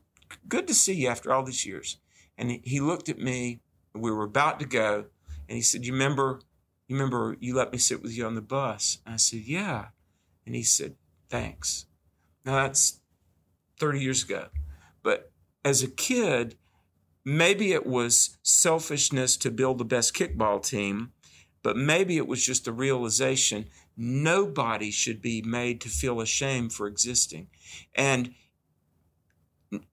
good 0.48 0.68
to 0.68 0.74
see 0.74 0.93
you 0.93 1.08
after 1.08 1.34
all 1.34 1.43
these 1.43 1.66
years. 1.66 1.98
And 2.38 2.60
he 2.64 2.80
looked 2.80 3.10
at 3.10 3.20
me. 3.20 3.62
We 3.93 4.12
were 4.12 4.26
about 4.26 4.60
to 4.60 4.66
go. 4.66 5.06
And 5.48 5.56
he 5.56 5.62
said, 5.62 5.86
You 5.86 5.93
remember, 5.93 6.41
you 6.88 6.96
remember 6.96 7.38
you 7.39 7.56
let 7.56 7.72
me 7.72 7.78
sit 7.78 8.02
with 8.02 8.16
you 8.18 8.26
on 8.26 8.36
the 8.36 8.41
bus? 8.41 9.00
I 9.06 9.18
said, 9.18 9.41
Yeah. 9.41 9.88
And 10.46 10.56
he 10.56 10.64
said, 10.64 10.96
Thanks. 11.30 11.86
Now 12.43 12.56
that's 12.56 13.00
30 13.80 14.00
years 14.00 14.24
ago. 14.24 14.48
But 15.04 15.32
as 15.64 15.84
a 15.84 15.88
kid, 15.88 16.56
maybe 17.26 17.74
it 17.74 17.86
was 17.86 18.38
selfishness 18.44 19.36
to 19.38 19.52
build 19.52 19.80
the 19.80 19.86
best 19.86 20.14
kickball 20.14 20.64
team, 20.64 21.12
but 21.64 21.76
maybe 21.76 22.18
it 22.18 22.28
was 22.28 22.46
just 22.46 22.68
a 22.68 22.72
realization 22.72 23.66
nobody 23.98 24.92
should 24.92 25.22
be 25.22 25.42
made 25.42 25.82
to 25.82 25.90
feel 25.90 26.22
ashamed 26.22 26.72
for 26.72 26.86
existing. 26.86 27.48
And 27.96 28.34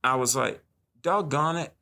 I 0.05 0.17
was 0.17 0.37
like, 0.37 0.63
doggone 1.01 1.57
it, 1.57 1.73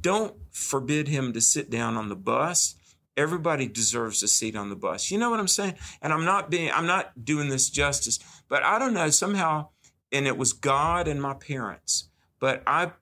don't 0.00 0.34
forbid 0.50 1.08
him 1.08 1.32
to 1.32 1.40
sit 1.40 1.70
down 1.70 1.96
on 1.96 2.08
the 2.08 2.16
bus. 2.16 2.74
Everybody 3.16 3.66
deserves 3.66 4.22
a 4.22 4.28
seat 4.28 4.56
on 4.56 4.68
the 4.68 4.76
bus. 4.76 5.10
You 5.10 5.18
know 5.18 5.30
what 5.30 5.40
I'm 5.40 5.48
saying? 5.48 5.74
And 6.02 6.12
I'm 6.12 6.24
not 6.24 6.50
being, 6.50 6.70
I'm 6.72 6.86
not 6.86 7.24
doing 7.24 7.48
this 7.48 7.70
justice, 7.70 8.18
but 8.48 8.62
I 8.62 8.78
don't 8.78 8.94
know, 8.94 9.10
somehow, 9.10 9.68
and 10.12 10.26
it 10.26 10.36
was 10.36 10.52
God 10.52 11.08
and 11.08 11.20
my 11.20 11.34
parents, 11.34 12.08
but 12.40 12.62
I, 12.66 12.92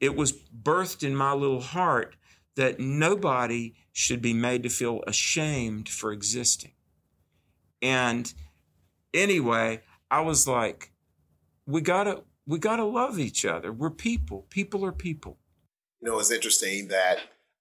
it 0.00 0.16
was 0.16 0.32
birthed 0.32 1.02
in 1.02 1.14
my 1.14 1.32
little 1.32 1.60
heart 1.60 2.16
that 2.56 2.80
nobody 2.80 3.74
should 3.92 4.20
be 4.20 4.32
made 4.32 4.62
to 4.62 4.68
feel 4.68 5.02
ashamed 5.06 5.88
for 5.88 6.12
existing. 6.12 6.72
And 7.80 8.32
anyway, 9.14 9.82
I 10.10 10.20
was 10.20 10.48
like, 10.48 10.92
we 11.66 11.80
gotta, 11.80 12.24
we 12.46 12.58
gotta 12.58 12.84
love 12.84 13.18
each 13.18 13.44
other. 13.44 13.72
We're 13.72 13.90
people. 13.90 14.46
People 14.50 14.84
are 14.84 14.92
people. 14.92 15.38
You 16.00 16.10
know, 16.10 16.18
it's 16.18 16.30
interesting 16.30 16.88
that 16.88 17.18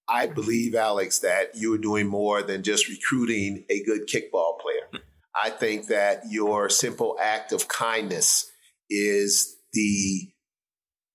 I 0.07 0.27
believe, 0.27 0.73
Alex, 0.73 1.19
that 1.19 1.55
you 1.55 1.73
are 1.73 1.79
doing 1.79 2.07
more 2.07 2.41
than 2.41 2.63
just 2.63 2.87
recruiting 2.87 3.65
a 3.69 3.83
good 3.83 4.07
kickball 4.07 4.59
player. 4.59 5.03
I 5.35 5.49
think 5.49 5.87
that 5.87 6.23
your 6.29 6.69
simple 6.69 7.17
act 7.21 7.51
of 7.51 7.67
kindness 7.67 8.49
is 8.89 9.57
the 9.73 10.29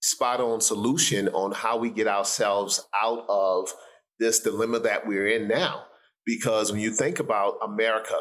spot 0.03 0.40
on 0.40 0.61
solution 0.61 1.28
on 1.28 1.53
how 1.53 1.78
we 1.78 1.90
get 1.90 2.09
ourselves 2.09 2.86
out 3.00 3.24
of 3.28 3.72
this 4.18 4.40
dilemma 4.40 4.80
that 4.80 5.07
we're 5.07 5.28
in 5.28 5.48
now. 5.48 5.84
Because 6.26 6.70
when 6.70 6.80
you 6.80 6.92
think 6.92 7.18
about 7.18 7.59
America, 7.62 8.18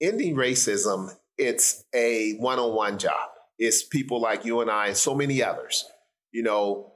ending 0.00 0.34
racism, 0.34 1.10
it's 1.38 1.84
a 1.94 2.34
one 2.38 2.58
on 2.58 2.74
one 2.74 2.98
job. 2.98 3.28
It's 3.58 3.82
people 3.82 4.20
like 4.20 4.44
you 4.44 4.60
and 4.60 4.70
I 4.70 4.88
and 4.88 4.96
so 4.96 5.14
many 5.14 5.42
others. 5.42 5.84
You 6.32 6.42
know, 6.42 6.92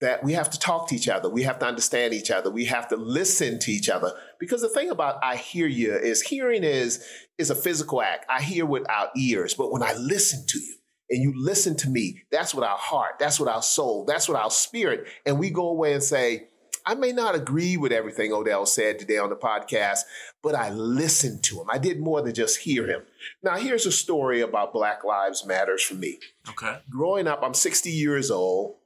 that 0.00 0.22
we 0.24 0.32
have 0.32 0.50
to 0.50 0.58
talk 0.58 0.88
to 0.88 0.94
each 0.94 1.08
other. 1.08 1.28
We 1.28 1.44
have 1.44 1.60
to 1.60 1.66
understand 1.66 2.14
each 2.14 2.30
other. 2.30 2.50
We 2.50 2.66
have 2.66 2.88
to 2.88 2.96
listen 2.96 3.58
to 3.60 3.70
each 3.70 3.88
other. 3.88 4.12
Because 4.38 4.60
the 4.60 4.68
thing 4.68 4.90
about 4.90 5.22
I 5.22 5.36
hear 5.36 5.66
you 5.66 5.94
is 5.94 6.22
hearing 6.22 6.64
is 6.64 7.04
is 7.38 7.50
a 7.50 7.54
physical 7.54 8.02
act. 8.02 8.26
I 8.28 8.42
hear 8.42 8.66
with 8.66 8.88
our 8.90 9.10
ears, 9.16 9.54
but 9.54 9.72
when 9.72 9.82
I 9.82 9.94
listen 9.94 10.44
to 10.48 10.58
you 10.58 10.74
and 11.10 11.22
you 11.22 11.32
listen 11.36 11.76
to 11.76 11.90
me, 11.90 12.22
that's 12.30 12.54
what 12.54 12.64
our 12.64 12.78
heart, 12.78 13.18
that's 13.18 13.38
what 13.38 13.48
our 13.48 13.62
soul, 13.62 14.04
that's 14.04 14.28
what 14.28 14.38
our 14.38 14.50
spirit. 14.50 15.06
And 15.26 15.38
we 15.38 15.50
go 15.50 15.68
away 15.68 15.92
and 15.92 16.02
say, 16.02 16.48
I 16.86 16.94
may 16.94 17.12
not 17.12 17.34
agree 17.34 17.78
with 17.78 17.92
everything 17.92 18.32
Odell 18.32 18.66
said 18.66 18.98
today 18.98 19.16
on 19.16 19.30
the 19.30 19.36
podcast, 19.36 20.00
but 20.42 20.54
I 20.54 20.70
listened 20.70 21.42
to 21.44 21.60
him. 21.60 21.66
I 21.70 21.78
did 21.78 21.98
more 21.98 22.20
than 22.20 22.34
just 22.34 22.58
hear 22.58 22.86
him. 22.86 23.02
Now, 23.42 23.56
here's 23.56 23.86
a 23.86 23.92
story 23.92 24.42
about 24.42 24.74
Black 24.74 25.02
Lives 25.02 25.46
Matters 25.46 25.82
for 25.82 25.94
me. 25.94 26.18
Okay. 26.50 26.78
Growing 26.90 27.26
up, 27.26 27.40
I'm 27.42 27.54
60 27.54 27.90
years 27.90 28.30
old 28.30 28.76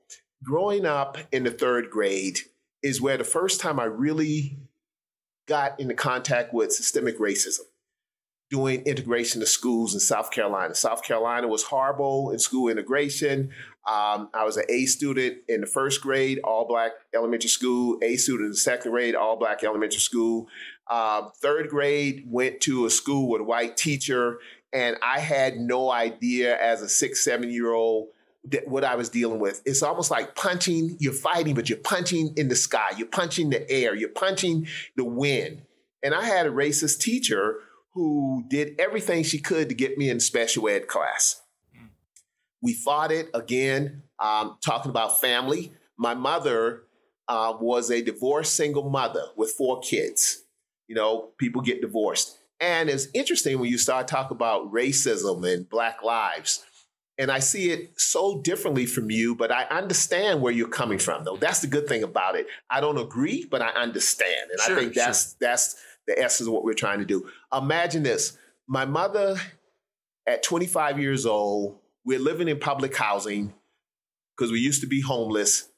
growing 0.42 0.86
up 0.86 1.18
in 1.32 1.44
the 1.44 1.50
third 1.50 1.90
grade 1.90 2.38
is 2.82 3.00
where 3.00 3.16
the 3.16 3.24
first 3.24 3.60
time 3.60 3.80
I 3.80 3.84
really 3.84 4.58
got 5.46 5.78
into 5.80 5.94
contact 5.94 6.52
with 6.52 6.72
systemic 6.72 7.18
racism, 7.18 7.60
doing 8.50 8.80
integration 8.82 9.42
of 9.42 9.48
schools 9.48 9.94
in 9.94 10.00
South 10.00 10.30
Carolina. 10.30 10.74
South 10.74 11.02
Carolina 11.02 11.48
was 11.48 11.64
horrible 11.64 12.30
in 12.30 12.38
school 12.38 12.68
integration. 12.68 13.50
Um, 13.86 14.30
I 14.34 14.44
was 14.44 14.56
an 14.56 14.64
A 14.68 14.86
student 14.86 15.38
in 15.48 15.60
the 15.60 15.66
first 15.66 16.00
grade, 16.02 16.40
all 16.44 16.66
black 16.66 16.92
elementary 17.14 17.48
school, 17.48 17.98
A 18.02 18.16
student 18.16 18.46
in 18.46 18.50
the 18.52 18.56
second 18.56 18.90
grade, 18.90 19.14
all 19.14 19.36
black 19.36 19.64
elementary 19.64 20.00
school. 20.00 20.48
Um, 20.90 21.30
third 21.36 21.68
grade, 21.68 22.24
went 22.26 22.60
to 22.62 22.86
a 22.86 22.90
school 22.90 23.28
with 23.28 23.42
a 23.42 23.44
white 23.44 23.76
teacher, 23.76 24.38
and 24.72 24.96
I 25.02 25.20
had 25.20 25.58
no 25.58 25.90
idea 25.90 26.58
as 26.58 26.80
a 26.82 26.88
six, 26.88 27.22
seven 27.22 27.50
year 27.50 27.72
old 27.72 28.08
what 28.66 28.84
I 28.84 28.94
was 28.94 29.10
dealing 29.10 29.40
with. 29.40 29.60
It's 29.66 29.82
almost 29.82 30.10
like 30.10 30.34
punching, 30.34 30.96
you're 31.00 31.12
fighting, 31.12 31.54
but 31.54 31.68
you're 31.68 31.78
punching 31.78 32.34
in 32.36 32.48
the 32.48 32.56
sky, 32.56 32.92
you're 32.96 33.08
punching 33.08 33.50
the 33.50 33.70
air, 33.70 33.94
you're 33.94 34.08
punching 34.08 34.66
the 34.96 35.04
wind. 35.04 35.62
And 36.02 36.14
I 36.14 36.24
had 36.24 36.46
a 36.46 36.50
racist 36.50 37.00
teacher 37.00 37.56
who 37.94 38.44
did 38.48 38.78
everything 38.78 39.22
she 39.22 39.38
could 39.38 39.68
to 39.68 39.74
get 39.74 39.98
me 39.98 40.08
in 40.10 40.20
special 40.20 40.68
ed 40.68 40.86
class. 40.86 41.42
We 42.62 42.74
fought 42.74 43.12
it 43.12 43.30
again, 43.34 44.02
um, 44.18 44.56
talking 44.60 44.90
about 44.90 45.20
family. 45.20 45.72
My 45.96 46.14
mother 46.14 46.82
uh, 47.28 47.54
was 47.60 47.90
a 47.90 48.02
divorced 48.02 48.54
single 48.54 48.90
mother 48.90 49.26
with 49.36 49.50
four 49.50 49.80
kids. 49.80 50.44
You 50.86 50.94
know, 50.94 51.30
people 51.38 51.62
get 51.62 51.80
divorced. 51.80 52.36
And 52.60 52.90
it's 52.90 53.06
interesting 53.14 53.58
when 53.60 53.70
you 53.70 53.78
start 53.78 54.08
talking 54.08 54.36
about 54.36 54.72
racism 54.72 55.48
and 55.48 55.68
Black 55.68 56.02
lives 56.02 56.64
and 57.18 57.32
I 57.32 57.40
see 57.40 57.70
it 57.70 58.00
so 58.00 58.40
differently 58.40 58.86
from 58.86 59.10
you, 59.10 59.34
but 59.34 59.50
I 59.50 59.64
understand 59.64 60.40
where 60.40 60.52
you're 60.52 60.68
coming 60.68 60.98
from, 60.98 61.24
though. 61.24 61.36
That's 61.36 61.60
the 61.60 61.66
good 61.66 61.88
thing 61.88 62.04
about 62.04 62.36
it. 62.36 62.46
I 62.70 62.80
don't 62.80 62.96
agree, 62.96 63.44
but 63.50 63.60
I 63.60 63.70
understand. 63.70 64.50
And 64.52 64.60
sure, 64.60 64.76
I 64.76 64.80
think 64.80 64.94
that's 64.94 65.30
sure. 65.30 65.36
that's 65.40 65.76
the 66.08 66.18
essence 66.18 66.48
of 66.48 66.52
what 66.52 66.64
we're 66.64 66.74
trying 66.74 66.98
to 66.98 67.04
do. 67.04 67.28
Imagine 67.52 68.02
this. 68.02 68.36
My 68.66 68.84
mother 68.84 69.36
at 70.26 70.42
25 70.42 70.98
years 70.98 71.24
old, 71.24 71.78
we're 72.04 72.18
living 72.18 72.48
in 72.48 72.58
public 72.58 72.96
housing 72.96 73.54
because 74.36 74.50
we 74.50 74.60
used 74.60 74.80
to 74.80 74.86
be 74.86 75.00
homeless. 75.00 75.68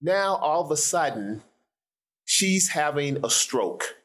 Now 0.00 0.36
all 0.36 0.62
of 0.62 0.70
a 0.70 0.76
sudden, 0.76 1.42
she's 2.24 2.68
having 2.68 3.24
a 3.24 3.30
stroke. 3.30 3.96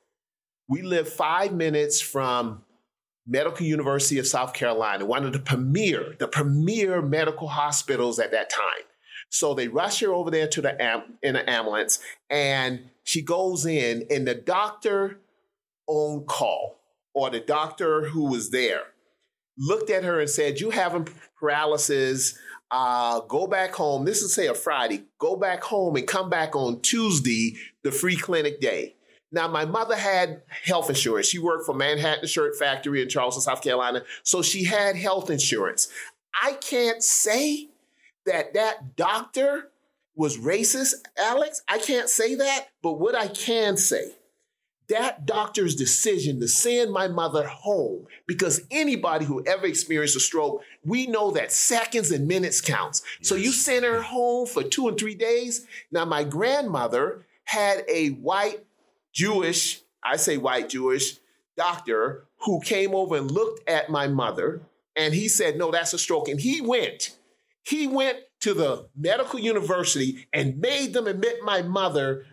We 0.67 0.81
live 0.81 1.07
five 1.07 1.53
minutes 1.53 2.01
from 2.01 2.63
Medical 3.27 3.65
University 3.65 4.19
of 4.19 4.27
South 4.27 4.53
Carolina, 4.53 5.05
one 5.05 5.25
of 5.25 5.33
the 5.33 5.39
premier, 5.39 6.15
the 6.19 6.27
premier 6.27 7.01
medical 7.01 7.47
hospitals 7.47 8.19
at 8.19 8.31
that 8.31 8.49
time. 8.49 8.86
So 9.29 9.53
they 9.53 9.67
rush 9.67 9.99
her 10.01 10.13
over 10.13 10.29
there 10.29 10.47
to 10.47 10.61
the 10.61 10.81
am- 10.81 11.17
in 11.23 11.36
an 11.36 11.47
ambulance, 11.47 11.99
and 12.29 12.89
she 13.03 13.21
goes 13.21 13.65
in, 13.65 14.05
and 14.09 14.27
the 14.27 14.36
doctor 14.36 15.19
on 15.88 16.25
call 16.25 16.79
or 17.13 17.29
the 17.29 17.39
doctor 17.39 18.05
who 18.05 18.29
was 18.29 18.51
there 18.51 18.83
looked 19.57 19.89
at 19.89 20.03
her 20.03 20.19
and 20.19 20.29
said, 20.29 20.59
"You 20.59 20.69
having 20.71 21.07
paralysis? 21.39 22.38
Uh, 22.71 23.21
go 23.21 23.47
back 23.47 23.73
home. 23.73 24.05
This 24.05 24.21
is 24.21 24.33
say 24.33 24.47
a 24.47 24.53
Friday. 24.53 25.03
Go 25.19 25.36
back 25.36 25.63
home 25.63 25.95
and 25.95 26.07
come 26.07 26.29
back 26.29 26.55
on 26.55 26.81
Tuesday, 26.81 27.55
the 27.83 27.91
free 27.91 28.17
clinic 28.17 28.59
day." 28.59 28.95
Now, 29.31 29.47
my 29.47 29.65
mother 29.65 29.95
had 29.95 30.43
health 30.63 30.89
insurance. 30.89 31.27
She 31.27 31.39
worked 31.39 31.65
for 31.65 31.73
Manhattan 31.73 32.27
Shirt 32.27 32.57
Factory 32.57 33.01
in 33.01 33.09
Charleston, 33.09 33.41
South 33.41 33.61
Carolina. 33.61 34.03
So 34.23 34.41
she 34.41 34.63
had 34.63 34.95
health 34.95 35.29
insurance. 35.29 35.89
I 36.41 36.53
can't 36.53 37.03
say 37.03 37.69
that 38.25 38.53
that 38.53 38.95
doctor 38.95 39.71
was 40.15 40.38
racist, 40.38 40.93
Alex. 41.17 41.61
I 41.67 41.79
can't 41.79 42.09
say 42.09 42.36
that. 42.36 42.67
But 42.81 42.93
what 42.93 43.15
I 43.15 43.27
can 43.27 43.77
say, 43.77 44.13
that 44.89 45.25
doctor's 45.25 45.75
decision 45.75 46.39
to 46.39 46.47
send 46.47 46.91
my 46.91 47.07
mother 47.07 47.47
home, 47.47 48.05
because 48.27 48.61
anybody 48.71 49.25
who 49.25 49.43
ever 49.45 49.65
experienced 49.65 50.15
a 50.15 50.19
stroke, 50.19 50.61
we 50.83 51.07
know 51.07 51.31
that 51.31 51.51
seconds 51.51 52.11
and 52.11 52.27
minutes 52.27 52.61
counts. 52.61 53.01
Yes. 53.19 53.29
So 53.29 53.36
you 53.36 53.51
send 53.51 53.86
her 53.86 54.01
home 54.01 54.47
for 54.47 54.63
two 54.63 54.88
and 54.88 54.97
three 54.97 55.15
days. 55.15 55.65
Now, 55.91 56.05
my 56.05 56.23
grandmother 56.23 57.25
had 57.45 57.83
a 57.88 58.09
white 58.09 58.65
Jewish, 59.13 59.81
I 60.03 60.17
say 60.17 60.38
white 60.38 60.69
Jewish 60.69 61.19
doctor 61.57 62.25
who 62.41 62.59
came 62.61 62.93
over 62.93 63.15
and 63.15 63.31
looked 63.31 63.67
at 63.69 63.89
my 63.89 64.07
mother 64.07 64.61
and 64.95 65.13
he 65.13 65.27
said, 65.27 65.57
No, 65.57 65.71
that's 65.71 65.93
a 65.93 65.97
stroke. 65.97 66.27
And 66.27 66.39
he 66.39 66.61
went, 66.61 67.17
he 67.63 67.88
went 67.88 68.19
to 68.41 68.53
the 68.53 68.88
medical 68.95 69.39
university 69.39 70.27
and 70.33 70.59
made 70.59 70.93
them 70.93 71.07
admit 71.07 71.38
my 71.43 71.61
mother 71.61 72.25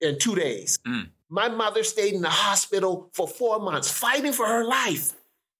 in 0.00 0.18
two 0.18 0.34
days. 0.34 0.78
Mm. 0.86 1.10
My 1.30 1.48
mother 1.48 1.84
stayed 1.84 2.14
in 2.14 2.22
the 2.22 2.28
hospital 2.28 3.08
for 3.12 3.26
four 3.28 3.60
months 3.60 3.90
fighting 3.90 4.32
for 4.32 4.46
her 4.46 4.64
life. 4.64 5.14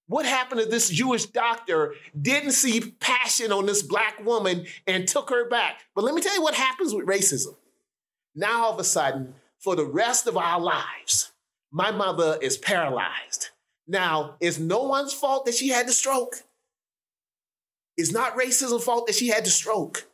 What 0.08 0.26
happened 0.26 0.60
to 0.60 0.66
this 0.66 0.90
Jewish 0.90 1.26
doctor 1.26 1.94
didn't 2.20 2.52
see 2.52 2.80
passion 2.98 3.52
on 3.52 3.66
this 3.66 3.80
black 3.80 4.24
woman 4.24 4.66
and 4.88 5.06
took 5.06 5.30
her 5.30 5.48
back. 5.48 5.82
But 5.94 6.02
let 6.02 6.14
me 6.16 6.20
tell 6.20 6.34
you 6.34 6.42
what 6.42 6.54
happens 6.54 6.92
with 6.92 7.06
racism. 7.06 7.54
Now, 8.34 8.64
all 8.64 8.72
of 8.72 8.80
a 8.80 8.84
sudden, 8.84 9.34
for 9.60 9.76
the 9.76 9.84
rest 9.84 10.26
of 10.26 10.36
our 10.36 10.58
lives. 10.58 11.30
My 11.70 11.92
mother 11.92 12.38
is 12.42 12.58
paralyzed. 12.58 13.50
Now, 13.86 14.34
it's 14.40 14.58
no 14.58 14.82
one's 14.82 15.12
fault 15.12 15.46
that 15.46 15.54
she 15.54 15.68
had 15.68 15.86
the 15.86 15.92
stroke. 15.92 16.42
It's 17.96 18.12
not 18.12 18.36
racism's 18.36 18.82
fault 18.82 19.06
that 19.06 19.14
she 19.14 19.28
had 19.28 19.44
the 19.44 19.50
stroke. 19.50 20.08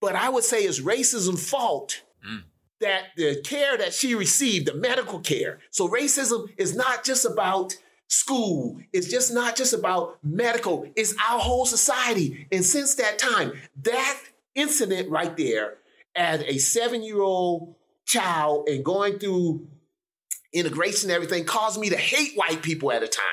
But 0.00 0.16
I 0.16 0.28
would 0.28 0.44
say 0.44 0.62
it's 0.62 0.80
racism's 0.80 1.48
fault 1.48 2.02
mm. 2.26 2.42
That 2.80 3.06
the 3.16 3.40
care 3.42 3.76
that 3.76 3.92
she 3.92 4.14
received, 4.14 4.66
the 4.66 4.74
medical 4.74 5.20
care. 5.20 5.58
So 5.70 5.88
racism 5.88 6.48
is 6.56 6.76
not 6.76 7.04
just 7.04 7.24
about 7.24 7.76
school. 8.08 8.80
It's 8.92 9.08
just 9.08 9.32
not 9.32 9.56
just 9.56 9.74
about 9.74 10.18
medical, 10.22 10.88
it's 10.96 11.14
our 11.28 11.38
whole 11.38 11.66
society. 11.66 12.46
And 12.50 12.64
since 12.64 12.94
that 12.96 13.18
time, 13.18 13.52
that 13.82 14.18
incident 14.54 15.10
right 15.10 15.36
there, 15.36 15.74
as 16.16 16.42
a 16.42 16.58
seven 16.58 17.02
year 17.02 17.20
old 17.20 17.74
child 18.06 18.68
and 18.68 18.84
going 18.84 19.18
through 19.18 19.66
integration 20.52 21.10
and 21.10 21.16
everything, 21.16 21.44
caused 21.44 21.78
me 21.78 21.90
to 21.90 21.96
hate 21.96 22.34
white 22.34 22.62
people 22.62 22.90
at 22.90 23.02
a 23.02 23.08
time. 23.08 23.24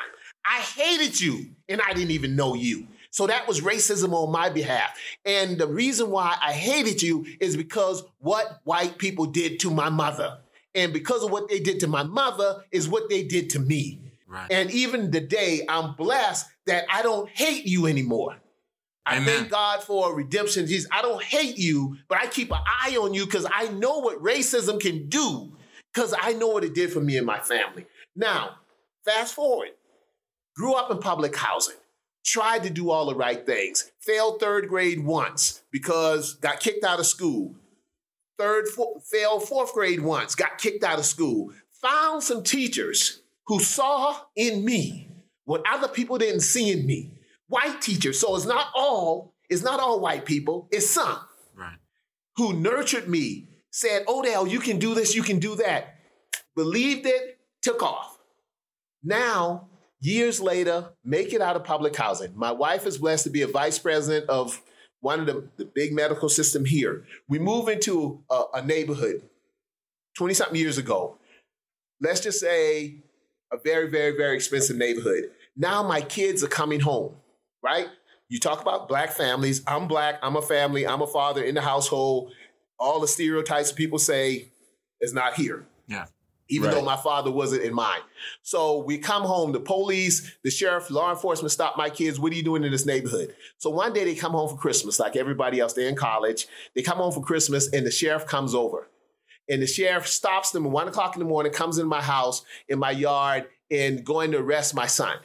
I 0.45 0.59
hated 0.59 1.19
you 1.19 1.47
and 1.67 1.81
I 1.81 1.93
didn't 1.93 2.11
even 2.11 2.35
know 2.35 2.53
you. 2.53 2.87
So 3.15 3.27
that 3.27 3.47
was 3.47 3.61
racism 3.61 4.11
on 4.11 4.29
my 4.29 4.49
behalf. 4.49 4.93
And 5.23 5.57
the 5.57 5.67
reason 5.67 6.11
why 6.11 6.35
I 6.41 6.51
hated 6.51 7.01
you 7.01 7.25
is 7.39 7.55
because 7.55 8.03
what 8.19 8.59
white 8.65 8.97
people 8.97 9.25
did 9.25 9.61
to 9.61 9.71
my 9.71 9.87
mother. 9.87 10.39
And 10.75 10.91
because 10.91 11.23
of 11.23 11.31
what 11.31 11.47
they 11.47 11.61
did 11.61 11.79
to 11.79 11.87
my 11.87 12.03
mother 12.03 12.65
is 12.73 12.89
what 12.89 13.07
they 13.09 13.23
did 13.23 13.51
to 13.51 13.59
me. 13.59 14.01
Right. 14.27 14.51
And 14.51 14.69
even 14.71 15.13
today, 15.13 15.61
I'm 15.69 15.95
blessed 15.95 16.45
that 16.65 16.83
I 16.91 17.03
don't 17.03 17.29
hate 17.29 17.65
you 17.65 17.87
anymore. 17.87 18.35
I 19.05 19.23
thank 19.23 19.49
God 19.49 19.81
for 19.81 20.13
redemption. 20.13 20.67
Jesus, 20.67 20.89
I 20.91 21.01
don't 21.01 21.23
hate 21.23 21.57
you, 21.57 21.95
but 22.09 22.17
I 22.17 22.27
keep 22.27 22.51
an 22.51 22.59
eye 22.83 22.97
on 22.97 23.13
you 23.13 23.23
because 23.23 23.47
I 23.49 23.69
know 23.69 23.99
what 23.99 24.21
racism 24.21 24.77
can 24.77 25.07
do 25.07 25.55
because 25.93 26.13
I 26.21 26.33
know 26.33 26.47
what 26.47 26.65
it 26.65 26.75
did 26.75 26.91
for 26.91 26.99
me 26.99 27.15
and 27.15 27.25
my 27.25 27.39
family. 27.39 27.85
Now, 28.13 28.57
fast 29.05 29.35
forward. 29.35 29.69
Grew 30.57 30.73
up 30.73 30.91
in 30.91 30.97
public 30.97 31.33
housing 31.33 31.75
tried 32.25 32.63
to 32.63 32.69
do 32.69 32.89
all 32.89 33.05
the 33.05 33.15
right 33.15 33.45
things, 33.45 33.91
failed 33.99 34.39
third 34.39 34.67
grade 34.67 35.05
once 35.05 35.61
because 35.71 36.33
got 36.35 36.59
kicked 36.59 36.83
out 36.83 36.99
of 36.99 37.05
school. 37.05 37.55
Third, 38.37 38.67
four, 38.67 38.99
failed 38.99 39.47
fourth 39.47 39.73
grade 39.73 40.01
once, 40.01 40.35
got 40.35 40.57
kicked 40.57 40.83
out 40.83 40.99
of 40.99 41.05
school. 41.05 41.51
Found 41.81 42.23
some 42.23 42.43
teachers 42.43 43.21
who 43.45 43.59
saw 43.59 44.17
in 44.35 44.65
me 44.65 45.07
what 45.45 45.63
other 45.71 45.87
people 45.87 46.17
didn't 46.17 46.41
see 46.41 46.71
in 46.71 46.85
me. 46.85 47.11
White 47.47 47.81
teachers, 47.81 48.19
so 48.19 48.35
it's 48.35 48.45
not 48.45 48.67
all, 48.75 49.35
it's 49.49 49.63
not 49.63 49.79
all 49.79 49.99
white 49.99 50.25
people, 50.25 50.67
it's 50.71 50.89
some. 50.89 51.19
Right. 51.55 51.77
Who 52.37 52.53
nurtured 52.53 53.07
me, 53.07 53.49
said, 53.69 54.03
Odell, 54.07 54.47
you 54.47 54.59
can 54.59 54.79
do 54.79 54.95
this, 54.95 55.15
you 55.15 55.21
can 55.21 55.39
do 55.39 55.55
that. 55.57 55.95
Believed 56.55 57.05
it, 57.05 57.37
took 57.61 57.83
off. 57.83 58.17
Now 59.03 59.67
Years 60.05 60.39
later, 60.39 60.89
make 61.03 61.33
it 61.33 61.41
out 61.41 61.55
of 61.55 61.63
public 61.63 61.95
housing. 61.95 62.31
My 62.35 62.51
wife 62.51 62.85
is 62.85 62.99
blessed 62.99 63.23
to 63.23 63.31
be 63.31 63.41
a 63.41 63.47
vice 63.47 63.79
president 63.79 64.29
of 64.29 64.61
one 64.99 65.19
of 65.19 65.25
the, 65.25 65.49
the 65.57 65.65
big 65.65 65.93
medical 65.93 66.29
system 66.29 66.63
here. 66.63 67.05
We 67.27 67.39
move 67.39 67.69
into 67.69 68.21
a, 68.29 68.43
a 68.53 68.61
neighborhood 68.61 69.23
20 70.15 70.35
something 70.35 70.57
years 70.57 70.77
ago. 70.77 71.17
Let's 71.99 72.19
just 72.19 72.39
say 72.39 72.97
a 73.51 73.57
very, 73.57 73.89
very, 73.89 74.15
very 74.15 74.35
expensive 74.35 74.77
neighborhood. 74.77 75.31
Now 75.57 75.81
my 75.81 76.01
kids 76.01 76.43
are 76.43 76.49
coming 76.49 76.81
home, 76.81 77.15
right? 77.63 77.87
You 78.29 78.39
talk 78.39 78.61
about 78.61 78.87
black 78.87 79.09
families. 79.09 79.63
I'm 79.65 79.87
black. 79.87 80.19
I'm 80.21 80.35
a 80.35 80.41
family. 80.43 80.85
I'm 80.85 81.01
a 81.01 81.07
father 81.07 81.43
in 81.43 81.55
the 81.55 81.61
household. 81.61 82.31
All 82.77 82.99
the 82.99 83.07
stereotypes 83.07 83.71
people 83.71 83.97
say 83.97 84.49
is 85.01 85.15
not 85.15 85.33
here. 85.33 85.65
Yeah 85.87 86.05
even 86.47 86.67
right. 86.67 86.75
though 86.75 86.83
my 86.83 86.95
father 86.95 87.31
wasn't 87.31 87.63
in 87.63 87.73
mine. 87.73 88.01
So 88.43 88.83
we 88.83 88.97
come 88.97 89.23
home, 89.23 89.51
the 89.51 89.59
police, 89.59 90.31
the 90.43 90.51
sheriff, 90.51 90.91
law 90.91 91.09
enforcement 91.09 91.51
stop 91.51 91.77
my 91.77 91.89
kids. 91.89 92.19
What 92.19 92.31
are 92.31 92.35
you 92.35 92.43
doing 92.43 92.63
in 92.63 92.71
this 92.71 92.85
neighborhood? 92.85 93.35
So 93.57 93.69
one 93.69 93.93
day 93.93 94.03
they 94.03 94.15
come 94.15 94.33
home 94.33 94.49
for 94.49 94.57
Christmas, 94.57 94.99
like 94.99 95.15
everybody 95.15 95.59
else. 95.59 95.73
They're 95.73 95.89
in 95.89 95.95
college. 95.95 96.47
They 96.75 96.81
come 96.81 96.97
home 96.97 97.11
for 97.11 97.21
Christmas, 97.21 97.71
and 97.71 97.85
the 97.85 97.91
sheriff 97.91 98.25
comes 98.27 98.53
over. 98.53 98.89
And 99.49 99.61
the 99.61 99.67
sheriff 99.67 100.07
stops 100.07 100.51
them 100.51 100.65
at 100.65 100.71
one 100.71 100.87
o'clock 100.87 101.15
in 101.15 101.19
the 101.19 101.25
morning, 101.25 101.51
comes 101.51 101.77
in 101.77 101.87
my 101.87 102.01
house, 102.01 102.43
in 102.67 102.79
my 102.79 102.91
yard, 102.91 103.45
and 103.71 104.03
going 104.03 104.31
to 104.31 104.39
arrest 104.39 104.75
my 104.75 104.87
son, 104.87 105.17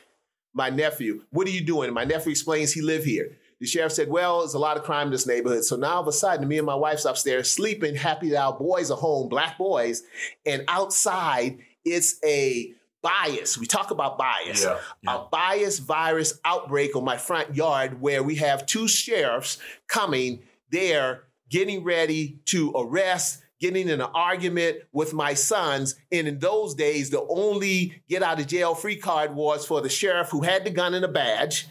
my 0.54 0.70
nephew. 0.70 1.24
What 1.30 1.46
are 1.46 1.50
you 1.50 1.62
doing? 1.62 1.86
And 1.86 1.94
my 1.94 2.04
nephew 2.04 2.30
explains 2.30 2.72
he 2.72 2.82
live 2.82 3.04
here. 3.04 3.36
The 3.60 3.66
sheriff 3.66 3.92
said, 3.92 4.08
Well, 4.08 4.40
there's 4.40 4.54
a 4.54 4.58
lot 4.58 4.76
of 4.76 4.84
crime 4.84 5.08
in 5.08 5.12
this 5.12 5.26
neighborhood. 5.26 5.64
So 5.64 5.76
now 5.76 5.96
all 5.96 6.02
of 6.02 6.08
a 6.08 6.12
sudden, 6.12 6.48
me 6.48 6.58
and 6.58 6.66
my 6.66 6.74
wife's 6.74 7.04
upstairs 7.04 7.50
sleeping, 7.50 7.94
happy 7.94 8.30
that 8.30 8.40
our 8.40 8.58
boys 8.58 8.90
are 8.90 8.96
home, 8.96 9.28
black 9.28 9.58
boys. 9.58 10.02
And 10.46 10.64
outside, 10.66 11.58
it's 11.84 12.18
a 12.24 12.72
bias. 13.02 13.58
We 13.58 13.66
talk 13.66 13.90
about 13.90 14.18
bias. 14.18 14.64
Yeah, 14.64 14.78
yeah. 15.02 15.16
A 15.16 15.28
bias 15.30 15.78
virus 15.78 16.38
outbreak 16.44 16.96
on 16.96 17.04
my 17.04 17.16
front 17.16 17.54
yard 17.54 18.00
where 18.00 18.22
we 18.22 18.36
have 18.36 18.66
two 18.66 18.88
sheriffs 18.88 19.58
coming 19.88 20.42
there, 20.70 21.24
getting 21.48 21.84
ready 21.84 22.40
to 22.46 22.72
arrest 22.74 23.42
getting 23.60 23.88
in 23.88 24.00
an 24.00 24.08
argument 24.14 24.78
with 24.90 25.12
my 25.12 25.34
sons. 25.34 25.94
And 26.10 26.26
in 26.26 26.38
those 26.38 26.74
days, 26.74 27.10
the 27.10 27.24
only 27.28 28.02
get 28.08 28.22
out 28.22 28.40
of 28.40 28.46
jail 28.46 28.74
free 28.74 28.96
card 28.96 29.34
was 29.34 29.66
for 29.66 29.82
the 29.82 29.88
sheriff 29.90 30.30
who 30.30 30.40
had 30.40 30.64
the 30.64 30.70
gun 30.70 30.94
and 30.94 31.04
a 31.04 31.08
badge 31.08 31.68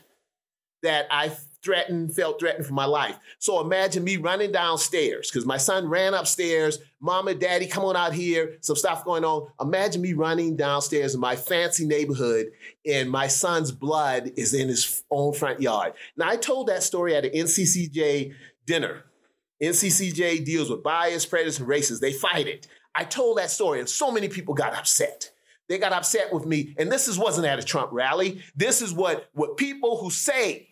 that 0.84 1.08
I 1.12 1.32
threatened, 1.64 2.16
felt 2.16 2.40
threatened 2.40 2.66
for 2.66 2.74
my 2.74 2.86
life. 2.86 3.18
So 3.40 3.60
imagine 3.62 4.04
me 4.04 4.18
running 4.18 4.52
downstairs 4.52 5.30
because 5.30 5.46
my 5.46 5.58
son 5.58 5.88
ran 5.88 6.14
upstairs. 6.14 6.80
Mom 7.02 7.28
and 7.28 7.40
daddy, 7.40 7.68
come 7.68 7.86
on 7.86 7.96
out 7.96 8.14
here. 8.14 8.58
Some 8.62 8.76
stuff 8.76 9.04
going 9.06 9.24
on. 9.24 9.48
Imagine 9.60 10.02
me 10.02 10.14
running 10.14 10.56
downstairs 10.56 11.14
in 11.14 11.20
my 11.20 11.36
fancy 11.36 11.86
neighborhood 11.86 12.48
and 12.86 13.10
my 13.10 13.28
son's 13.28 13.72
blood 13.72 14.32
is 14.38 14.54
in 14.54 14.68
his 14.68 15.04
own 15.12 15.34
front 15.34 15.62
yard. 15.62 15.94
Now, 16.18 16.30
I 16.30 16.38
told 16.38 16.68
that 16.68 16.84
story 16.84 17.16
at 17.16 17.26
an 17.26 17.32
NCCJ 17.32 18.34
dinner. 18.66 19.04
NCCJ 19.62 20.46
deals 20.46 20.70
with 20.70 20.84
bias, 20.84 21.26
prejudice, 21.26 21.60
and 21.60 21.68
races. 21.68 22.00
They 22.00 22.14
fight 22.14 22.48
it. 22.48 22.68
I 22.96 23.04
told 23.04 23.38
that 23.38 23.52
story 23.52 23.80
and 23.80 23.90
so 23.90 24.12
many 24.12 24.30
people 24.30 24.54
got 24.54 24.74
upset. 24.74 25.32
They 25.68 25.78
got 25.78 25.94
upset 25.94 26.34
with 26.34 26.46
me. 26.46 26.76
And 26.80 26.92
this 26.92 27.08
is, 27.08 27.20
wasn't 27.20 27.46
at 27.46 27.60
a 27.60 27.64
Trump 27.64 27.92
rally. 27.92 28.42
This 28.56 28.82
is 28.82 28.92
what, 28.92 29.30
what 29.34 29.56
people 29.56 29.98
who 29.98 30.10
say 30.10 30.69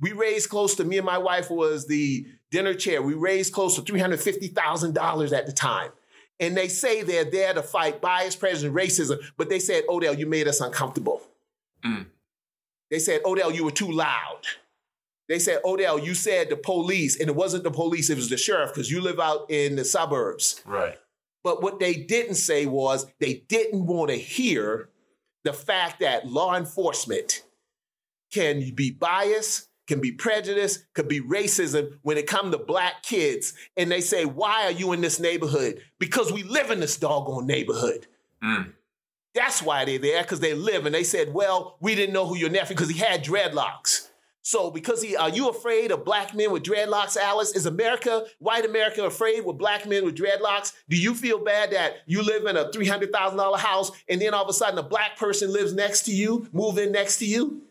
we 0.00 0.12
raised 0.12 0.50
close 0.50 0.74
to 0.76 0.84
me 0.84 0.98
and 0.98 1.06
my 1.06 1.18
wife 1.18 1.50
was 1.50 1.86
the 1.86 2.26
dinner 2.50 2.74
chair. 2.74 3.02
We 3.02 3.14
raised 3.14 3.52
close 3.52 3.76
to 3.76 3.82
$350,000 3.82 5.32
at 5.32 5.46
the 5.46 5.52
time. 5.52 5.90
And 6.38 6.56
they 6.56 6.68
say 6.68 7.02
they're 7.02 7.24
there 7.24 7.54
to 7.54 7.62
fight 7.62 8.02
bias, 8.02 8.36
prejudice, 8.36 8.64
and 8.64 8.74
racism, 8.74 9.18
but 9.38 9.48
they 9.48 9.58
said, 9.58 9.84
Odell, 9.88 10.14
you 10.14 10.26
made 10.26 10.46
us 10.46 10.60
uncomfortable. 10.60 11.22
Mm. 11.82 12.06
They 12.90 12.98
said, 12.98 13.22
Odell, 13.24 13.52
you 13.52 13.64
were 13.64 13.70
too 13.70 13.90
loud. 13.90 14.42
They 15.28 15.38
said, 15.38 15.60
Odell, 15.64 15.98
you 15.98 16.14
said 16.14 16.50
the 16.50 16.56
police, 16.56 17.18
and 17.18 17.28
it 17.28 17.34
wasn't 17.34 17.64
the 17.64 17.70
police, 17.70 18.10
it 18.10 18.16
was 18.16 18.28
the 18.28 18.36
sheriff, 18.36 18.72
because 18.72 18.90
you 18.90 19.00
live 19.00 19.18
out 19.18 19.50
in 19.50 19.76
the 19.76 19.84
suburbs. 19.84 20.60
Right. 20.64 20.98
But 21.42 21.62
what 21.62 21.80
they 21.80 21.94
didn't 21.94 22.34
say 22.34 22.66
was 22.66 23.06
they 23.18 23.44
didn't 23.48 23.86
want 23.86 24.10
to 24.10 24.16
hear 24.16 24.90
the 25.44 25.52
fact 25.52 26.00
that 26.00 26.26
law 26.26 26.54
enforcement 26.54 27.42
can 28.32 28.74
be 28.74 28.90
biased, 28.90 29.68
can 29.86 30.00
be 30.00 30.12
prejudice, 30.12 30.84
could 30.94 31.08
be 31.08 31.20
racism 31.20 31.98
when 32.02 32.16
it 32.16 32.26
comes 32.26 32.52
to 32.52 32.58
black 32.58 33.02
kids. 33.02 33.54
And 33.76 33.90
they 33.90 34.00
say, 34.00 34.24
Why 34.24 34.64
are 34.64 34.72
you 34.72 34.92
in 34.92 35.00
this 35.00 35.20
neighborhood? 35.20 35.80
Because 35.98 36.32
we 36.32 36.42
live 36.42 36.70
in 36.70 36.80
this 36.80 36.96
doggone 36.96 37.46
neighborhood. 37.46 38.06
Mm. 38.42 38.72
That's 39.34 39.62
why 39.62 39.84
they're 39.84 39.98
there, 39.98 40.22
because 40.22 40.40
they 40.40 40.54
live. 40.54 40.86
And 40.86 40.94
they 40.94 41.04
said, 41.04 41.32
Well, 41.32 41.76
we 41.80 41.94
didn't 41.94 42.14
know 42.14 42.26
who 42.26 42.36
your 42.36 42.50
nephew, 42.50 42.74
because 42.74 42.90
he 42.90 42.98
had 42.98 43.24
dreadlocks. 43.24 44.08
So, 44.46 44.70
because 44.70 45.02
he, 45.02 45.16
are 45.16 45.28
you 45.28 45.48
afraid 45.48 45.90
of 45.90 46.04
black 46.04 46.32
men 46.32 46.52
with 46.52 46.62
dreadlocks, 46.62 47.16
Alice? 47.16 47.56
Is 47.56 47.66
America, 47.66 48.26
white 48.38 48.64
America, 48.64 49.04
afraid 49.04 49.44
with 49.44 49.58
black 49.58 49.86
men 49.86 50.04
with 50.04 50.16
dreadlocks? 50.16 50.72
Do 50.88 50.96
you 50.96 51.16
feel 51.16 51.42
bad 51.42 51.72
that 51.72 51.94
you 52.06 52.22
live 52.22 52.46
in 52.46 52.56
a 52.56 52.70
$300,000 52.70 53.58
house 53.58 53.90
and 54.08 54.22
then 54.22 54.34
all 54.34 54.44
of 54.44 54.48
a 54.48 54.52
sudden 54.52 54.78
a 54.78 54.84
black 54.84 55.16
person 55.18 55.52
lives 55.52 55.74
next 55.74 56.02
to 56.04 56.12
you, 56.12 56.48
move 56.52 56.78
in 56.78 56.92
next 56.92 57.18
to 57.18 57.26
you? 57.26 57.65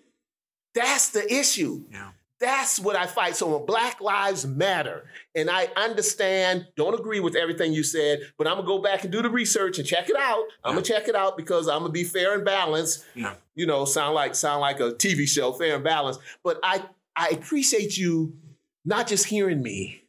That's 0.76 1.10
the 1.10 1.34
issue. 1.34 1.84
Yeah. 1.92 2.12
That's 2.40 2.80
what 2.80 2.98
I 2.98 3.08
fight. 3.08 3.38
So 3.38 3.56
when 3.56 3.66
Black 3.66 4.02
Lives 4.02 4.46
Matter, 4.46 5.06
and 5.34 5.50
I 5.50 5.70
understand, 5.78 6.68
don't 6.76 6.94
agree 6.94 7.22
with 7.22 7.34
everything 7.34 7.72
you 7.72 7.82
said, 7.82 8.20
but 8.38 8.46
I'm 8.46 8.58
gonna 8.58 8.68
go 8.68 8.80
back 8.80 9.04
and 9.04 9.12
do 9.12 9.22
the 9.22 9.30
research 9.30 9.80
and 9.80 9.88
check 9.88 10.10
it 10.10 10.18
out. 10.18 10.44
I'm 10.64 10.74
gonna 10.74 10.86
check 10.86 11.08
it 11.08 11.16
out 11.16 11.38
because 11.38 11.70
I'm 11.70 11.80
gonna 11.80 11.92
be 11.92 12.04
fair 12.04 12.34
and 12.34 12.44
balanced. 12.44 13.06
Yeah. 13.16 13.36
You 13.56 13.66
know, 13.66 13.86
sound 13.86 14.16
like 14.16 14.36
sound 14.36 14.60
like 14.60 14.82
a 14.82 14.92
TV 14.92 15.28
show, 15.28 15.54
fair 15.54 15.76
and 15.76 15.84
balanced. 15.84 16.20
But 16.44 16.60
I 16.62 16.84
I 17.16 17.30
appreciate 17.30 17.98
you 17.98 18.36
not 18.84 19.08
just 19.08 19.26
hearing 19.26 19.64
me. 19.64 20.04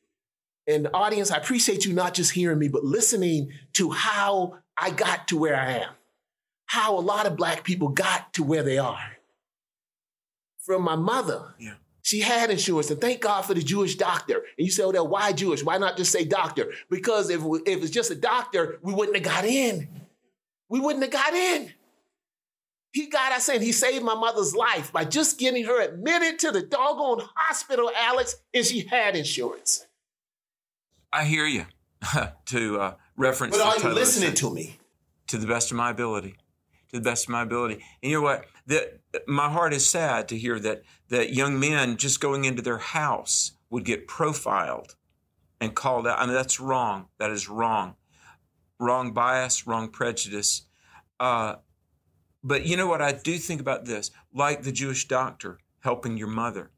And 0.66 0.88
audience, 0.92 1.30
I 1.30 1.36
appreciate 1.36 1.84
you 1.86 1.92
not 1.92 2.12
just 2.12 2.32
hearing 2.32 2.58
me, 2.58 2.66
but 2.66 2.82
listening 2.82 3.52
to 3.74 3.92
how 3.92 4.58
I 4.76 4.90
got 4.90 5.28
to 5.28 5.38
where 5.38 5.56
I 5.56 5.74
am. 5.74 5.90
How 6.66 6.98
a 6.98 7.00
lot 7.00 7.26
of 7.26 7.36
black 7.36 7.62
people 7.62 7.90
got 7.90 8.34
to 8.34 8.42
where 8.42 8.64
they 8.64 8.78
are 8.78 9.15
from 10.66 10.82
my 10.82 10.96
mother. 10.96 11.54
Yeah. 11.58 11.74
She 12.02 12.20
had 12.20 12.50
insurance, 12.50 12.90
and 12.90 13.00
thank 13.00 13.20
God 13.20 13.42
for 13.42 13.54
the 13.54 13.62
Jewish 13.62 13.96
doctor. 13.96 14.34
And 14.36 14.66
you 14.66 14.70
say, 14.70 14.82
oh, 14.84 14.90
well, 14.90 15.08
why 15.08 15.32
Jewish? 15.32 15.64
Why 15.64 15.78
not 15.78 15.96
just 15.96 16.12
say 16.12 16.24
doctor? 16.24 16.72
Because 16.90 17.30
if, 17.30 17.40
if 17.66 17.82
it's 17.82 17.90
just 17.90 18.10
a 18.10 18.14
doctor, 18.14 18.78
we 18.82 18.92
wouldn't 18.92 19.16
have 19.16 19.24
got 19.24 19.44
in. 19.44 19.88
We 20.68 20.78
wouldn't 20.78 21.02
have 21.02 21.12
got 21.12 21.34
in. 21.34 21.72
He 22.92 23.08
got 23.08 23.32
us 23.32 23.48
in. 23.48 23.60
He 23.60 23.72
saved 23.72 24.04
my 24.04 24.14
mother's 24.14 24.54
life 24.54 24.92
by 24.92 25.04
just 25.04 25.38
getting 25.38 25.64
her 25.64 25.82
admitted 25.82 26.38
to 26.40 26.52
the 26.52 26.62
doggone 26.62 27.22
hospital, 27.34 27.90
Alex, 27.96 28.36
and 28.54 28.64
she 28.64 28.80
had 28.80 29.16
insurance. 29.16 29.86
I 31.12 31.24
hear 31.24 31.46
you. 31.46 31.66
to 32.46 32.80
uh, 32.80 32.94
reference, 33.16 33.56
but 33.56 33.82
are 33.82 33.88
you 33.88 33.94
listening 33.94 34.34
to 34.34 34.52
me? 34.52 34.78
To 35.28 35.38
the 35.38 35.46
best 35.46 35.70
of 35.70 35.76
my 35.76 35.90
ability. 35.90 36.36
To 36.90 36.96
the 36.96 37.02
best 37.02 37.26
of 37.26 37.30
my 37.30 37.42
ability. 37.42 37.74
And 38.02 38.10
you 38.10 38.18
know 38.18 38.22
what? 38.22 38.46
That 38.66 39.00
my 39.26 39.50
heart 39.50 39.72
is 39.72 39.88
sad 39.88 40.28
to 40.28 40.38
hear 40.38 40.58
that 40.60 40.82
that 41.08 41.32
young 41.32 41.58
men 41.58 41.96
just 41.96 42.20
going 42.20 42.44
into 42.44 42.62
their 42.62 42.78
house 42.78 43.52
would 43.70 43.84
get 43.84 44.08
profiled 44.08 44.96
and 45.60 45.74
called 45.74 46.06
out. 46.06 46.18
I 46.18 46.26
mean, 46.26 46.34
that's 46.34 46.60
wrong. 46.60 47.06
That 47.18 47.30
is 47.30 47.48
wrong. 47.48 47.96
Wrong 48.78 49.12
bias, 49.12 49.66
wrong 49.66 49.88
prejudice. 49.88 50.62
Uh, 51.18 51.56
but 52.42 52.66
you 52.66 52.76
know 52.76 52.86
what? 52.86 53.02
I 53.02 53.12
do 53.12 53.38
think 53.38 53.60
about 53.60 53.86
this 53.86 54.10
like 54.32 54.62
the 54.62 54.72
Jewish 54.72 55.08
doctor 55.08 55.58
helping 55.80 56.16
your 56.16 56.28
mother, 56.28 56.70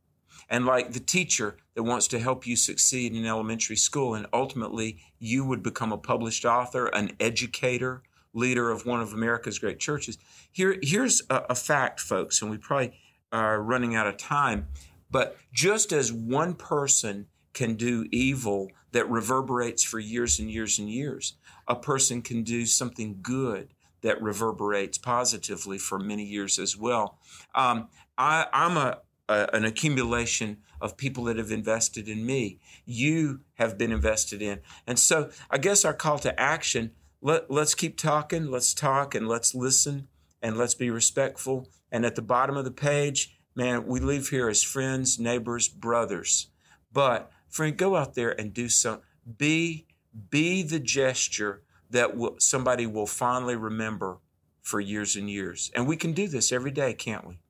and 0.50 0.66
like 0.66 0.92
the 0.92 1.00
teacher 1.00 1.56
that 1.74 1.82
wants 1.82 2.06
to 2.08 2.18
help 2.18 2.46
you 2.46 2.56
succeed 2.56 3.14
in 3.14 3.26
elementary 3.26 3.76
school. 3.76 4.14
And 4.14 4.26
ultimately, 4.32 4.98
you 5.18 5.44
would 5.44 5.62
become 5.62 5.92
a 5.92 5.98
published 5.98 6.44
author, 6.44 6.86
an 6.86 7.12
educator, 7.18 8.02
leader 8.38 8.70
of 8.70 8.86
one 8.86 9.00
of 9.00 9.12
America's 9.12 9.58
great 9.58 9.78
churches. 9.78 10.18
Here, 10.50 10.78
here's 10.82 11.22
a, 11.28 11.44
a 11.50 11.54
fact, 11.54 12.00
folks, 12.00 12.40
and 12.40 12.50
we 12.50 12.58
probably 12.58 12.92
are 13.32 13.60
running 13.60 13.94
out 13.94 14.06
of 14.06 14.16
time. 14.16 14.68
But 15.10 15.36
just 15.52 15.92
as 15.92 16.12
one 16.12 16.54
person 16.54 17.26
can 17.52 17.74
do 17.74 18.06
evil 18.12 18.70
that 18.92 19.08
reverberates 19.08 19.82
for 19.82 19.98
years 19.98 20.38
and 20.38 20.50
years 20.50 20.78
and 20.78 20.88
years, 20.88 21.34
a 21.66 21.74
person 21.74 22.22
can 22.22 22.42
do 22.42 22.66
something 22.66 23.18
good 23.22 23.74
that 24.02 24.20
reverberates 24.22 24.98
positively 24.98 25.78
for 25.78 25.98
many 25.98 26.24
years 26.24 26.58
as 26.58 26.76
well. 26.76 27.18
Um, 27.54 27.88
I, 28.16 28.46
am 28.52 28.76
a, 28.76 28.98
a, 29.28 29.48
an 29.52 29.64
accumulation 29.64 30.58
of 30.80 30.96
people 30.96 31.24
that 31.24 31.36
have 31.36 31.50
invested 31.50 32.08
in 32.08 32.24
me. 32.24 32.60
You 32.84 33.40
have 33.54 33.76
been 33.76 33.92
invested 33.92 34.40
in. 34.40 34.60
And 34.86 34.98
so 34.98 35.30
I 35.50 35.58
guess 35.58 35.84
our 35.84 35.94
call 35.94 36.18
to 36.20 36.40
action 36.40 36.92
let, 37.20 37.50
let's 37.50 37.74
keep 37.74 37.98
talking, 37.98 38.50
let's 38.50 38.74
talk 38.74 39.14
and 39.14 39.28
let's 39.28 39.54
listen 39.54 40.08
and 40.42 40.56
let's 40.56 40.74
be 40.74 40.90
respectful. 40.90 41.68
And 41.90 42.04
at 42.04 42.14
the 42.14 42.22
bottom 42.22 42.56
of 42.56 42.64
the 42.64 42.70
page, 42.70 43.38
man, 43.54 43.86
we 43.86 44.00
leave 44.00 44.28
here 44.28 44.48
as 44.48 44.62
friends, 44.62 45.18
neighbors, 45.18 45.68
brothers. 45.68 46.48
But 46.92 47.30
friend, 47.48 47.76
go 47.76 47.96
out 47.96 48.14
there 48.14 48.38
and 48.38 48.54
do 48.54 48.68
some. 48.68 49.00
Be 49.36 49.86
be 50.30 50.62
the 50.62 50.80
gesture 50.80 51.62
that 51.90 52.16
will, 52.16 52.36
somebody 52.38 52.86
will 52.86 53.06
fondly 53.06 53.56
remember 53.56 54.18
for 54.62 54.80
years 54.80 55.16
and 55.16 55.30
years. 55.30 55.70
And 55.74 55.86
we 55.86 55.96
can 55.96 56.12
do 56.12 56.28
this 56.28 56.52
every 56.52 56.70
day, 56.70 56.94
can't 56.94 57.26
we? 57.26 57.40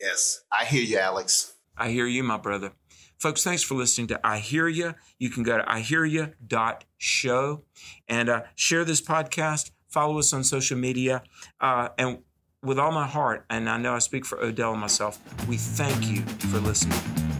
Yes, 0.00 0.42
I 0.52 0.64
hear 0.64 0.82
you, 0.82 0.98
Alex. 0.98 1.54
I 1.76 1.90
hear 1.90 2.06
you, 2.06 2.22
my 2.22 2.36
brother. 2.36 2.72
Folks, 3.18 3.42
thanks 3.42 3.62
for 3.64 3.74
listening 3.74 4.06
to 4.08 4.20
I 4.24 4.38
Hear 4.38 4.68
You. 4.68 4.94
You 5.18 5.28
can 5.28 5.42
go 5.42 5.58
to 5.58 5.64
ihearyou.show 5.64 7.62
and 8.08 8.28
uh, 8.28 8.42
share 8.54 8.84
this 8.84 9.02
podcast. 9.02 9.72
Follow 9.88 10.20
us 10.20 10.32
on 10.32 10.44
social 10.44 10.78
media. 10.78 11.24
Uh, 11.60 11.88
and 11.98 12.18
with 12.62 12.78
all 12.78 12.92
my 12.92 13.06
heart, 13.06 13.44
and 13.50 13.68
I 13.68 13.76
know 13.76 13.94
I 13.94 13.98
speak 13.98 14.24
for 14.24 14.40
Odell 14.40 14.72
and 14.72 14.80
myself, 14.80 15.18
we 15.48 15.56
thank 15.56 16.08
you 16.08 16.22
for 16.48 16.58
listening. 16.60 17.37